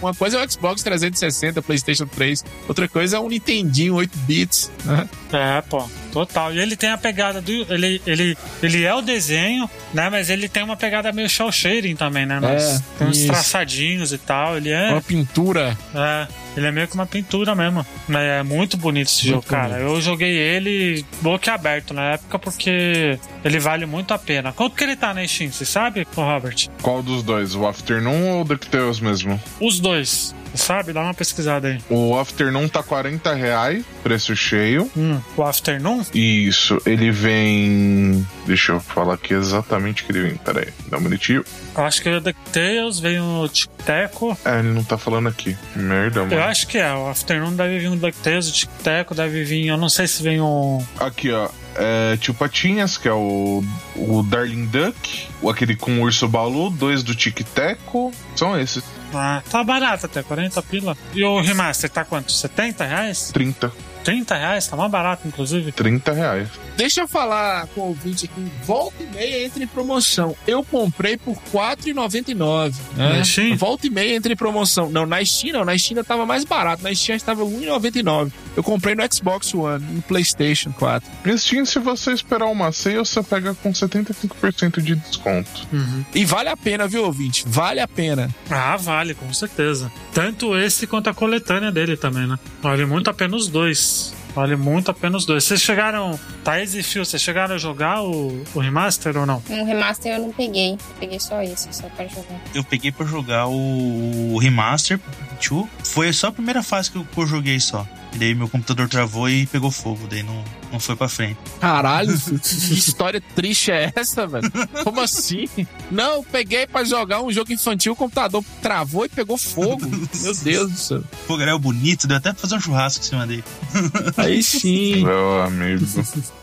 uma 0.00 0.14
coisa 0.14 0.38
é 0.38 0.44
o 0.46 0.50
Xbox 0.50 0.82
360, 0.82 1.60
PlayStation 1.68 2.06
3, 2.06 2.44
outra 2.66 2.88
coisa 2.88 3.18
é 3.18 3.20
um 3.20 3.28
Nintendinho 3.28 3.94
8 3.94 4.18
bits. 4.20 4.72
Né? 4.84 5.08
É, 5.32 5.60
pô, 5.60 5.86
total. 6.12 6.52
E 6.54 6.58
ele 6.58 6.74
tem 6.74 6.88
a 6.90 6.96
pegada 6.98 7.40
do. 7.42 7.52
Ele, 7.72 8.00
ele, 8.06 8.36
ele 8.62 8.84
é 8.84 8.94
o 8.94 9.02
desenho, 9.02 9.68
né? 9.92 10.08
Mas 10.08 10.30
ele 10.30 10.48
tem 10.48 10.62
uma 10.62 10.76
pegada 10.76 11.12
meio 11.12 11.28
shell 11.28 11.52
shading 11.52 11.94
também, 11.94 12.24
né? 12.24 12.40
Mas 12.40 12.62
É, 12.62 12.82
tem 12.98 13.06
uns 13.08 13.18
isso. 13.18 13.26
traçadinhos 13.26 14.12
e 14.12 14.18
tal. 14.18 14.56
Ele 14.56 14.70
é. 14.70 14.90
Uma 14.90 15.02
pintura. 15.02 15.76
É, 15.94 16.26
ele 16.56 16.66
é 16.66 16.72
meio 16.72 16.88
que 16.88 16.94
uma 16.94 17.06
pintura 17.06 17.54
mesmo. 17.54 17.86
É 18.08 18.42
muito 18.42 18.76
bonito 18.78 19.08
esse 19.08 19.30
Muito 19.30 19.34
jogo, 19.44 19.46
cara. 19.46 19.74
bonito. 19.74 19.82
Eu 19.90 20.00
joguei 20.00 20.34
ele 20.34 21.04
boca 21.20 21.52
aberto 21.52 21.92
na 21.92 22.12
época 22.14 22.38
porque 22.38 23.18
ele 23.44 23.58
vale 23.60 23.84
muito 23.84 24.14
a 24.14 24.18
pena. 24.18 24.50
Quanto 24.52 24.74
que 24.74 24.82
ele 24.84 24.96
tá 24.96 25.12
na 25.12 25.26
Steam, 25.28 25.52
você 25.52 25.64
sabe, 25.66 26.06
Robert? 26.16 26.68
Qual 26.80 27.02
dos 27.02 27.22
dois? 27.22 27.54
O 27.54 27.66
Afternoon 27.66 28.30
ou 28.32 28.40
o 28.40 28.44
DuckTales 28.44 28.98
mesmo? 28.98 29.38
Os 29.60 29.78
dois. 29.78 30.34
Sabe? 30.54 30.92
Dá 30.92 31.00
uma 31.02 31.14
pesquisada 31.14 31.68
aí. 31.68 31.78
O 31.90 32.18
Afternoon 32.18 32.68
tá 32.68 32.82
40 32.82 33.34
reais, 33.34 33.84
preço 34.02 34.34
cheio. 34.36 34.90
Hum, 34.96 35.20
o 35.36 35.42
Afternoon? 35.42 36.02
Isso, 36.14 36.80
ele 36.86 37.10
vem. 37.10 38.26
Deixa 38.46 38.72
eu 38.72 38.80
falar 38.80 39.14
aqui 39.14 39.34
exatamente 39.34 40.02
o 40.02 40.06
que 40.06 40.12
ele 40.12 40.22
vem. 40.28 40.36
Pera 40.36 40.60
aí, 40.60 40.68
dá 40.88 40.98
um 40.98 41.00
minutinho. 41.00 41.44
Eu 41.76 41.84
acho 41.84 42.02
que 42.02 42.08
é 42.08 42.16
o 42.16 42.20
DuckTales, 42.20 42.98
vem 42.98 43.20
o 43.20 43.48
Tic 43.48 43.70
Teco. 43.84 44.36
É, 44.44 44.58
ele 44.58 44.68
não 44.72 44.82
tá 44.82 44.98
falando 44.98 45.28
aqui. 45.28 45.56
Merda, 45.76 46.20
Eu 46.20 46.26
mano. 46.26 46.42
acho 46.42 46.66
que 46.66 46.78
é. 46.78 46.92
O 46.92 47.08
Afternoon 47.08 47.54
deve 47.54 47.78
vir 47.78 47.88
um 47.88 47.96
DuckTales, 47.96 48.48
o 48.48 48.52
Tic 48.52 48.70
Teco 48.82 49.14
deve 49.14 49.44
vir. 49.44 49.66
Eu 49.66 49.76
não 49.76 49.88
sei 49.88 50.06
se 50.06 50.22
vem 50.22 50.40
um. 50.40 50.84
Aqui, 50.98 51.30
ó. 51.30 51.48
É, 51.80 52.16
Tio 52.16 52.34
Patinhas, 52.34 52.96
que 52.98 53.06
é 53.06 53.12
o, 53.12 53.62
o 53.94 54.22
Darling 54.24 54.66
Duck, 54.66 55.28
o 55.40 55.48
aquele 55.48 55.76
com 55.76 56.00
o 56.00 56.02
Urso 56.02 56.26
Balu, 56.26 56.70
dois 56.70 57.04
do 57.04 57.14
Tic 57.14 57.40
Teco. 57.54 58.12
São 58.34 58.58
esses. 58.58 58.82
Ah, 59.14 59.42
tá 59.50 59.64
barato 59.64 60.06
até, 60.06 60.22
40 60.22 60.62
pila. 60.62 60.96
E 61.14 61.24
o 61.24 61.40
remaster 61.40 61.88
tá 61.90 62.04
quanto? 62.04 62.30
70 62.32 62.84
reais? 62.84 63.30
30. 63.32 63.72
30 64.04 64.34
reais? 64.36 64.66
Tá 64.66 64.76
mais 64.76 64.90
barato, 64.90 65.26
inclusive. 65.26 65.72
30 65.72 66.12
reais. 66.12 66.48
Deixa 66.78 67.00
eu 67.00 67.08
falar 67.08 67.66
com 67.74 67.80
o 67.80 67.84
ouvinte 67.88 68.26
aqui, 68.26 68.52
volta 68.64 69.02
e 69.02 69.06
meia 69.08 69.44
entre 69.44 69.64
em 69.64 69.66
promoção. 69.66 70.36
Eu 70.46 70.62
comprei 70.62 71.16
por 71.16 71.34
R$ 71.34 71.40
4,99. 71.52 72.72
Né? 72.96 73.18
Na 73.18 73.24
Steam? 73.24 73.56
Volta 73.56 73.88
e 73.88 73.90
meia 73.90 74.14
entre 74.14 74.34
em 74.34 74.36
promoção. 74.36 74.88
Não, 74.88 75.04
na 75.04 75.22
Steam 75.24 75.54
não, 75.54 75.64
na 75.64 75.76
Steam 75.76 76.04
tava 76.04 76.24
mais 76.24 76.44
barato. 76.44 76.84
Na 76.84 76.94
Steam 76.94 77.16
estava 77.16 77.42
R$ 77.42 77.50
1,99. 77.50 78.30
Eu 78.56 78.62
comprei 78.62 78.94
no 78.94 79.02
Xbox 79.12 79.52
One, 79.52 79.84
no 79.86 80.02
PlayStation 80.02 80.70
4. 80.70 81.10
E 81.26 81.36
Steam, 81.36 81.66
se 81.66 81.80
você 81.80 82.12
esperar 82.12 82.46
uma 82.46 82.70
ceia, 82.70 83.04
você 83.04 83.24
pega 83.24 83.54
com 83.54 83.72
75% 83.72 84.80
de 84.80 84.94
desconto. 84.94 85.66
E 86.14 86.24
vale 86.24 86.48
a 86.48 86.56
pena, 86.56 86.86
viu, 86.86 87.04
ouvinte? 87.04 87.42
Vale 87.44 87.80
a 87.80 87.88
pena. 87.88 88.32
Ah, 88.48 88.76
vale, 88.76 89.14
com 89.14 89.32
certeza. 89.32 89.90
Tanto 90.14 90.56
esse 90.56 90.86
quanto 90.86 91.10
a 91.10 91.14
coletânea 91.14 91.72
dele 91.72 91.96
também, 91.96 92.28
né? 92.28 92.38
Vale 92.62 92.86
muito 92.86 93.10
a 93.10 93.12
pena 93.14 93.34
os 93.34 93.48
dois. 93.48 94.16
Vale 94.34 94.56
muito 94.56 94.90
a 94.90 94.94
pena 94.94 95.16
os 95.16 95.24
dois. 95.24 95.44
Vocês 95.44 95.60
chegaram. 95.60 96.18
Thaís 96.44 96.74
e 96.74 96.82
Phil, 96.82 97.04
vocês 97.04 97.20
chegaram 97.20 97.54
a 97.54 97.58
jogar 97.58 98.02
o, 98.02 98.42
o 98.54 98.58
remaster 98.60 99.16
ou 99.16 99.26
não? 99.26 99.42
Um 99.50 99.64
remaster 99.64 100.14
eu 100.14 100.20
não 100.20 100.32
peguei. 100.32 100.72
Eu 100.72 100.78
peguei 101.00 101.20
só 101.20 101.42
esse, 101.42 101.68
só 101.72 101.88
pra 101.88 102.06
jogar. 102.06 102.40
Eu 102.54 102.62
peguei 102.64 102.92
pra 102.92 103.04
jogar 103.04 103.46
o, 103.48 104.34
o 104.34 104.38
remaster 104.38 104.98
pro 104.98 105.10
Pikachu. 105.12 105.68
Foi 105.84 106.12
só 106.12 106.28
a 106.28 106.32
primeira 106.32 106.62
fase 106.62 106.90
que 106.90 106.98
eu, 106.98 107.04
que 107.04 107.18
eu 107.20 107.26
joguei 107.26 107.58
só. 107.58 107.86
E 108.12 108.18
daí 108.18 108.34
meu 108.34 108.48
computador 108.48 108.88
travou 108.88 109.28
e 109.28 109.46
pegou 109.46 109.70
fogo. 109.70 110.06
Daí 110.08 110.22
não, 110.22 110.44
não 110.72 110.80
foi 110.80 110.96
pra 110.96 111.08
frente. 111.08 111.38
Caralho, 111.60 112.12
que 112.18 112.74
história 112.74 113.22
triste 113.34 113.70
é 113.70 113.92
essa, 113.94 114.26
velho? 114.26 114.50
Como 114.84 115.00
assim? 115.00 115.48
Não, 115.90 116.16
eu 116.16 116.22
peguei 116.22 116.66
pra 116.66 116.84
jogar 116.84 117.22
um 117.22 117.32
jogo 117.32 117.52
infantil, 117.52 117.92
o 117.92 117.96
computador 117.96 118.44
travou 118.60 119.04
e 119.04 119.08
pegou 119.08 119.36
fogo. 119.36 119.86
Meu 119.86 120.34
Deus 120.34 120.72
do 120.72 120.78
céu. 120.78 121.04
Pô, 121.26 121.40
era 121.40 121.56
bonito, 121.58 122.06
deu 122.06 122.16
até 122.16 122.32
pra 122.32 122.40
fazer 122.40 122.56
um 122.56 122.60
churrasco 122.60 123.04
em 123.04 123.08
cima 123.08 123.26
dele. 123.26 123.44
Aí 124.16 124.42
sim. 124.42 125.04
Meu 125.04 125.42
amigo. 125.42 125.84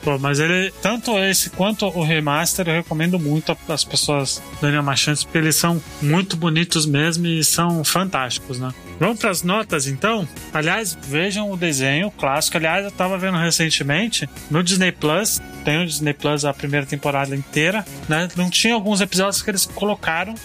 Pô, 0.04 0.18
mas 0.18 0.40
ele, 0.40 0.72
tanto 0.82 1.18
esse 1.20 1.50
quanto 1.50 1.86
o 1.88 2.04
remaster, 2.04 2.68
eu 2.68 2.74
recomendo 2.74 3.20
muito 3.20 3.56
as 3.68 3.84
pessoas 3.84 4.42
darem 4.62 4.80
uma 4.80 4.96
chance, 4.96 5.24
porque 5.24 5.38
eles 5.38 5.56
são 5.56 5.82
muito 6.02 6.38
bonitos 6.38 6.86
mesmo 6.86 7.28
e 7.28 7.44
são 7.44 7.84
fantásticos, 7.84 8.60
né? 8.60 8.74
Vamos 9.00 9.20
para 9.20 9.30
as 9.30 9.44
notas 9.44 9.88
então? 9.88 10.28
Aliás, 10.54 10.98
vejam 11.08 11.52
o 11.52 11.58
desenho 11.58 12.10
clássico. 12.12 12.58
Aliás, 12.58 12.86
eu 12.86 12.92
tava 12.92 13.18
vendo 13.18 13.38
recentemente 13.38 14.15
no 14.50 14.64
Disney 14.64 14.92
Plus. 14.92 15.42
Tem 15.64 15.82
o 15.82 15.86
Disney 15.86 16.14
Plus 16.14 16.46
a 16.46 16.54
primeira 16.54 16.86
temporada 16.86 17.36
inteira, 17.36 17.84
né? 18.08 18.28
Não 18.36 18.50
tinha 18.50 18.74
alguns 18.76 19.02
episódios 19.02 19.42
que 19.42 19.50
eles 19.50 19.66
colocaram 19.66 20.36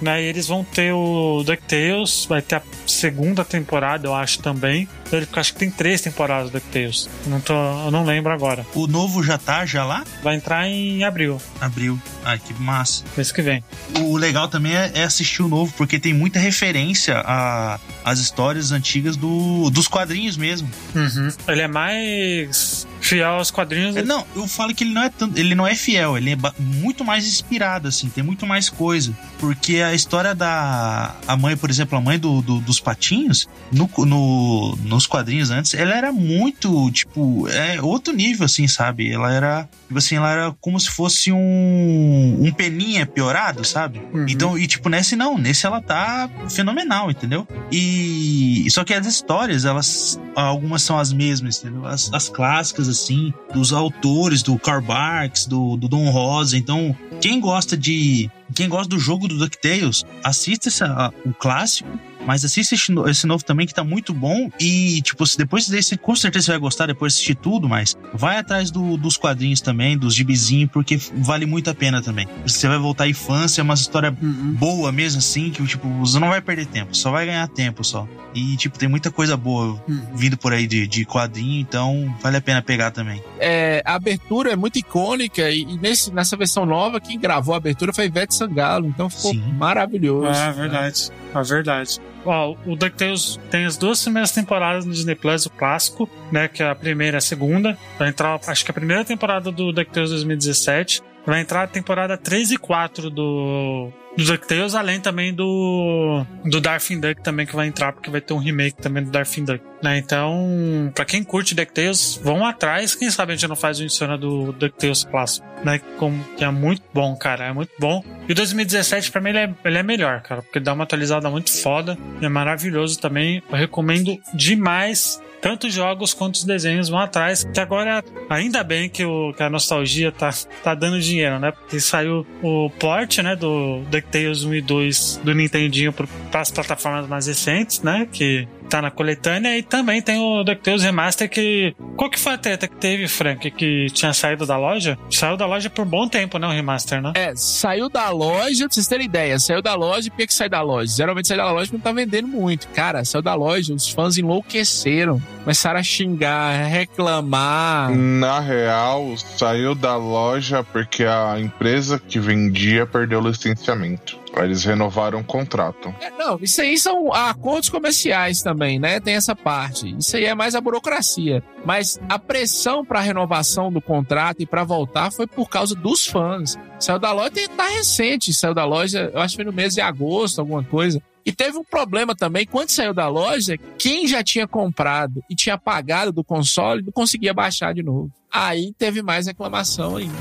né? 0.00 0.22
E 0.22 0.26
eles 0.26 0.46
vão 0.46 0.62
ter 0.62 0.92
o 0.92 1.42
DuckTales, 1.44 2.24
vai 2.28 2.40
ter 2.40 2.54
a 2.56 2.62
segunda 2.86 3.44
temporada, 3.44 4.06
eu 4.06 4.14
acho 4.14 4.38
também. 4.40 4.88
Eu 5.10 5.26
acho 5.32 5.52
que 5.54 5.58
tem 5.58 5.70
três 5.72 6.00
temporadas 6.00 6.50
do 6.50 6.52
DuckTales. 6.52 7.08
Não, 7.26 7.40
tô, 7.40 7.52
eu 7.52 7.90
não 7.90 8.04
lembro 8.04 8.30
agora. 8.32 8.64
O 8.76 8.86
novo 8.86 9.24
já 9.24 9.36
tá 9.38 9.66
já 9.66 9.84
lá? 9.84 10.04
Vai 10.22 10.36
entrar 10.36 10.68
em 10.68 11.02
abril, 11.02 11.40
Abril. 11.60 12.00
Ai, 12.24 12.38
que 12.38 12.54
massa. 12.54 13.02
mês 13.16 13.32
que 13.32 13.42
vem. 13.42 13.64
O 14.00 14.16
legal 14.16 14.46
também 14.46 14.76
é, 14.76 14.92
é 14.94 15.02
assistir 15.02 15.42
o 15.42 15.48
novo, 15.48 15.72
porque 15.76 15.98
tem 15.98 16.14
muita 16.14 16.38
referência 16.38 17.20
a- 17.24 17.80
às 18.04 18.20
histórias 18.20 18.70
antigas 18.70 19.16
do, 19.16 19.68
dos 19.70 19.88
quadrinhos 19.88 20.36
mesmo. 20.36 20.70
Uhum. 20.94 21.28
Ele 21.48 21.62
é 21.62 21.68
mais 21.68 22.86
fiel 23.08 23.30
aos 23.30 23.50
quadrinhos. 23.50 23.96
É, 23.96 24.02
Não, 24.02 24.24
eu 24.36 24.46
falo 24.46 24.74
que 24.74 24.84
ele 24.84 24.92
não 24.92 25.02
é 25.02 25.08
tanto, 25.08 25.38
ele 25.38 25.54
não 25.54 25.66
é 25.66 25.74
fiel, 25.74 26.16
ele 26.16 26.32
é 26.32 26.36
muito 26.58 27.04
mais 27.04 27.26
inspirado, 27.26 27.88
assim, 27.88 28.08
tem 28.08 28.22
muito 28.22 28.46
mais 28.46 28.68
coisa. 28.68 29.16
Porque 29.38 29.76
a 29.76 29.94
história 29.94 30.34
da 30.34 31.14
a 31.26 31.36
mãe, 31.36 31.56
por 31.56 31.70
exemplo, 31.70 31.96
a 31.96 32.00
mãe 32.00 32.18
do, 32.18 32.42
do- 32.42 32.60
dos 32.60 32.80
patinhos, 32.80 33.48
no, 33.72 33.88
no- 34.04 34.76
nos 34.82 35.06
quadrinhos 35.06 35.50
antes, 35.50 35.74
ela 35.74 35.94
era 35.94 36.12
muito, 36.12 36.90
tipo, 36.90 37.48
é 37.48 37.80
outro 37.80 38.12
nível, 38.14 38.44
assim, 38.44 38.66
sabe? 38.66 39.10
Ela 39.12 39.32
era, 39.32 39.68
tipo 39.86 39.98
assim, 39.98 40.16
ela 40.16 40.30
era 40.30 40.52
como 40.60 40.78
se 40.80 40.90
fosse 40.90 41.30
um, 41.32 42.36
um 42.40 42.52
peninha 42.52 43.06
piorado, 43.06 43.64
sabe? 43.64 44.00
Uhum. 44.12 44.26
Então, 44.28 44.58
e 44.58 44.66
tipo, 44.66 44.88
nesse 44.88 45.14
não, 45.16 45.38
nesse 45.38 45.66
ela 45.66 45.80
tá 45.80 46.28
fenomenal, 46.50 47.10
entendeu? 47.10 47.46
E 47.70 48.66
só 48.70 48.84
que 48.84 48.92
as 48.92 49.06
histórias, 49.06 49.64
elas 49.64 50.20
algumas 50.34 50.82
são 50.82 50.98
as 50.98 51.12
mesmas, 51.12 51.58
entendeu? 51.58 51.86
As, 51.86 52.12
as 52.12 52.28
clássicas 52.28 52.88
assim, 53.02 53.32
dos 53.52 53.72
autores, 53.72 54.42
do 54.42 54.58
Karl 54.58 54.82
Barks, 54.82 55.46
do, 55.46 55.76
do 55.76 55.88
Don 55.88 56.10
Rosa. 56.10 56.56
Então, 56.56 56.96
quem 57.20 57.40
gosta 57.40 57.76
de 57.76 58.30
quem 58.54 58.68
gosta 58.68 58.88
do 58.88 58.98
jogo 58.98 59.28
do 59.28 59.38
DuckTales, 59.38 60.04
assista 60.24 60.68
essa, 60.68 61.12
o 61.24 61.34
clássico 61.34 61.88
mas 62.28 62.44
assista 62.44 62.74
esse, 62.74 62.92
no- 62.92 63.08
esse 63.08 63.26
novo 63.26 63.42
também 63.42 63.66
que 63.66 63.72
tá 63.72 63.82
muito 63.82 64.12
bom. 64.12 64.50
E, 64.60 65.00
tipo, 65.00 65.26
se 65.26 65.38
depois 65.38 65.66
desse, 65.66 65.96
com 65.96 66.14
certeza 66.14 66.44
você 66.44 66.50
vai 66.52 66.60
gostar 66.60 66.84
depois 66.86 67.14
de 67.14 67.16
assistir 67.16 67.34
tudo, 67.36 67.66
mas 67.66 67.96
vai 68.12 68.36
atrás 68.36 68.70
do- 68.70 68.98
dos 68.98 69.16
quadrinhos 69.16 69.62
também, 69.62 69.96
dos 69.96 70.14
gibizinhos, 70.14 70.70
porque 70.70 70.98
vale 71.14 71.46
muito 71.46 71.70
a 71.70 71.74
pena 71.74 72.02
também. 72.02 72.28
Você 72.46 72.68
vai 72.68 72.76
voltar 72.78 73.04
à 73.04 73.08
infância, 73.08 73.62
é 73.62 73.64
uma 73.64 73.72
história 73.72 74.10
boa 74.20 74.92
mesmo, 74.92 75.20
assim, 75.20 75.48
que, 75.50 75.64
tipo, 75.66 75.88
você 76.00 76.18
não 76.18 76.28
vai 76.28 76.42
perder 76.42 76.66
tempo, 76.66 76.94
só 76.94 77.10
vai 77.10 77.24
ganhar 77.24 77.48
tempo 77.48 77.82
só. 77.82 78.06
E, 78.34 78.56
tipo, 78.58 78.78
tem 78.78 78.88
muita 78.90 79.10
coisa 79.10 79.34
boa 79.38 79.82
vindo 80.14 80.36
por 80.36 80.52
aí 80.52 80.66
de, 80.66 80.86
de 80.86 81.06
quadrinho, 81.06 81.60
então 81.62 82.14
vale 82.20 82.36
a 82.36 82.40
pena 82.42 82.60
pegar 82.60 82.90
também. 82.90 83.22
É, 83.40 83.82
a 83.86 83.94
abertura 83.94 84.52
é 84.52 84.56
muito 84.56 84.78
icônica 84.78 85.50
e, 85.50 85.62
e 85.62 85.78
nesse, 85.78 86.12
nessa 86.12 86.36
versão 86.36 86.66
nova, 86.66 87.00
quem 87.00 87.18
gravou 87.18 87.54
a 87.54 87.56
abertura 87.56 87.90
foi 87.92 88.04
Ivete 88.04 88.34
Sangalo, 88.34 88.86
então 88.86 89.08
ficou 89.08 89.32
Sim. 89.32 89.42
maravilhoso. 89.56 90.26
É 90.38 90.52
verdade. 90.52 91.10
É 91.34 91.42
verdade. 91.42 92.00
Ó, 92.30 92.54
o 92.66 92.76
DuckTales 92.76 93.40
tem 93.50 93.64
as 93.64 93.78
duas 93.78 94.02
primeiras 94.02 94.30
temporadas 94.32 94.84
no 94.84 94.92
Disney 94.92 95.14
Plus, 95.14 95.46
o 95.46 95.50
clássico, 95.50 96.06
né? 96.30 96.46
Que 96.46 96.62
é 96.62 96.68
a 96.68 96.74
primeira 96.74 97.16
e 97.16 97.18
a 97.18 97.22
segunda. 97.22 97.78
Vai 97.98 98.10
entrar, 98.10 98.38
acho 98.46 98.64
que 98.66 98.70
a 98.70 98.74
primeira 98.74 99.02
temporada 99.02 99.50
do 99.50 99.72
DuckTales 99.72 100.10
2017. 100.10 101.02
Vai 101.24 101.40
entrar 101.40 101.62
a 101.62 101.66
temporada 101.66 102.18
3 102.18 102.52
e 102.52 102.58
4 102.58 103.08
do, 103.08 103.90
do 104.18 104.24
DuckTales, 104.24 104.74
além 104.74 104.98
também 104.98 105.32
do, 105.32 106.26
do 106.44 106.60
Darkwing 106.60 106.98
Duck 106.98 107.22
também 107.22 107.46
que 107.46 107.54
vai 107.54 107.68
entrar, 107.68 107.92
porque 107.92 108.10
vai 108.10 108.20
ter 108.20 108.34
um 108.34 108.38
remake 108.38 108.76
também 108.82 109.04
do 109.04 109.12
Darkwing 109.12 109.44
Duck. 109.44 109.64
Né? 109.80 109.96
Então, 109.96 110.90
pra 110.92 111.04
quem 111.04 111.22
curte 111.22 111.54
DuckTales, 111.54 112.20
vão 112.20 112.44
atrás. 112.44 112.96
Quem 112.96 113.08
sabe 113.12 113.32
a 113.32 113.36
gente 113.36 113.48
não 113.48 113.54
faz 113.54 113.78
o 113.78 113.84
Insana 113.84 114.18
do 114.18 114.52
DuckTales 114.52 115.04
clássico, 115.04 115.46
né? 115.64 115.80
Como, 115.98 116.20
que 116.36 116.42
é 116.42 116.50
muito 116.50 116.82
bom, 116.92 117.14
cara. 117.14 117.46
É 117.46 117.52
muito 117.52 117.70
bom. 117.78 118.02
E 118.28 118.32
o 118.32 118.34
2017, 118.34 119.12
pra 119.12 119.20
mim, 119.20 119.28
ele 119.28 119.38
é, 119.38 119.54
ele 119.64 119.78
é 119.78 119.82
melhor, 119.84 120.20
cara, 120.22 120.42
porque 120.42 120.58
dá 120.58 120.72
uma 120.72 120.82
atualizada 120.82 121.30
muito 121.30 121.52
foda. 121.62 121.96
É 122.20 122.28
maravilhoso 122.28 122.98
também. 122.98 123.40
Eu 123.48 123.56
recomendo 123.56 124.18
demais. 124.34 125.22
Tanto 125.40 125.66
os 125.66 125.72
jogos 125.74 126.12
quanto 126.12 126.36
os 126.36 126.44
desenhos 126.44 126.88
vão 126.88 126.98
atrás. 126.98 127.44
Que 127.44 127.60
agora, 127.60 128.04
ainda 128.28 128.62
bem 128.62 128.88
que, 128.88 129.04
o, 129.04 129.32
que 129.32 129.42
a 129.42 129.50
nostalgia 129.50 130.10
tá, 130.10 130.30
tá 130.62 130.74
dando 130.74 131.00
dinheiro, 131.00 131.38
né? 131.38 131.52
Porque 131.52 131.80
saiu 131.80 132.26
o 132.42 132.70
port, 132.70 133.18
né? 133.18 133.36
Do 133.36 133.80
DuckTales 133.90 134.44
1 134.44 134.54
e 134.54 134.60
2 134.60 135.20
do 135.24 135.34
Nintendinho 135.34 135.92
para 135.92 136.40
as 136.40 136.50
plataformas 136.50 137.06
mais 137.06 137.26
recentes, 137.26 137.82
né? 137.82 138.08
Que 138.10 138.48
tá 138.68 138.82
na 138.82 138.90
coletânea. 138.90 139.56
E 139.56 139.62
também 139.62 140.00
tem 140.00 140.18
o 140.18 140.44
DuckTales 140.44 140.82
Remaster 140.82 141.28
que... 141.28 141.74
Qual 141.96 142.10
que 142.10 142.18
foi 142.18 142.34
a 142.34 142.38
treta 142.38 142.68
que 142.68 142.76
teve, 142.76 143.08
Frank? 143.08 143.50
Que 143.50 143.86
tinha 143.92 144.12
saído 144.12 144.46
da 144.46 144.56
loja? 144.56 144.98
Saiu 145.10 145.36
da 145.36 145.46
loja 145.46 145.68
por 145.70 145.84
bom 145.84 146.08
tempo, 146.08 146.38
né? 146.38 146.46
O 146.46 146.50
Remaster, 146.50 147.00
né? 147.02 147.12
É, 147.14 147.34
saiu 147.34 147.88
da 147.88 148.10
loja, 148.10 148.66
pra 148.66 148.74
vocês 148.74 148.86
terem 148.86 149.06
ideia, 149.06 149.38
saiu 149.38 149.62
da 149.62 149.74
loja, 149.74 150.10
por 150.10 150.16
que 150.16 150.26
que 150.26 150.34
sai 150.34 150.48
da 150.48 150.62
loja? 150.62 150.92
Geralmente 150.94 151.28
sai 151.28 151.36
da 151.36 151.50
loja 151.50 151.66
porque 151.66 151.76
não 151.76 151.82
tá 151.82 151.92
vendendo 151.92 152.28
muito. 152.28 152.68
Cara, 152.68 153.04
saiu 153.04 153.22
da 153.22 153.34
loja, 153.34 153.74
os 153.74 153.88
fãs 153.88 154.18
enlouqueceram. 154.18 155.20
Começaram 155.42 155.80
a 155.80 155.82
xingar, 155.82 156.60
a 156.60 156.66
reclamar. 156.66 157.90
Na 157.90 158.40
real, 158.40 159.16
saiu 159.16 159.74
da 159.74 159.96
loja 159.96 160.62
porque 160.62 161.04
a 161.04 161.36
empresa 161.38 161.98
que 161.98 162.18
vendia 162.18 162.86
perdeu 162.86 163.20
o 163.20 163.28
licenciamento. 163.28 164.17
Eles 164.44 164.64
renovaram 164.64 165.20
o 165.20 165.24
contrato. 165.24 165.94
É, 166.00 166.10
não, 166.10 166.38
isso 166.40 166.60
aí 166.60 166.78
são 166.78 167.12
acordos 167.12 167.68
comerciais 167.68 168.42
também, 168.42 168.78
né? 168.78 169.00
Tem 169.00 169.14
essa 169.14 169.34
parte. 169.34 169.94
Isso 169.98 170.16
aí 170.16 170.24
é 170.24 170.34
mais 170.34 170.54
a 170.54 170.60
burocracia. 170.60 171.42
Mas 171.64 171.98
a 172.08 172.18
pressão 172.18 172.84
pra 172.84 173.00
renovação 173.00 173.72
do 173.72 173.80
contrato 173.80 174.42
e 174.42 174.46
pra 174.46 174.64
voltar 174.64 175.10
foi 175.10 175.26
por 175.26 175.48
causa 175.48 175.74
dos 175.74 176.06
fãs. 176.06 176.56
Saiu 176.78 176.98
da 176.98 177.12
loja, 177.12 177.30
tá 177.56 177.68
recente, 177.68 178.32
saiu 178.32 178.54
da 178.54 178.64
loja, 178.64 179.10
eu 179.12 179.20
acho 179.20 179.36
que 179.36 179.42
foi 179.42 179.50
no 179.50 179.56
mês 179.56 179.74
de 179.74 179.80
agosto, 179.80 180.40
alguma 180.40 180.62
coisa. 180.62 181.02
E 181.28 181.32
teve 181.32 181.58
um 181.58 181.64
problema 181.64 182.16
também, 182.16 182.46
quando 182.46 182.70
saiu 182.70 182.94
da 182.94 183.06
loja, 183.06 183.58
quem 183.76 184.06
já 184.06 184.22
tinha 184.22 184.48
comprado 184.48 185.22
e 185.28 185.34
tinha 185.34 185.58
pagado 185.58 186.10
do 186.10 186.24
console 186.24 186.82
não 186.82 186.90
conseguia 186.90 187.34
baixar 187.34 187.74
de 187.74 187.82
novo. 187.82 188.10
Aí 188.40 188.72
teve 188.78 189.02
mais 189.02 189.26
reclamação 189.26 189.96
ainda, 189.96 190.12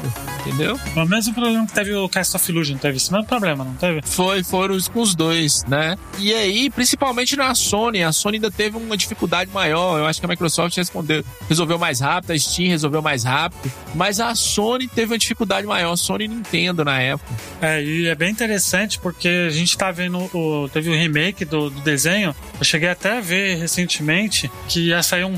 entendeu? 0.41 0.79
O 0.95 1.05
mesmo 1.05 1.33
problema 1.35 1.67
que 1.67 1.73
teve 1.73 1.93
o 1.93 2.09
Cast 2.09 2.35
of 2.35 2.51
Illusion, 2.51 2.75
teve 2.77 2.97
esse 2.97 3.11
mesmo 3.11 3.27
problema, 3.27 3.63
não 3.63 3.75
teve? 3.75 4.01
Foi, 4.03 4.43
foram 4.43 4.73
os- 4.75 4.87
com 4.87 5.01
os 5.01 5.13
dois, 5.13 5.63
né? 5.65 5.95
E 6.17 6.33
aí, 6.33 6.67
principalmente 6.71 7.35
na 7.35 7.53
Sony, 7.53 8.03
a 8.03 8.11
Sony 8.11 8.37
ainda 8.37 8.49
teve 8.49 8.75
uma 8.75 8.97
dificuldade 8.97 9.51
maior. 9.51 9.99
Eu 9.99 10.05
acho 10.07 10.19
que 10.19 10.25
a 10.25 10.29
Microsoft 10.29 10.75
respondeu, 10.75 11.23
resolveu 11.47 11.77
mais 11.77 11.99
rápido, 11.99 12.31
a 12.31 12.39
Steam 12.39 12.69
resolveu 12.69 13.03
mais 13.03 13.23
rápido, 13.23 13.71
mas 13.93 14.19
a 14.19 14.33
Sony 14.33 14.87
teve 14.87 15.13
uma 15.13 15.17
dificuldade 15.19 15.67
maior, 15.67 15.95
Sony 15.95 16.25
e 16.25 16.27
Nintendo 16.27 16.83
na 16.83 16.99
época. 16.99 17.31
É, 17.61 17.83
e 17.83 18.07
é 18.07 18.15
bem 18.15 18.31
interessante 18.31 18.97
porque 18.99 19.27
a 19.47 19.49
gente 19.51 19.77
tá 19.77 19.91
vendo 19.91 20.17
o. 20.33 20.67
Teve 20.69 20.89
o 20.89 20.93
remake 20.95 21.45
do, 21.45 21.69
do 21.69 21.81
desenho. 21.81 22.35
Eu 22.59 22.65
cheguei 22.65 22.89
até 22.89 23.17
a 23.17 23.21
ver 23.21 23.57
recentemente 23.57 24.49
que 24.67 24.87
ia 24.87 25.03
sair 25.03 25.23
um, 25.23 25.35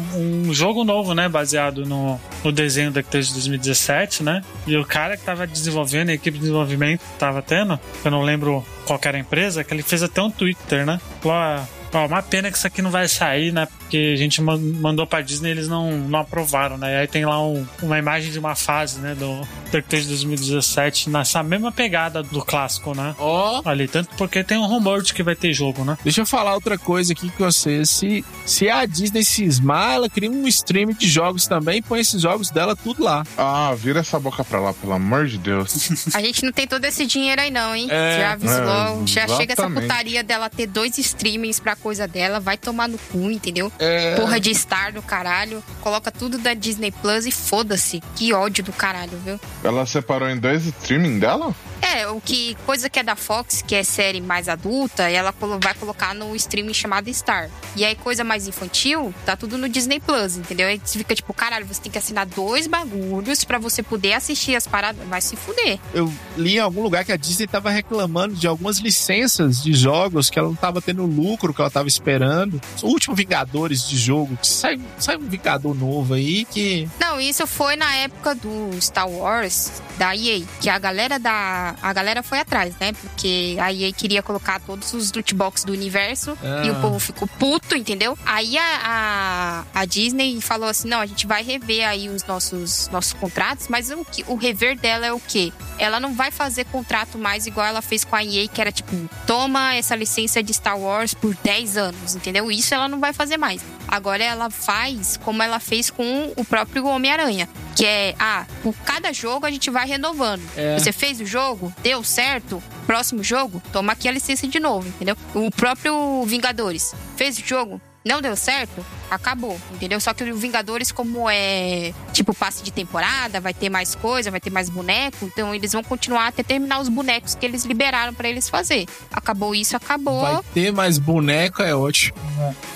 um 0.47 0.53
jogo 0.53 0.85
novo, 0.85 1.13
né? 1.13 1.27
Baseado 1.27 1.85
no, 1.85 2.17
no 2.43 2.51
desenho 2.53 2.68
da 2.93 3.01
de 3.27 3.33
2017, 3.33 4.23
né? 4.23 4.43
E 4.67 4.75
o 4.77 4.85
cara 4.85 5.17
que 5.17 5.23
tava 5.23 5.45
desenvolvendo, 5.47 6.09
a 6.09 6.13
equipe 6.13 6.37
de 6.37 6.41
desenvolvimento 6.41 7.01
tava 7.17 7.41
tendo, 7.41 7.79
eu 8.03 8.11
não 8.11 8.21
lembro 8.21 8.65
qual 8.85 8.99
era 9.03 9.17
a 9.17 9.19
empresa, 9.19 9.63
que 9.63 9.73
ele 9.73 9.83
fez 9.83 10.03
até 10.03 10.21
um 10.21 10.31
Twitter, 10.31 10.85
né? 10.85 10.99
Falou, 11.21 11.37
"Ah, 11.37 11.65
Ó, 11.93 12.05
uma 12.05 12.21
pena 12.21 12.51
que 12.51 12.57
isso 12.57 12.67
aqui 12.67 12.81
não 12.81 12.91
vai 12.91 13.07
sair, 13.07 13.51
né? 13.51 13.67
Porque 13.79 14.11
a 14.13 14.17
gente 14.17 14.41
man- 14.41 14.57
mandou 14.79 15.07
pra 15.07 15.21
Disney 15.21 15.49
e 15.49 15.51
eles 15.51 15.67
não, 15.67 15.91
não 15.91 16.19
aprovaram, 16.19 16.77
né? 16.77 16.93
E 16.93 16.97
aí 17.01 17.07
tem 17.07 17.25
lá 17.25 17.41
um- 17.43 17.65
uma 17.81 17.97
imagem 17.97 18.31
de 18.31 18.37
uma 18.39 18.55
fase, 18.55 18.99
né? 18.99 19.15
Do 19.15 19.41
DuckTales 19.71 20.07
2017, 20.07 21.09
nessa 21.09 21.41
mesma 21.43 21.71
pegada 21.71 22.21
do 22.23 22.43
clássico, 22.43 22.93
né? 22.95 23.15
Ó, 23.17 23.61
Ali, 23.65 23.87
tanto 23.87 24.09
porque 24.17 24.43
tem 24.43 24.57
um 24.57 24.65
rumor 24.67 25.01
de 25.01 25.13
que 25.13 25.23
vai 25.23 25.35
ter 25.35 25.53
jogo, 25.53 25.83
né? 25.83 25.97
deixa 26.03 26.21
eu 26.21 26.25
falar 26.25 26.53
outra 26.53 26.77
coisa 26.77 27.13
aqui 27.13 27.29
com 27.31 27.43
você. 27.43 27.85
Se, 27.85 28.23
se 28.45 28.69
a 28.69 28.85
Disney 28.85 29.23
cismar, 29.23 29.93
ela 29.95 30.09
cria 30.09 30.29
um 30.29 30.47
stream 30.47 30.91
de 30.93 31.07
jogos 31.07 31.47
também 31.47 31.77
e 31.79 31.81
põe 31.81 31.99
esses 31.99 32.21
jogos 32.21 32.49
dela 32.49 32.75
tudo 32.75 33.03
lá. 33.03 33.23
Ah, 33.37 33.73
vira 33.77 33.99
essa 34.01 34.19
boca 34.19 34.43
pra 34.43 34.59
lá, 34.59 34.73
pelo 34.73 34.93
amor 34.93 35.25
de 35.27 35.37
Deus. 35.37 35.89
A 36.13 36.21
gente 36.21 36.43
não 36.43 36.51
tem 36.51 36.67
todo 36.67 36.83
esse 36.85 37.05
dinheiro 37.05 37.41
aí, 37.41 37.51
não, 37.51 37.75
hein? 37.75 37.87
É, 37.89 38.17
já 38.19 38.31
aviso 38.33 38.53
é. 38.53 39.07
Já 39.07 39.27
chega 39.27 39.53
essa 39.53 39.69
putaria 39.69 40.23
dela 40.23 40.49
ter 40.49 40.67
dois 40.67 40.97
streamings 40.97 41.59
pra 41.59 41.75
coisa 41.79 42.07
dela. 42.07 42.39
Vai 42.39 42.57
tomar 42.57 42.87
no 42.87 42.97
cu, 42.97 43.31
entendeu? 43.31 43.71
É, 43.79 44.15
Porra 44.15 44.39
de 44.39 44.53
Star 44.53 44.93
do 44.93 45.01
caralho. 45.01 45.63
Coloca 45.81 46.11
tudo 46.11 46.37
da 46.37 46.53
Disney 46.53 46.91
Plus 46.91 47.25
e 47.25 47.31
foda-se. 47.31 48.01
Que 48.15 48.33
ódio 48.33 48.63
do 48.63 48.71
caralho, 48.73 49.17
viu? 49.25 49.39
Ela 49.63 49.85
separou 49.85 50.29
em 50.29 50.37
dois 50.37 50.65
streaming 50.65 51.19
dela? 51.19 51.55
É, 51.81 52.07
o 52.07 52.19
que 52.19 52.55
coisa 52.65 52.89
que 52.89 52.99
é 52.99 53.03
da 53.03 53.15
Fox, 53.15 53.63
que 53.65 53.73
é 53.73 53.83
série 53.83 54.19
mais 54.19 54.49
adulta, 54.49 55.03
ela 55.09 55.33
vai 55.61 55.73
colocar 55.73 56.13
no 56.13 56.35
streaming 56.35 56.73
chamado 56.73 57.11
Star. 57.13 57.49
E 57.75 57.85
aí 57.85 57.95
coisa 57.95 58.23
mais 58.23 58.47
infantil, 58.47 59.13
tá 59.25 59.35
tudo 59.37 59.57
no 59.57 59.69
Disney 59.69 59.99
Plus, 59.99 60.35
entendeu? 60.35 60.67
Aí 60.67 60.79
você 60.83 60.97
fica 60.99 61.15
tipo, 61.15 61.33
caralho, 61.33 61.65
você 61.65 61.81
tem 61.81 61.91
que 61.91 61.97
assinar 61.97 62.25
dois 62.25 62.67
bagulhos 62.67 63.43
pra 63.45 63.57
você 63.57 63.81
poder 63.81 64.13
assistir 64.13 64.55
as 64.55 64.67
paradas. 64.67 65.07
Vai 65.07 65.21
se 65.21 65.35
fuder. 65.35 65.79
eu 65.93 66.11
li 66.37 66.55
em 66.55 66.59
algum 66.59 66.83
lugar 66.83 67.05
que 67.05 67.11
a 67.11 67.17
Disney 67.17 67.47
tava 67.47 67.69
reclamando 67.69 68.35
de 68.35 68.45
algumas 68.45 68.79
licenças 68.79 69.63
de 69.63 69.73
jogos 69.73 70.29
que 70.29 70.37
ela 70.37 70.49
não 70.49 70.55
tava 70.55 70.81
tendo 70.81 71.05
lucro 71.05 71.53
que 71.53 71.61
ela 71.61 71.68
tava 71.69 71.87
esperando. 71.87 72.59
O 72.81 72.87
último 72.87 73.15
Vingadores 73.15 73.87
de 73.87 73.97
jogo, 73.97 74.37
que 74.37 74.47
sai, 74.47 74.79
sai 74.97 75.17
um 75.17 75.27
Vingador 75.27 75.75
novo 75.75 76.13
aí 76.13 76.45
que. 76.45 76.87
Não, 76.99 77.19
isso 77.19 77.45
foi 77.45 77.75
na 77.75 77.93
época 77.97 78.35
do 78.35 78.71
Star 78.81 79.09
Wars 79.09 79.81
da 79.97 80.15
EA, 80.15 80.41
que 80.61 80.69
a 80.69 80.79
galera 80.79 81.19
da 81.19 81.75
a, 81.81 81.91
galera 81.93 82.23
foi 82.23 82.39
atrás, 82.39 82.73
né? 82.79 82.93
Porque 82.93 83.57
a 83.59 83.73
EA 83.73 83.91
queria 83.91 84.23
colocar 84.23 84.59
todos 84.61 84.93
os 84.93 85.11
loot 85.11 85.35
box 85.35 85.65
do 85.65 85.73
universo 85.73 86.37
Ah. 86.41 86.63
e 86.65 86.71
o 86.71 86.75
povo 86.75 86.99
ficou 86.99 87.27
puto, 87.27 87.75
entendeu? 87.75 88.17
Aí 88.25 88.57
a, 88.57 89.65
a, 89.73 89.81
a 89.81 89.85
Disney 89.85 90.39
falou 90.39 90.69
assim: 90.69 90.87
não, 90.87 90.99
a 91.01 91.05
gente 91.05 91.27
vai 91.27 91.43
rever 91.43 91.85
aí 91.87 92.07
os 92.07 92.23
nossos, 92.25 92.87
nossos 92.91 93.13
contratos, 93.13 93.67
mas 93.67 93.91
o, 93.91 94.05
que, 94.05 94.23
o 94.27 94.35
rever 94.35 94.77
dela 94.77 95.05
é 95.05 95.11
o 95.11 95.19
quê? 95.19 95.51
Ela 95.77 95.99
não 95.99 96.13
vai 96.13 96.31
fazer 96.31 96.65
contrato 96.65 97.17
mais 97.17 97.45
igual 97.45 97.67
ela 97.67 97.81
fez 97.81 98.05
com 98.05 98.15
a 98.15 98.23
EA, 98.23 98.47
que 98.47 98.61
era 98.61 98.71
tipo, 98.71 98.95
toma 99.27 99.75
essa 99.75 99.95
licença 99.95 100.41
de 100.41 100.53
Star 100.53 100.79
Wars 100.79 101.13
por 101.13 101.35
10 101.43 101.58
anos, 101.77 102.15
entendeu? 102.15 102.51
Isso 102.51 102.73
ela 102.73 102.87
não 102.87 102.99
vai 102.99 103.13
fazer 103.13 103.37
mais. 103.37 103.61
Agora 103.87 104.23
ela 104.23 104.49
faz 104.49 105.17
como 105.17 105.41
ela 105.41 105.59
fez 105.59 105.89
com 105.89 106.33
o 106.35 106.45
próprio 106.45 106.85
Homem-Aranha. 106.85 107.49
Que 107.75 107.85
é, 107.85 108.15
ah, 108.19 108.45
por 108.61 108.75
cada 108.85 109.13
jogo 109.13 109.45
a 109.45 109.51
gente 109.51 109.69
vai 109.69 109.87
renovando. 109.87 110.41
É. 110.55 110.77
Você 110.77 110.91
fez 110.91 111.19
o 111.21 111.25
jogo, 111.25 111.73
deu 111.81 112.03
certo, 112.03 112.61
próximo 112.85 113.23
jogo, 113.23 113.61
toma 113.71 113.93
aqui 113.93 114.07
a 114.07 114.11
licença 114.11 114.47
de 114.47 114.59
novo, 114.59 114.87
entendeu? 114.87 115.15
O 115.33 115.49
próprio 115.51 116.23
Vingadores 116.25 116.93
fez 117.15 117.37
o 117.37 117.45
jogo, 117.45 117.81
não 118.03 118.21
deu 118.21 118.35
certo, 118.35 118.85
acabou, 119.09 119.59
entendeu? 119.73 119.99
Só 119.99 120.13
que 120.13 120.23
o 120.23 120.35
Vingadores, 120.37 120.91
como 120.91 121.29
é 121.29 121.93
tipo 122.13 122.33
passe 122.33 122.63
de 122.63 122.71
temporada, 122.71 123.39
vai 123.39 123.53
ter 123.53 123.69
mais 123.69 123.95
coisa, 123.95 124.31
vai 124.31 124.39
ter 124.39 124.49
mais 124.49 124.69
boneco, 124.69 125.25
então 125.25 125.53
eles 125.53 125.73
vão 125.73 125.83
continuar 125.83 126.27
até 126.27 126.43
terminar 126.43 126.79
os 126.79 126.89
bonecos 126.89 127.35
que 127.35 127.45
eles 127.45 127.65
liberaram 127.65 128.13
pra 128.13 128.29
eles 128.29 128.49
fazer. 128.49 128.85
Acabou 129.11 129.53
isso, 129.53 129.75
acabou. 129.75 130.21
Vai 130.21 130.39
ter 130.53 130.71
mais 130.71 130.97
boneco, 130.97 131.61
é 131.61 131.75
ótimo. 131.75 132.17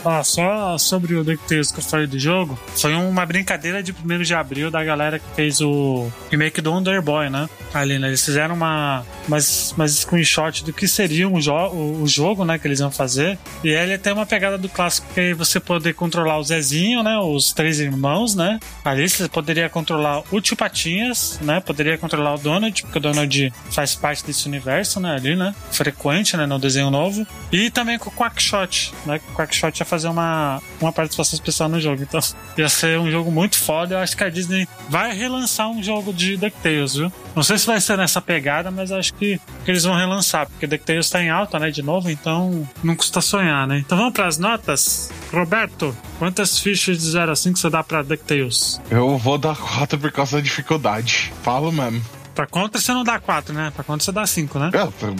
Ó, 0.04 0.24
só 0.24 0.78
sobre 0.78 1.16
o 1.16 1.24
DuckTales 1.24 1.72
que 1.72 1.80
eu 1.80 1.84
falei 1.84 2.08
do 2.08 2.20
jogo, 2.20 2.60
foi 2.76 2.94
uma 2.94 3.26
brincadeira 3.26 3.82
de 3.82 3.94
1 3.94 4.22
de 4.22 4.34
abril 4.34 4.70
da 4.70 4.84
galera 4.84 5.20
que 5.20 5.26
fez 5.36 5.62
o 5.62 6.12
remake 6.30 6.62
do 6.62 6.72
Wonder 6.72 7.02
Boy, 7.02 7.30
né? 7.30 7.50
Ali, 7.74 7.98
né? 7.98 8.10
Eles 8.10 8.24
fizeram 8.24 8.56
uma, 8.56 9.06
umas, 9.28 9.72
umas 9.72 9.92
screenshot 9.92 10.64
do 10.64 10.74
que 10.74 10.88
seria 10.88 11.28
um 11.28 11.40
jo 11.40 11.54
o, 11.54 12.02
o 12.02 12.08
jogo, 12.08 12.44
né? 12.44 12.58
Que 12.58 12.68
eles 12.68 12.80
iam 12.80 12.92
fazer. 12.92 13.38
E 13.64 13.70
ele 13.70 13.98
tem 13.98 14.14
uma 14.14 14.26
pegada 14.26 14.58
do 14.58 14.68
clássico 14.68 15.08
é 15.20 15.34
você 15.34 15.60
poder 15.60 15.94
controlar 15.94 16.38
o 16.40 16.44
Zezinho, 16.44 17.04
né? 17.04 17.18
Os 17.18 17.54
três 17.54 17.80
irmãos, 17.80 18.36
né? 18.36 18.60
Ali 18.84 19.08
você 19.08 19.28
poderia 19.28 19.70
controlar 19.70 20.24
o 20.32 20.42
Tio 20.42 20.56
Patinhas, 20.56 21.40
né? 21.42 21.60
Poderia 21.60 21.98
controlar 21.98 22.36
o 22.36 22.38
Donald, 22.38 22.82
porque 22.84 22.98
o 22.98 23.02
Donald 23.02 23.54
faz 23.72 23.96
parte 23.96 24.26
desse 24.26 24.48
universo, 24.48 25.00
né? 25.00 25.16
Ali, 25.16 25.36
né? 25.36 25.54
Frequente, 25.72 26.36
né? 26.38 26.46
No 26.46 26.60
desenho 26.60 26.90
novo. 26.90 27.26
E 27.52 27.70
também 27.70 27.98
com 27.98 28.10
o 28.10 28.14
Quackshot, 28.14 28.94
né? 29.06 29.20
O 29.30 29.36
Quackshot 29.36 29.80
ia 29.80 29.86
fazer 29.86 30.08
uma, 30.08 30.62
uma 30.82 30.92
participação 30.92 31.36
especial 31.36 31.70
no 31.70 31.80
jogo. 31.80 32.02
Então, 32.02 32.20
ia 32.58 32.70
ser 32.70 33.00
um 33.00 33.10
jogo 33.12 33.32
muito 33.32 33.58
foda. 33.58 33.96
Eu 33.96 34.00
acho 34.00 34.16
que 34.16 34.24
a 34.24 34.30
Disney 34.30 34.68
vai 34.90 35.14
relançar 35.14 35.70
um 35.70 35.82
jogo 35.82 36.14
de 36.14 36.38
DuckTales, 36.38 36.96
viu? 36.96 37.12
Não 37.36 37.42
sei 37.44 37.58
se 37.58 37.66
vai 37.66 37.82
ser 37.82 37.98
nessa 37.98 38.22
pegada, 38.22 38.70
mas 38.70 38.92
acho 38.92 39.14
que, 39.16 39.40
que 39.66 39.72
eles 39.72 39.84
vão 39.84 39.96
relançar, 39.96 40.48
porque 40.48 40.68
DuckTales 40.68 41.10
tá 41.10 41.22
em 41.22 41.30
alta, 41.30 41.58
né? 41.60 41.72
De 41.72 41.82
novo, 41.82 42.10
então 42.10 42.68
não 42.84 42.96
custa 42.96 43.22
sonhar, 43.22 43.68
né? 43.68 43.80
Então 43.80 43.98
vamos 43.98 44.14
pras 44.14 44.38
notas. 44.38 45.12
Roberto, 45.32 45.96
quantas 46.20 46.60
fichas 46.60 46.98
de 47.00 47.10
0 47.10 47.32
a 47.32 47.36
5 47.36 47.58
você 47.58 47.70
dá 47.70 47.84
pra 47.84 48.04
DuckTales? 48.04 48.80
Eu 48.90 49.18
vou 49.18 49.38
dar 49.38 49.56
4 49.56 49.98
por 49.98 50.12
causa 50.12 50.38
da 50.38 50.44
dificuldade. 50.44 51.34
Falo 51.42 51.72
mesmo. 51.72 52.02
Pra 52.36 52.48
contra 52.48 52.82
você 52.82 52.92
não 52.92 53.04
dá 53.04 53.20
4, 53.20 53.54
né? 53.54 53.72
Pra 53.76 53.84
contra 53.84 54.04
você 54.04 54.12
dá 54.12 54.26
5, 54.26 54.58
né? 54.58 54.72
É, 54.74 55.16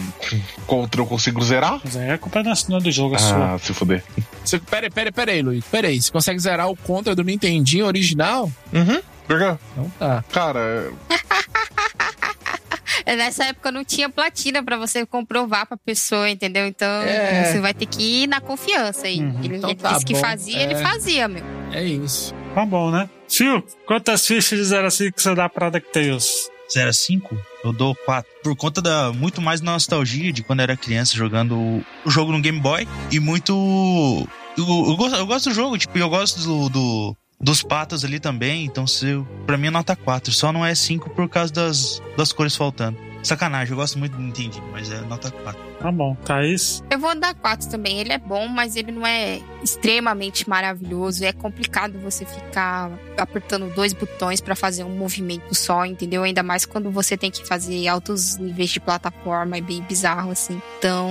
contra 0.66 1.00
eu 1.00 1.06
consigo 1.06 1.42
zerar? 1.44 1.80
Mas 1.84 1.96
aí 1.96 2.10
a 2.10 2.18
culpa 2.18 2.42
não 2.42 2.76
é 2.76 2.80
do 2.80 2.90
jogo, 2.90 3.14
é 3.14 3.18
sua. 3.18 3.54
Ah, 3.54 3.58
se 3.58 3.72
fuder. 3.72 4.02
Você, 4.44 4.58
pera, 4.58 4.90
pera, 4.90 5.12
pera 5.12 5.30
aí, 5.32 5.40
Luiz. 5.42 5.64
Pera 5.64 5.88
aí. 5.88 6.00
Você 6.02 6.10
consegue 6.10 6.38
zerar 6.40 6.68
o 6.68 6.76
contra 6.76 7.14
do 7.14 7.22
Nintendinho 7.22 7.86
original? 7.86 8.50
Uhum. 8.72 9.00
Porque, 9.28 9.44
Então 9.72 9.92
tá. 9.98 10.24
cara, 10.32 10.90
Nessa 13.06 13.44
época 13.44 13.70
não 13.70 13.84
tinha 13.84 14.08
platina 14.08 14.62
pra 14.62 14.76
você 14.76 15.04
comprovar 15.04 15.66
pra 15.66 15.76
pessoa, 15.76 16.28
entendeu? 16.30 16.66
Então 16.66 16.88
É. 17.02 17.44
você 17.52 17.60
vai 17.60 17.74
ter 17.74 17.86
que 17.86 18.02
ir 18.24 18.26
na 18.26 18.40
confiança 18.40 19.06
aí. 19.06 19.20
Uhum. 19.20 19.40
Ele, 19.44 19.56
Então 19.58 19.70
ele 19.70 19.78
tá 19.78 19.92
disse 19.92 20.04
que 20.04 20.14
bom. 20.14 20.20
fazia, 20.20 20.60
ele 20.62 20.74
É. 20.74 20.82
fazia, 20.82 21.28
meu. 21.28 21.44
É 21.72 21.82
isso. 21.84 22.34
Tá 22.54 22.64
bom, 22.64 22.90
né? 22.90 23.08
Fio, 23.28 23.64
quantas 23.86 24.26
fichas 24.26 24.58
de 24.58 24.64
0 24.64 24.86
a 24.86 24.90
5 24.90 25.20
você 25.20 25.34
dá 25.34 25.48
pra 25.48 25.70
DuckTales? 25.70 26.48
0 26.72 26.88
a 26.88 26.92
5, 26.92 27.36
eu 27.62 27.72
dou 27.72 27.94
4. 27.94 28.30
Por 28.42 28.56
conta 28.56 28.80
da 28.80 29.12
muito 29.12 29.40
mais 29.42 29.60
nostalgia 29.60 30.32
de 30.32 30.42
quando 30.42 30.60
eu 30.60 30.64
era 30.64 30.76
criança 30.76 31.14
jogando 31.14 31.56
o, 31.58 31.84
o 32.06 32.10
jogo 32.10 32.32
no 32.32 32.40
Game 32.40 32.58
Boy. 32.60 32.88
E 33.12 33.20
muito. 33.20 33.52
Eu, 34.56 34.64
eu 34.66 34.96
gosto, 34.96 35.16
eu 35.16 35.26
gosto 35.26 35.48
do 35.50 35.54
jogo, 35.54 35.76
tipo, 35.76 35.98
eu 35.98 36.08
gosto 36.08 36.40
do, 36.40 36.68
do- 36.68 37.16
dos 37.44 37.62
patos 37.62 38.04
ali 38.04 38.18
também. 38.18 38.64
Então, 38.64 38.86
pra 39.46 39.58
mim 39.58 39.66
é 39.68 39.70
nota 39.70 39.94
4. 39.94 40.32
Só 40.32 40.50
não 40.52 40.64
é 40.64 40.74
5 40.74 41.10
por 41.10 41.28
causa 41.28 41.52
das, 41.52 42.02
das 42.16 42.32
cores 42.32 42.56
faltando. 42.56 42.98
Sacanagem, 43.24 43.72
eu 43.72 43.76
gosto 43.76 43.98
muito 43.98 44.16
do 44.16 44.22
Nintendo, 44.22 44.62
mas 44.70 44.90
é 44.90 45.00
nota 45.00 45.30
4. 45.30 45.60
Tá 45.80 45.90
bom. 45.90 46.14
Thaís? 46.24 46.82
Eu 46.90 46.98
vou 46.98 47.14
dar 47.18 47.34
4 47.34 47.68
também. 47.68 47.98
Ele 47.98 48.12
é 48.12 48.18
bom, 48.18 48.46
mas 48.46 48.76
ele 48.76 48.92
não 48.92 49.06
é 49.06 49.40
extremamente 49.62 50.48
maravilhoso. 50.48 51.24
É 51.24 51.32
complicado 51.32 51.98
você 51.98 52.24
ficar 52.24 52.90
apertando 53.18 53.74
dois 53.74 53.92
botões 53.92 54.40
pra 54.40 54.54
fazer 54.54 54.84
um 54.84 54.96
movimento 54.96 55.54
só, 55.54 55.84
entendeu? 55.84 56.22
Ainda 56.22 56.42
mais 56.42 56.64
quando 56.64 56.90
você 56.90 57.16
tem 57.16 57.30
que 57.30 57.46
fazer 57.46 57.88
altos 57.88 58.36
níveis 58.36 58.70
de 58.70 58.80
plataforma. 58.80 59.56
É 59.56 59.60
bem 59.60 59.82
bizarro, 59.82 60.30
assim. 60.30 60.60
Então, 60.78 61.10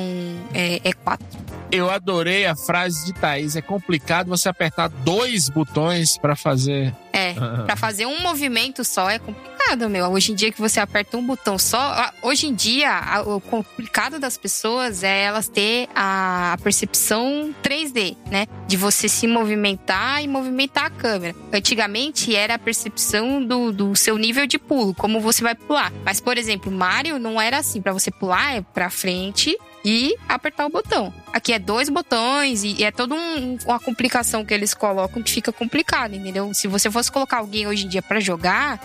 é 0.53 0.93
4. 0.93 1.26
Eu 1.74 1.89
adorei 1.89 2.45
a 2.45 2.55
frase 2.55 3.03
de 3.03 3.14
Thaís. 3.14 3.55
É 3.55 3.61
complicado 3.61 4.28
você 4.28 4.47
apertar 4.47 4.89
dois 4.89 5.49
botões 5.49 6.20
pra 6.20 6.36
fazer. 6.36 6.93
É, 7.11 7.34
pra 7.66 7.76
fazer 7.76 8.05
um 8.05 8.22
movimento 8.22 8.84
só 8.84 9.09
é 9.09 9.18
complicado, 9.18 9.53
meu. 9.89 10.05
Hoje 10.07 10.32
em 10.32 10.36
dia 10.36 10.51
que 10.51 10.59
você 10.59 10.80
aperta 10.80 11.17
um 11.17 11.26
botão 11.26 11.57
só, 11.57 12.11
hoje 12.21 12.47
em 12.47 12.53
dia 12.53 13.24
o 13.26 13.41
complicado 13.41 14.19
das 14.19 14.38
pessoas 14.38 15.03
é 15.03 15.24
elas 15.24 15.47
ter 15.47 15.89
a 15.95 16.57
percepção 16.63 17.53
3D, 17.63 18.15
né? 18.30 18.45
De 18.67 18.78
você 18.78 19.09
se 19.09 19.28
movimentar 19.28 20.24
e 20.24 20.28
movimentar 20.28 20.86
a 20.86 20.89
câmera. 20.89 21.36
Antigamente 21.51 22.36
era 22.36 22.55
a 22.55 22.59
percepção 22.59 23.43
do, 23.43 23.71
do 23.71 23.95
seu 23.95 24.17
nível 24.17 24.45
de 24.45 24.59
pulo, 24.59 24.93
como 24.93 25.19
você 25.19 25.43
vai 25.43 25.55
pular. 25.55 25.91
Mas, 26.05 26.19
por 26.19 26.38
exemplo, 26.38 26.71
Mario 26.71 27.19
não 27.19 27.41
era 27.41 27.57
assim. 27.57 27.82
Pra 27.82 27.93
você 27.93 28.11
pular 28.11 28.55
é 28.55 28.61
pra 28.61 28.89
frente 28.89 29.57
e 29.86 30.15
apertar 30.29 30.65
o 30.65 30.69
botão. 30.69 31.13
Aqui 31.34 31.51
é 31.53 31.59
dois 31.59 31.89
botões 31.89 32.63
e 32.63 32.84
é 32.84 32.91
toda 32.91 33.15
um- 33.15 33.57
uma 33.65 33.79
complicação 33.79 34.45
que 34.45 34.53
eles 34.53 34.73
colocam 34.73 35.21
que 35.21 35.31
fica 35.31 35.51
complicado, 35.51 36.15
entendeu? 36.15 36.53
Se 36.53 36.67
você 36.67 36.89
fosse 36.89 37.11
colocar 37.11 37.38
alguém 37.38 37.67
hoje 37.67 37.86
em 37.86 37.89
dia 37.89 38.01
pra 38.01 38.19
jogar, 38.19 38.79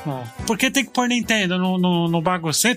Por 0.46 0.56
que 0.58 0.70
tem 0.70 0.84
que 0.84 0.90
pôr 0.90 1.08
Nintendo 1.08 1.58
no, 1.58 1.78
no, 1.78 2.08
no 2.08 2.22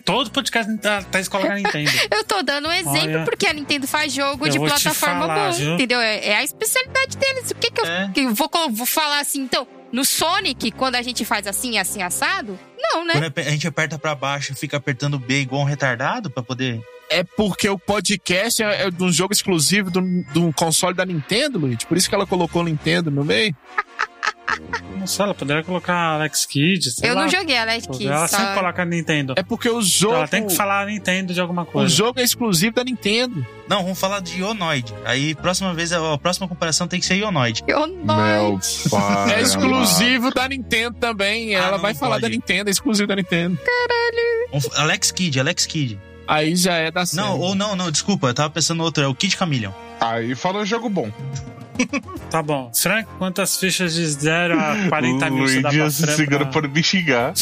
Todo 0.05 0.29
podcast 0.31 0.77
tá, 0.77 1.01
tá 1.03 1.19
escolhendo 1.19 1.55
Nintendo. 1.61 1.91
eu 2.11 2.23
tô 2.23 2.41
dando 2.43 2.67
um 2.67 2.71
exemplo 2.71 3.15
Olha. 3.15 3.23
porque 3.25 3.47
a 3.47 3.53
Nintendo 3.53 3.87
faz 3.87 4.13
jogo 4.13 4.47
de 4.49 4.59
plataforma 4.59 5.21
falar, 5.27 5.49
bom, 5.51 5.57
viu? 5.57 5.73
entendeu? 5.75 5.99
É, 5.99 6.27
é 6.29 6.35
a 6.37 6.43
especialidade 6.43 7.17
deles. 7.17 7.51
O 7.51 7.55
que 7.55 7.71
que 7.71 7.81
eu, 7.81 7.85
É. 7.85 8.11
que 8.13 8.19
eu 8.21 8.33
vou, 8.33 8.49
vou 8.71 8.85
falar 8.85 9.19
assim, 9.19 9.41
então? 9.41 9.67
No 9.91 10.05
Sonic, 10.05 10.71
quando 10.71 10.95
a 10.95 11.01
gente 11.01 11.25
faz 11.25 11.45
assim, 11.47 11.77
assim, 11.77 12.01
assado? 12.01 12.57
Não, 12.79 13.05
né? 13.05 13.13
Quando 13.13 13.37
a 13.47 13.51
gente 13.51 13.67
aperta 13.67 13.99
pra 13.99 14.15
baixo 14.15 14.53
e 14.53 14.55
fica 14.55 14.77
apertando 14.77 15.19
B 15.19 15.41
igual 15.41 15.61
um 15.63 15.65
retardado 15.65 16.29
pra 16.29 16.41
poder. 16.41 16.79
É 17.11 17.23
porque 17.23 17.67
o 17.67 17.77
podcast 17.77 18.63
é, 18.63 18.83
é 18.83 18.89
de 18.91 19.03
um 19.03 19.11
jogo 19.11 19.33
exclusivo 19.33 19.91
de 19.91 19.99
um, 20.39 20.51
console 20.51 20.95
da 20.95 21.05
Nintendo, 21.05 21.59
Luiz. 21.59 21.83
Por 21.83 21.97
isso 21.97 22.07
que 22.07 22.15
ela 22.15 22.25
colocou 22.25 22.61
o 22.61 22.65
Nintendo 22.65 23.11
no 23.11 23.23
meio. 23.25 23.55
Não 24.97 25.07
sei, 25.07 25.23
ela 25.25 25.33
poderia 25.33 25.63
colocar 25.63 25.95
Alex 25.95 26.45
Kidd. 26.45 26.91
sei 26.91 27.09
Eu 27.09 27.15
lá. 27.15 27.21
não 27.23 27.29
joguei 27.29 27.57
Alex 27.57 27.87
Kidd. 27.87 28.07
Ela 28.07 28.27
só- 28.27 28.37
sempre 28.37 28.53
coloca 28.53 28.85
Nintendo. 28.85 29.33
É 29.37 29.41
porque 29.43 29.67
o 29.69 29.81
jogo. 29.81 30.15
Ela 30.15 30.27
tem 30.27 30.45
que 30.45 30.53
falar 30.53 30.85
Nintendo 30.87 31.33
de 31.33 31.39
alguma 31.41 31.63
O 31.63 31.65
coisa. 31.65 31.87
jogo 31.93 32.19
é 32.19 32.23
exclusivo 32.23 32.75
da 32.75 32.83
Nintendo. 32.83 33.45
Não, 33.67 33.81
vamos 33.81 33.99
falar 33.99 34.19
de 34.19 34.39
Ionoid. 34.39 34.93
Aí, 35.05 35.33
próxima 35.35 35.73
vez, 35.73 35.91
a 35.93 36.17
próxima 36.17 36.47
comparação 36.47 36.87
tem 36.87 36.99
que 36.99 37.05
ser 37.05 37.15
Ionoid. 37.15 37.63
Meu 37.65 37.87
pai. 38.05 39.33
é 39.33 39.41
exclusivo 39.41 40.31
da 40.31 40.47
Nintendo 40.47 40.97
também. 40.99 41.55
Ah, 41.55 41.59
Ela 41.67 41.77
vai 41.77 41.93
falar 41.95 42.15
pode. 42.15 42.23
da 42.23 42.29
Nintendo, 42.29 42.69
é 42.69 42.71
exclusivo 42.71 43.07
da 43.07 43.15
Nintendo. 43.15 43.57
Vamos- 44.51 44.69
Alex 44.77 45.11
Kidd, 45.11 45.39
Alex 45.39 45.65
Kidd. 45.65 45.97
Aí 46.27 46.55
já 46.55 46.75
é 46.75 46.91
da 46.91 47.05
série. 47.05 47.25
Não, 47.25 47.39
ou 47.39 47.55
não, 47.55 47.75
não, 47.75 47.91
desculpa, 47.91 48.27
eu 48.27 48.33
tava 48.33 48.49
pensando 48.49 48.83
outro, 48.83 49.03
é 49.03 49.07
o 49.07 49.15
Kid 49.15 49.35
Chameleon. 49.35 49.71
Aí 49.99 50.35
fala 50.35 50.59
um 50.59 50.65
jogo 50.65 50.89
bom. 50.89 51.11
Tá 52.29 52.41
bom. 52.41 52.71
Frank, 52.73 53.07
quantas 53.17 53.57
fichas 53.57 53.93
de 53.93 54.05
0 54.05 54.59
a 54.59 54.87
40 54.89 55.29
mil 55.29 55.47
você 55.47 55.61
dá 55.61 55.69
pra 55.69 55.77
Luigi 55.79 55.95
se 55.95 56.03
Fran? 56.03 56.15
segura 56.15 56.39
pra- 56.45 56.61
por 56.61 56.67
me 56.69 56.83
xingar. 56.83 57.33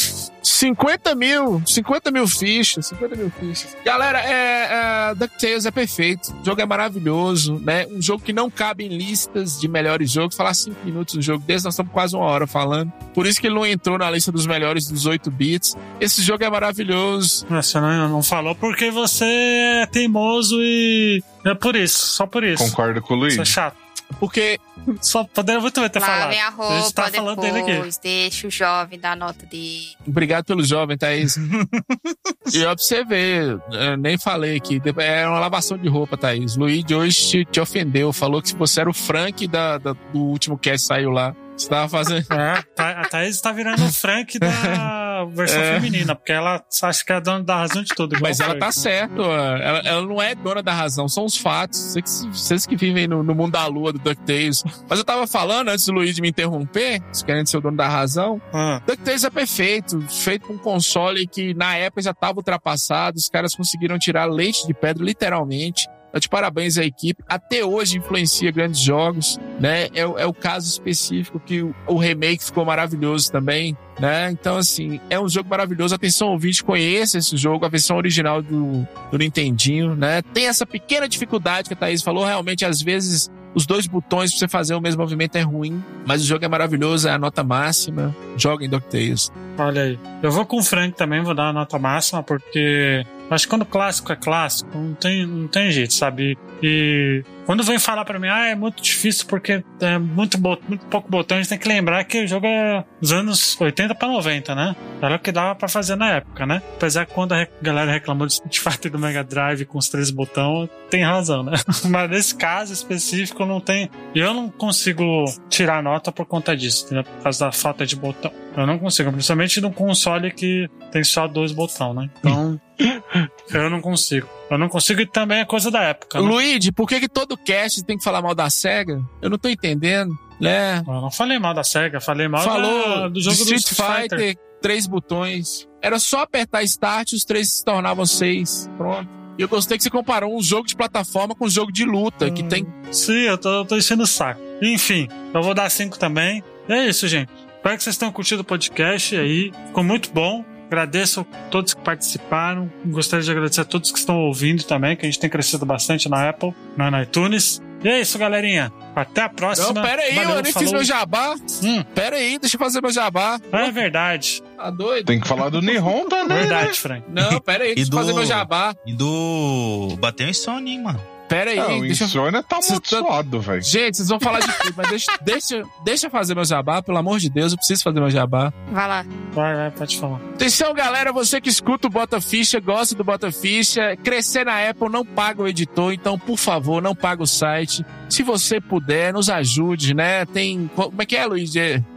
50 0.42 1.14
mil, 1.14 1.62
50 1.66 2.10
mil 2.10 2.26
fichas, 2.26 2.86
50 2.86 3.14
mil 3.16 3.30
fichas. 3.30 3.76
Galera, 3.84 4.18
é, 4.20 5.10
é, 5.10 5.14
DuckTales 5.14 5.66
é 5.66 5.70
perfeito. 5.70 6.34
O 6.40 6.44
jogo 6.44 6.60
é 6.60 6.66
maravilhoso, 6.66 7.60
né? 7.62 7.86
Um 7.90 8.00
jogo 8.00 8.22
que 8.24 8.32
não 8.32 8.50
cabe 8.50 8.84
em 8.84 8.88
listas 8.96 9.60
de 9.60 9.68
melhores 9.68 10.10
jogos. 10.10 10.34
Falar 10.36 10.54
5 10.54 10.76
minutos 10.84 11.14
do 11.14 11.22
jogo 11.22 11.44
desse, 11.46 11.64
nós 11.64 11.74
estamos 11.74 11.92
quase 11.92 12.16
uma 12.16 12.24
hora 12.24 12.46
falando. 12.46 12.90
Por 13.14 13.26
isso 13.26 13.40
que 13.40 13.46
ele 13.46 13.54
não 13.54 13.66
entrou 13.66 13.98
na 13.98 14.10
lista 14.10 14.32
dos 14.32 14.46
melhores 14.46 14.88
dos 14.88 15.06
8 15.06 15.30
bits. 15.30 15.76
Esse 16.00 16.22
jogo 16.22 16.42
é 16.42 16.50
maravilhoso. 16.50 17.46
Você 17.48 17.80
não, 17.80 18.08
não 18.08 18.22
falou 18.22 18.54
porque 18.54 18.90
você 18.90 19.24
é 19.24 19.86
teimoso 19.86 20.56
e. 20.60 21.22
É 21.44 21.54
por 21.54 21.74
isso, 21.76 21.98
só 22.06 22.26
por 22.26 22.44
isso. 22.44 22.62
Concordo 22.64 23.00
com 23.00 23.14
o 23.14 23.16
Luigi. 23.18 23.36
Você 23.36 23.42
é 23.42 23.44
chato. 23.44 23.76
Porque 24.18 24.58
Só 25.00 25.24
poderia 25.24 25.60
muito 25.60 25.80
bem 25.80 25.88
ter 25.90 26.00
falado. 26.00 26.20
Lavem 26.22 26.40
a 26.40 26.46
a 26.48 26.50
gente 26.50 26.56
roupa 26.58 26.92
tá 26.92 27.10
falando 27.10 27.40
dele 27.40 27.58
aqui. 27.60 27.72
depois, 27.72 27.98
deixa 27.98 28.46
o 28.48 28.50
jovem 28.50 28.98
dar 28.98 29.16
nota 29.16 29.46
dele. 29.46 29.88
Obrigado 30.06 30.44
pelo 30.46 30.64
jovem, 30.64 30.96
Thaís. 30.98 31.36
e 32.52 32.64
ó, 32.64 32.74
pra 32.74 32.78
você 32.82 33.04
ver, 33.04 33.58
eu 33.70 33.96
nem 33.96 34.18
falei 34.18 34.56
aqui. 34.56 34.80
É 34.98 35.26
uma 35.28 35.38
lavação 35.38 35.78
de 35.78 35.88
roupa, 35.88 36.16
Thaís. 36.16 36.56
Luigi 36.56 36.94
hoje 36.94 37.28
te, 37.28 37.44
te 37.44 37.60
ofendeu. 37.60 38.12
Falou 38.12 38.42
que 38.42 38.54
você 38.54 38.80
era 38.80 38.90
o 38.90 38.94
Frank 38.94 39.46
da, 39.46 39.78
da- 39.78 39.92
do 39.92 40.18
último 40.18 40.58
cast 40.58 40.80
que 40.82 40.88
saiu 40.94 41.10
lá. 41.10 41.34
Você 41.60 41.68
tava 41.68 41.88
fazendo. 41.88 42.26
É, 42.32 42.62
Tha- 42.74 42.90
a 43.00 43.08
Thaís 43.08 43.40
tá 43.40 43.52
virando 43.52 43.84
o 43.84 43.92
Frank 43.92 44.38
da 44.38 45.24
versão 45.34 45.60
É. 45.60 45.74
feminina, 45.74 46.14
porque 46.14 46.32
ela 46.32 46.64
acha 46.82 47.04
que 47.04 47.12
é 47.12 47.20
dona 47.20 47.44
da 47.44 47.56
razão 47.56 47.82
de 47.82 47.90
tudo. 47.94 48.16
Mas 48.20 48.40
ela 48.40 48.50
Frank. 48.50 48.60
tá 48.60 48.72
certo. 48.72 49.20
ó. 49.20 49.56
Ela, 49.56 49.78
ela 49.80 50.02
não 50.06 50.20
é 50.22 50.34
dona 50.34 50.62
da 50.62 50.72
razão, 50.72 51.08
são 51.08 51.24
os 51.24 51.36
fatos. 51.36 51.94
Vocês 52.32 52.64
que, 52.66 52.76
vivem 52.76 53.06
no, 53.06 53.22
no 53.22 53.34
mundo 53.34 53.52
da 53.52 53.66
lua 53.66 53.92
do 53.92 53.98
DuckTales. 53.98 54.62
Mas 54.88 54.98
eu 54.98 55.04
tava 55.04 55.26
falando 55.26 55.68
antes 55.68 55.84
do 55.86 55.92
Luigi 55.92 56.20
me 56.22 56.30
interromper, 56.30 57.00
querendo 57.26 57.46
ser 57.46 57.58
o 57.58 57.60
dono 57.60 57.76
da 57.76 57.88
razão. 57.88 58.40
Ah, 58.52 58.80
DuckTales 58.86 59.24
é 59.24 59.30
perfeito, 59.30 60.00
feito 60.08 60.46
com 60.46 60.54
um 60.54 60.58
console 60.58 61.26
que 61.26 61.52
na 61.54 61.76
época 61.76 62.02
já 62.02 62.12
estava 62.12 62.38
ultrapassado, 62.38 63.18
os 63.18 63.28
caras 63.28 63.54
conseguiram 63.54 63.98
tirar 63.98 64.24
leite 64.24 64.66
de 64.66 64.72
pedra, 64.74 65.04
literalmente. 65.04 65.86
Tá 66.12 66.18
de 66.18 66.28
parabéns 66.28 66.76
à 66.76 66.84
equipe. 66.84 67.22
Até 67.28 67.64
hoje 67.64 67.98
influencia 67.98 68.50
grandes 68.50 68.80
jogos, 68.80 69.38
né? 69.60 69.88
É, 69.94 70.06
o- 70.06 70.18
é 70.18 70.26
o 70.26 70.32
caso 70.34 70.66
específico 70.68 71.38
que 71.38 71.62
o, 71.62 71.74
o 71.86 71.96
remake 71.96 72.44
ficou 72.44 72.64
maravilhoso 72.64 73.30
também, 73.30 73.76
né? 73.98 74.30
Então, 74.30 74.56
assim, 74.56 75.00
é 75.08 75.20
um 75.20 75.28
jogo 75.28 75.48
maravilhoso. 75.48 75.94
Atenção, 75.94 76.28
ouvinte, 76.28 76.64
conheça 76.64 77.18
esse 77.18 77.36
jogo, 77.36 77.64
a 77.64 77.68
versão 77.68 77.96
original 77.96 78.42
do, 78.42 78.86
do 79.10 79.18
Nintendinho, 79.18 79.94
né? 79.94 80.20
Tem 80.34 80.46
essa 80.48 80.66
pequena 80.66 81.08
dificuldade 81.08 81.68
que 81.68 81.74
a 81.74 81.76
Thaís 81.76 82.02
falou, 82.02 82.24
realmente, 82.24 82.64
às 82.64 82.82
vezes, 82.82 83.30
os 83.54 83.64
dois 83.66 83.86
botões 83.86 84.30
pra 84.30 84.38
você 84.40 84.48
fazer 84.48 84.74
o 84.74 84.80
mesmo 84.80 85.00
movimento 85.02 85.36
é 85.36 85.42
ruim, 85.42 85.82
mas 86.06 86.22
o 86.22 86.26
jogo 86.26 86.44
é 86.44 86.48
maravilhoso, 86.48 87.08
é 87.08 87.12
a 87.12 87.18
nota 87.18 87.42
máxima. 87.44 88.14
Joga 88.36 88.64
em 88.64 88.68
DuckTales. 88.68 89.30
olha 89.58 89.82
aí. 89.82 89.98
Eu 90.22 90.30
vou 90.32 90.44
com 90.46 90.58
o 90.58 90.62
Frank 90.62 90.96
também, 90.96 91.22
vou 91.22 91.34
dar 91.34 91.48
a 91.48 91.52
nota 91.52 91.78
máxima, 91.78 92.22
porque 92.22 93.04
que 93.44 93.48
quando 93.48 93.64
clássico 93.64 94.12
é 94.12 94.16
clássico, 94.16 94.76
não 94.76 94.94
tem, 94.94 95.26
não 95.26 95.46
tem 95.46 95.70
jeito, 95.70 95.94
sabe? 95.94 96.36
E 96.62 97.24
quando 97.46 97.62
vem 97.62 97.78
falar 97.78 98.04
pra 98.04 98.18
mim, 98.18 98.28
ah, 98.28 98.46
é 98.46 98.54
muito 98.54 98.82
difícil 98.82 99.26
porque 99.26 99.64
é 99.80 99.98
muito, 99.98 100.38
muito 100.40 100.86
pouco 100.86 101.10
botão, 101.10 101.36
a 101.38 101.40
gente 101.40 101.50
tem 101.50 101.58
que 101.58 101.68
lembrar 101.68 102.04
que 102.04 102.24
o 102.24 102.26
jogo 102.26 102.46
é 102.46 102.84
dos 103.00 103.12
anos 103.12 103.60
80 103.60 103.94
pra 103.94 104.08
90, 104.08 104.54
né? 104.54 104.76
Era 105.00 105.16
o 105.16 105.18
que 105.18 105.32
dava 105.32 105.54
pra 105.54 105.68
fazer 105.68 105.96
na 105.96 106.10
época, 106.16 106.46
né? 106.46 106.62
Apesar 106.76 107.06
que 107.06 107.14
quando 107.14 107.32
a 107.32 107.46
galera 107.60 107.90
reclamou 107.90 108.26
Street 108.26 108.58
Fighter 108.58 108.90
do 108.90 108.98
Mega 108.98 109.24
Drive 109.24 109.64
com 109.64 109.78
os 109.78 109.88
três 109.88 110.10
botões, 110.10 110.68
tem 110.88 111.02
razão, 111.02 111.42
né? 111.42 111.52
Mas 111.88 112.10
nesse 112.10 112.34
caso 112.34 112.72
específico 112.72 113.44
não 113.44 113.60
tem. 113.60 113.90
Eu 114.14 114.34
não 114.34 114.48
consigo 114.48 115.24
tirar 115.48 115.82
nota 115.82 116.12
por 116.12 116.26
conta 116.26 116.56
disso, 116.56 116.86
entendeu? 116.86 117.04
Por 117.04 117.22
causa 117.22 117.46
da 117.46 117.52
falta 117.52 117.86
de 117.86 117.96
botão. 117.96 118.32
Eu 118.56 118.66
não 118.66 118.78
consigo, 118.78 119.10
principalmente 119.12 119.60
num 119.60 119.72
console 119.72 120.30
que 120.32 120.68
tem 120.90 121.04
só 121.04 121.26
dois 121.26 121.52
botões, 121.52 121.96
né? 121.96 122.10
Então. 122.18 122.60
eu 123.52 123.70
não 123.70 123.80
consigo. 123.80 124.28
Eu 124.50 124.58
não 124.58 124.68
consigo 124.68 125.00
e 125.00 125.06
também 125.06 125.38
é 125.38 125.44
coisa 125.44 125.70
da 125.70 125.80
época. 125.82 126.20
Né? 126.20 126.26
Luigi, 126.28 126.72
por 126.72 126.88
que, 126.88 126.98
que 127.00 127.08
todo 127.08 127.36
cast 127.36 127.84
tem 127.84 127.96
que 127.96 128.02
falar 128.04 128.20
mal 128.20 128.34
da 128.34 128.50
SEGA? 128.50 129.00
Eu 129.22 129.30
não 129.30 129.38
tô 129.38 129.48
entendendo, 129.48 130.12
né? 130.40 130.78
Eu 130.86 130.92
não 131.00 131.10
falei 131.10 131.38
mal 131.38 131.54
da 131.54 131.62
SEGA, 131.62 132.00
falei 132.00 132.26
mal 132.26 132.42
Falou 132.42 132.88
da- 133.02 133.08
do 133.08 133.20
jogo 133.22 133.36
de 133.36 133.44
do 133.44 133.54
Street 133.54 134.08
Fighter, 134.10 134.36
três 134.60 134.86
botões. 134.86 135.68
Era 135.80 135.98
só 135.98 136.22
apertar 136.22 136.62
Start 136.64 137.12
e 137.12 137.16
os 137.16 137.24
três 137.24 137.50
se 137.52 137.64
tornavam 137.64 138.04
seis. 138.04 138.68
Pronto. 138.76 139.08
E 139.38 139.42
eu 139.42 139.48
gostei 139.48 139.78
que 139.78 139.84
você 139.84 139.88
comparou 139.90 140.36
um 140.36 140.42
jogo 140.42 140.66
de 140.66 140.76
plataforma 140.76 141.34
com 141.34 141.46
um 141.46 141.48
jogo 141.48 141.72
de 141.72 141.84
luta, 141.84 142.30
que 142.30 142.42
Hum. 142.42 142.48
tem. 142.48 142.66
Sim, 142.90 143.20
eu 143.22 143.38
tô, 143.38 143.48
eu 143.60 143.64
tô 143.64 143.76
enchendo 143.76 144.02
o 144.02 144.06
saco. 144.06 144.40
Enfim, 144.60 145.08
eu 145.32 145.42
vou 145.42 145.54
dar 145.54 145.70
5 145.70 145.98
também. 145.98 146.42
É 146.68 146.86
isso, 146.86 147.06
gente. 147.08 147.30
Espero 147.56 147.76
que 147.76 147.82
vocês 147.84 147.96
tenham 147.96 148.12
curtido 148.12 148.40
o 148.42 148.44
podcast 148.44 149.16
aí. 149.16 149.52
Ficou 149.68 149.84
muito 149.84 150.10
bom. 150.12 150.44
Agradeço 150.70 151.22
a 151.22 151.24
todos 151.50 151.74
que 151.74 151.80
participaram. 151.82 152.70
Gostaria 152.86 153.24
de 153.24 153.30
agradecer 153.32 153.60
a 153.62 153.64
todos 153.64 153.90
que 153.90 153.98
estão 153.98 154.16
ouvindo 154.20 154.62
também, 154.62 154.96
que 154.96 155.04
a 155.04 155.08
gente 155.08 155.18
tem 155.18 155.28
crescido 155.28 155.66
bastante 155.66 156.08
na 156.08 156.28
Apple, 156.28 156.54
na 156.76 156.92
na 156.92 157.02
iTunes. 157.02 157.60
E 157.82 157.88
é 157.88 158.00
isso, 158.00 158.16
galerinha. 158.18 158.70
Até 158.94 159.22
a 159.22 159.28
próxima. 159.28 159.72
Não, 159.72 159.82
pera 159.82 160.02
aí, 160.02 160.14
Valeu, 160.14 160.36
eu 160.36 160.42
nem 160.42 160.52
falou. 160.52 160.68
fiz 160.68 160.72
meu 160.72 160.84
jabá. 160.84 161.34
Hum, 161.64 161.82
Pera 161.94 162.16
aí, 162.16 162.38
deixa 162.38 162.56
eu 162.56 162.60
fazer 162.60 162.80
meu 162.80 162.92
jabá. 162.92 163.40
é 163.50 163.70
verdade. 163.72 164.42
Tá 164.56 164.70
doido? 164.70 165.06
Tem 165.06 165.18
que 165.18 165.26
falar 165.26 165.48
do 165.48 165.60
Nihon 165.60 166.06
também. 166.08 166.28
né? 166.28 166.40
Verdade, 166.40 166.78
Frank. 166.78 167.04
Não, 167.08 167.40
pera 167.40 167.64
aí, 167.64 167.74
deixa 167.74 167.90
eu 167.90 167.98
fazer 167.98 168.12
meu 168.12 168.26
jabá. 168.26 168.74
E 168.86 168.92
do. 168.92 169.96
Bateu 169.98 170.28
em 170.28 170.34
Sony, 170.34 170.72
hein, 170.72 170.82
mano. 170.82 171.00
Pera 171.30 171.52
aí, 171.52 171.56
Não, 171.56 171.78
o 171.78 171.80
deixa 171.82 172.02
eu 172.04 172.08
Insônia 172.08 172.42
tá 172.42 172.56
Você 172.56 172.68
tá- 172.80 172.96
amaldiçoado, 172.98 173.40
velho. 173.40 173.62
Gente, 173.62 173.96
vocês 173.98 174.08
vão 174.08 174.18
falar 174.18 174.40
de 174.40 174.52
tudo, 174.52 174.74
mas 174.76 174.88
deixa, 174.90 175.12
deixa, 175.22 175.62
deixa 175.84 176.06
eu 176.08 176.10
fazer 176.10 176.34
meu 176.34 176.44
jabá, 176.44 176.82
pelo 176.82 176.98
amor 176.98 177.20
de 177.20 177.30
Deus, 177.30 177.52
eu 177.52 177.56
preciso 177.58 177.84
fazer 177.84 178.00
meu 178.00 178.10
jabá. 178.10 178.52
Vai 178.72 178.88
lá. 178.88 179.04
Vai, 179.32 179.54
vai, 179.54 179.70
pode 179.70 179.96
falar. 179.96 180.16
Atenção, 180.34 180.74
galera, 180.74 181.12
você 181.12 181.40
que 181.40 181.48
escuta 181.48 181.86
o 181.86 181.90
Bota 181.90 182.20
Ficha, 182.20 182.58
gosta 182.58 182.96
do 182.96 183.04
Bota 183.04 183.30
Ficha, 183.30 183.96
crescer 184.02 184.44
na 184.44 184.68
Apple 184.68 184.88
não 184.90 185.06
paga 185.06 185.40
o 185.42 185.46
editor, 185.46 185.92
então, 185.92 186.18
por 186.18 186.36
favor, 186.36 186.82
não 186.82 186.96
paga 186.96 187.22
o 187.22 187.26
site. 187.28 187.84
Se 188.08 188.24
você 188.24 188.60
puder, 188.60 189.12
nos 189.12 189.30
ajude, 189.30 189.94
né? 189.94 190.26
Tem. 190.26 190.68
Como 190.74 191.00
é 191.00 191.06
que 191.06 191.14
é, 191.16 191.24
Luiz? 191.26 191.52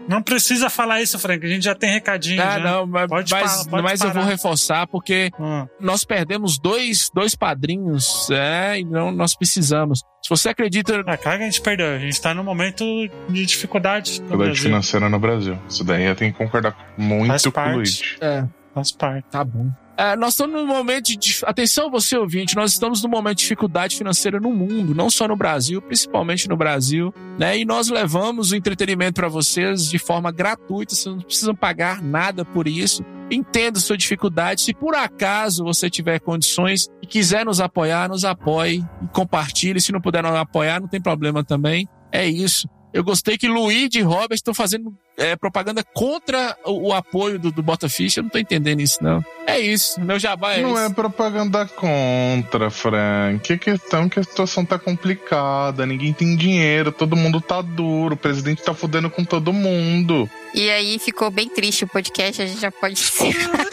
Não 0.08 0.22
precisa 0.22 0.70
falar 0.70 1.02
isso, 1.02 1.18
Frank. 1.20 1.46
A 1.46 1.50
gente 1.50 1.64
já 1.64 1.76
tem 1.76 1.92
recadinho. 1.92 2.42
Ah, 2.42 2.60
já. 2.60 2.60
não, 2.60 2.86
mas, 2.88 3.08
Pode 3.08 3.32
mas, 3.32 3.68
pode 3.68 3.84
mas 3.84 4.02
eu 4.02 4.08
vou 4.08 4.16
parar. 4.22 4.28
reforçar 4.32 4.88
porque 4.88 5.32
Hum. 5.40 5.66
nós 5.80 6.04
perdemos 6.04 6.60
dois, 6.60 7.10
dois 7.14 7.36
padrinhos, 7.36 8.30
é, 8.32 8.80
e 8.80 8.84
não 8.86 9.12
nós 9.12 9.36
precisamos. 9.36 10.00
Se 10.22 10.30
você 10.30 10.50
acredita. 10.50 11.04
É 11.08 11.18
claro 11.18 11.38
que 11.40 11.44
a 11.44 11.50
gente 11.50 11.62
perdeu. 11.62 11.88
A 11.96 12.00
gente 12.00 12.20
tá 12.22 12.34
num 12.34 12.44
momento 12.44 12.84
de 13.30 13.46
dificuldade. 13.46 14.14
Dificuldade 14.20 14.60
financeira 14.60 15.10
no 15.10 15.20
Brasil. 15.20 15.58
Isso 15.68 15.84
daí 15.84 16.04
eu 16.06 16.16
tenho 16.16 16.32
que 16.32 16.38
concordar 16.38 16.72
Faz 16.74 16.90
muito 16.98 17.52
com 17.52 17.62
o. 17.62 17.74
Luigi. 17.76 18.18
É, 18.22 18.46
Faz 18.74 18.92
parte. 18.92 19.26
Tá 19.30 19.44
bom. 19.44 19.70
É, 19.96 20.16
nós 20.16 20.34
estamos 20.34 20.60
num 20.60 20.66
momento 20.66 21.16
de. 21.16 21.40
Atenção, 21.46 21.92
você 21.92 22.18
ouvinte, 22.18 22.56
nós 22.56 22.74
estamos 22.74 23.04
num 23.04 23.10
momento 23.10 23.38
de 23.38 23.44
dificuldade 23.44 23.96
financeira 23.96 24.40
no 24.40 24.52
mundo, 24.52 24.96
não 24.96 25.10
só 25.10 25.28
no 25.28 25.36
Brasil, 25.36 25.82
principalmente 25.82 26.50
no 26.50 26.58
Brasil, 26.58 27.14
né? 27.38 27.60
E 27.60 27.64
nós 27.64 27.90
levamos 27.90 28.52
o 28.52 28.56
entretenimento 28.56 29.22
para 29.22 29.28
vocês 29.28 29.88
de 29.88 30.00
forma 30.00 30.32
gratuita, 30.32 30.96
vocês 30.96 31.16
não 31.16 31.22
precisam 31.22 31.56
pagar 31.56 32.02
nada 32.02 32.44
por 32.44 32.68
isso. 32.68 33.06
Entenda 33.30 33.80
sua 33.80 33.96
dificuldade. 33.96 34.62
Se 34.62 34.74
por 34.74 34.96
acaso 34.96 35.64
você 35.64 35.90
tiver 35.90 36.20
condições 36.20 36.88
e 37.02 37.08
quiser 37.08 37.46
nos 37.46 37.62
apoiar, 37.62 38.10
nos 38.10 38.26
apoie 38.26 38.84
e 39.02 39.08
compartilhe. 39.14 39.80
Se 39.80 39.92
não 39.92 40.02
puder 40.02 40.24
nos 40.24 40.36
apoiar, 40.36 40.82
não 40.82 40.88
tem 40.88 41.02
problema 41.02 41.44
também. 41.44 41.88
É 42.12 42.28
isso. 42.28 42.68
Eu 42.94 43.04
gostei 43.04 43.38
que 43.38 43.48
Luiz 43.48 43.90
e 43.96 44.02
Robert 44.02 44.36
estão 44.36 44.54
fazendo 44.54 44.94
é, 45.18 45.36
propaganda 45.36 45.84
contra 45.84 46.56
o, 46.64 46.90
o 46.90 46.94
apoio 46.94 47.40
do, 47.40 47.52
do 47.52 47.64
Botafish. 47.64 48.18
Eu 48.18 48.24
não 48.24 48.30
tô 48.30 48.38
entendendo 48.38 48.82
isso, 48.82 49.04
não. 49.04 49.24
É 49.48 49.60
isso. 49.60 50.00
Meu 50.00 50.20
jabá 50.20 50.54
é 50.54 50.62
Não 50.62 50.74
isso. 50.74 50.80
é 50.80 50.90
propaganda 50.90 51.66
contra, 51.66 52.70
Frank. 52.70 53.52
A 53.52 53.58
questão 53.58 54.04
é 54.04 54.10
que 54.10 54.20
a 54.20 54.24
situação 54.24 54.64
tá 54.64 54.78
complicada, 54.78 55.86
ninguém 55.86 56.14
tem 56.14 56.36
dinheiro, 56.36 56.92
todo 56.92 57.16
mundo 57.16 57.42
tá 57.42 57.62
duro, 57.62 58.14
o 58.14 58.18
presidente 58.18 58.62
tá 58.64 58.74
fudendo 58.74 59.10
com 59.10 59.26
todo 59.26 59.52
mundo. 59.52 60.30
E 60.54 60.70
aí 60.70 61.00
ficou 61.00 61.32
bem 61.32 61.50
triste 61.50 61.84
o 61.84 61.88
podcast, 61.88 62.42
a 62.42 62.46
gente 62.46 62.62
já 62.62 62.72
pode 62.72 62.94
encerrar. 62.94 63.66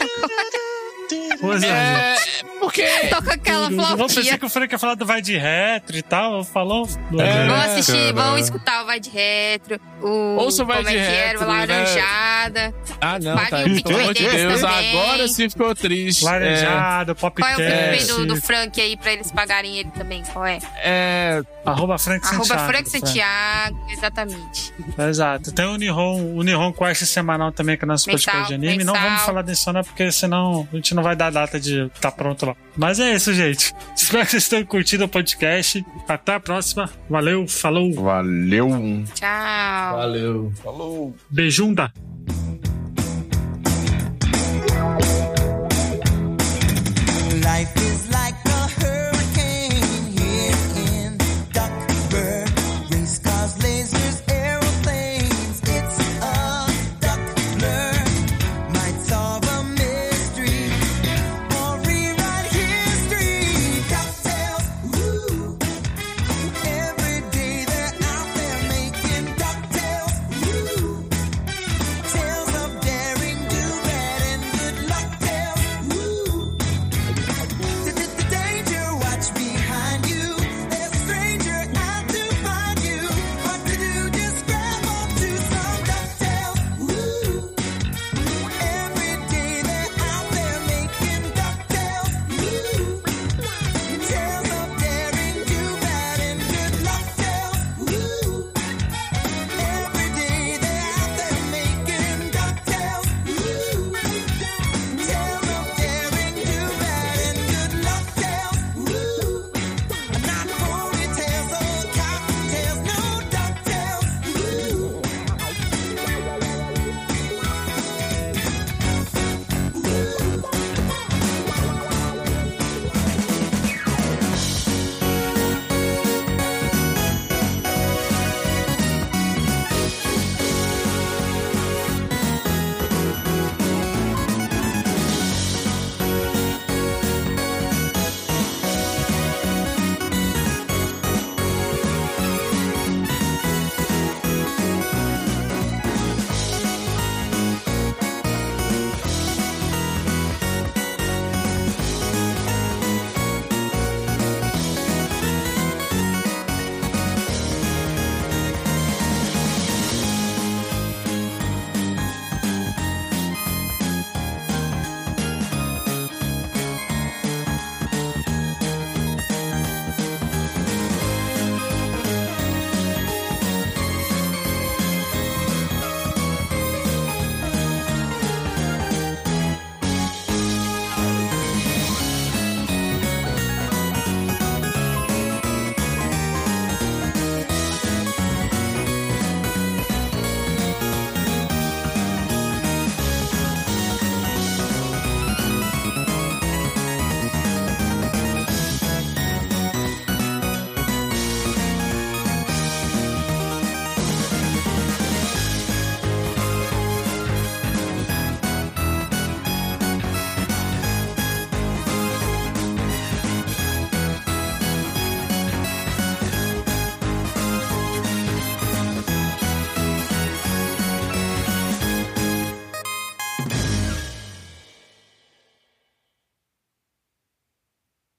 Pois 1.41 1.63
é. 1.63 1.67
É, 1.67 2.15
porque. 2.59 2.83
Toca 3.09 3.33
aquela 3.33 3.65
Eu 3.65 3.69
pensei 3.69 3.95
flautinha. 3.97 4.37
que 4.37 4.45
o 4.45 4.49
Frank 4.49 4.71
ia 4.73 4.79
falar 4.79 4.95
do 4.95 5.05
Vai 5.05 5.21
de 5.21 5.35
Retro 5.37 5.97
e 5.97 6.01
tal. 6.01 6.43
Falou. 6.43 6.87
É. 7.19 7.47
Vão 7.47 7.55
assistir, 7.55 8.13
cara. 8.13 8.27
vão 8.29 8.37
escutar 8.37 8.83
o 8.83 8.85
Vai 8.85 8.99
de 8.99 9.09
Retro, 9.09 9.79
o 10.01 10.35
Ouça 10.37 10.63
o 10.63 10.65
Vai 10.65 10.83
de 10.83 10.95
é 10.95 11.27
Retro, 11.29 11.45
o 11.45 11.47
Laranjada. 11.47 12.73
Ah, 12.99 13.19
não, 13.19 13.35
Pague 13.35 13.49
tá. 13.49 13.57
o 13.57 13.63
Pelo 13.63 13.75
PicPay 13.75 14.01
amor 14.01 14.13
de 14.13 14.23
deles 14.23 14.41
Deus, 14.41 14.61
também. 14.61 14.99
agora 14.99 15.27
sim 15.27 15.49
ficou 15.49 15.75
triste. 15.75 16.23
Laranjado, 16.23 17.15
Qual 17.15 17.31
é 17.31 17.31
o 17.31 17.31
Popcast. 17.33 17.61
PicPay 17.63 18.05
do, 18.05 18.25
do 18.27 18.41
Frank 18.41 18.79
aí 18.81 18.95
pra 18.97 19.13
eles 19.13 19.31
pagarem 19.31 19.77
ele 19.77 19.89
também? 19.91 20.23
Qual 20.31 20.45
é? 20.45 20.59
É, 20.83 21.41
é, 21.65 21.69
Arroba 21.69 21.97
Frank 21.97 22.25
Arroba 22.25 22.43
Santiago. 22.45 22.67
Frank 22.71 22.89
Santiago, 22.89 23.85
exatamente. 23.91 24.73
Exato. 25.09 25.51
Tem 25.51 25.65
o 25.65 25.75
Nihon, 25.77 26.35
o 26.35 26.43
Nihon 26.43 26.71
Quest 26.73 27.05
semanal 27.05 27.51
também, 27.51 27.77
que 27.77 27.85
é 27.85 27.87
nosso 27.87 28.07
Mensal, 28.09 28.33
podcast 28.33 28.47
de 28.49 28.53
anime. 28.55 28.83
Não 28.83 28.93
mensal. 28.93 29.09
vamos 29.09 29.21
falar 29.23 29.41
disso, 29.43 29.71
né? 29.73 29.83
Porque 29.83 30.11
senão 30.11 30.67
a 30.71 30.75
gente 30.75 30.93
não 30.95 31.03
vai 31.03 31.15
dar 31.15 31.30
data 31.31 31.59
de 31.59 31.85
estar 31.85 32.11
pronto 32.11 32.45
lá. 32.45 32.55
Mas 32.77 32.99
é 32.99 33.13
isso, 33.13 33.33
gente. 33.33 33.73
Espero 33.95 34.25
que 34.25 34.31
vocês 34.31 34.47
tenham 34.47 34.65
curtido 34.65 35.05
o 35.05 35.07
podcast. 35.07 35.83
Até 36.07 36.35
a 36.35 36.39
próxima. 36.39 36.89
Valeu, 37.09 37.47
falou, 37.47 37.93
Valeu. 37.93 39.03
Tchau. 39.15 39.97
valeu. 39.97 40.53
Falou. 40.61 41.15
beijunda. 41.29 41.91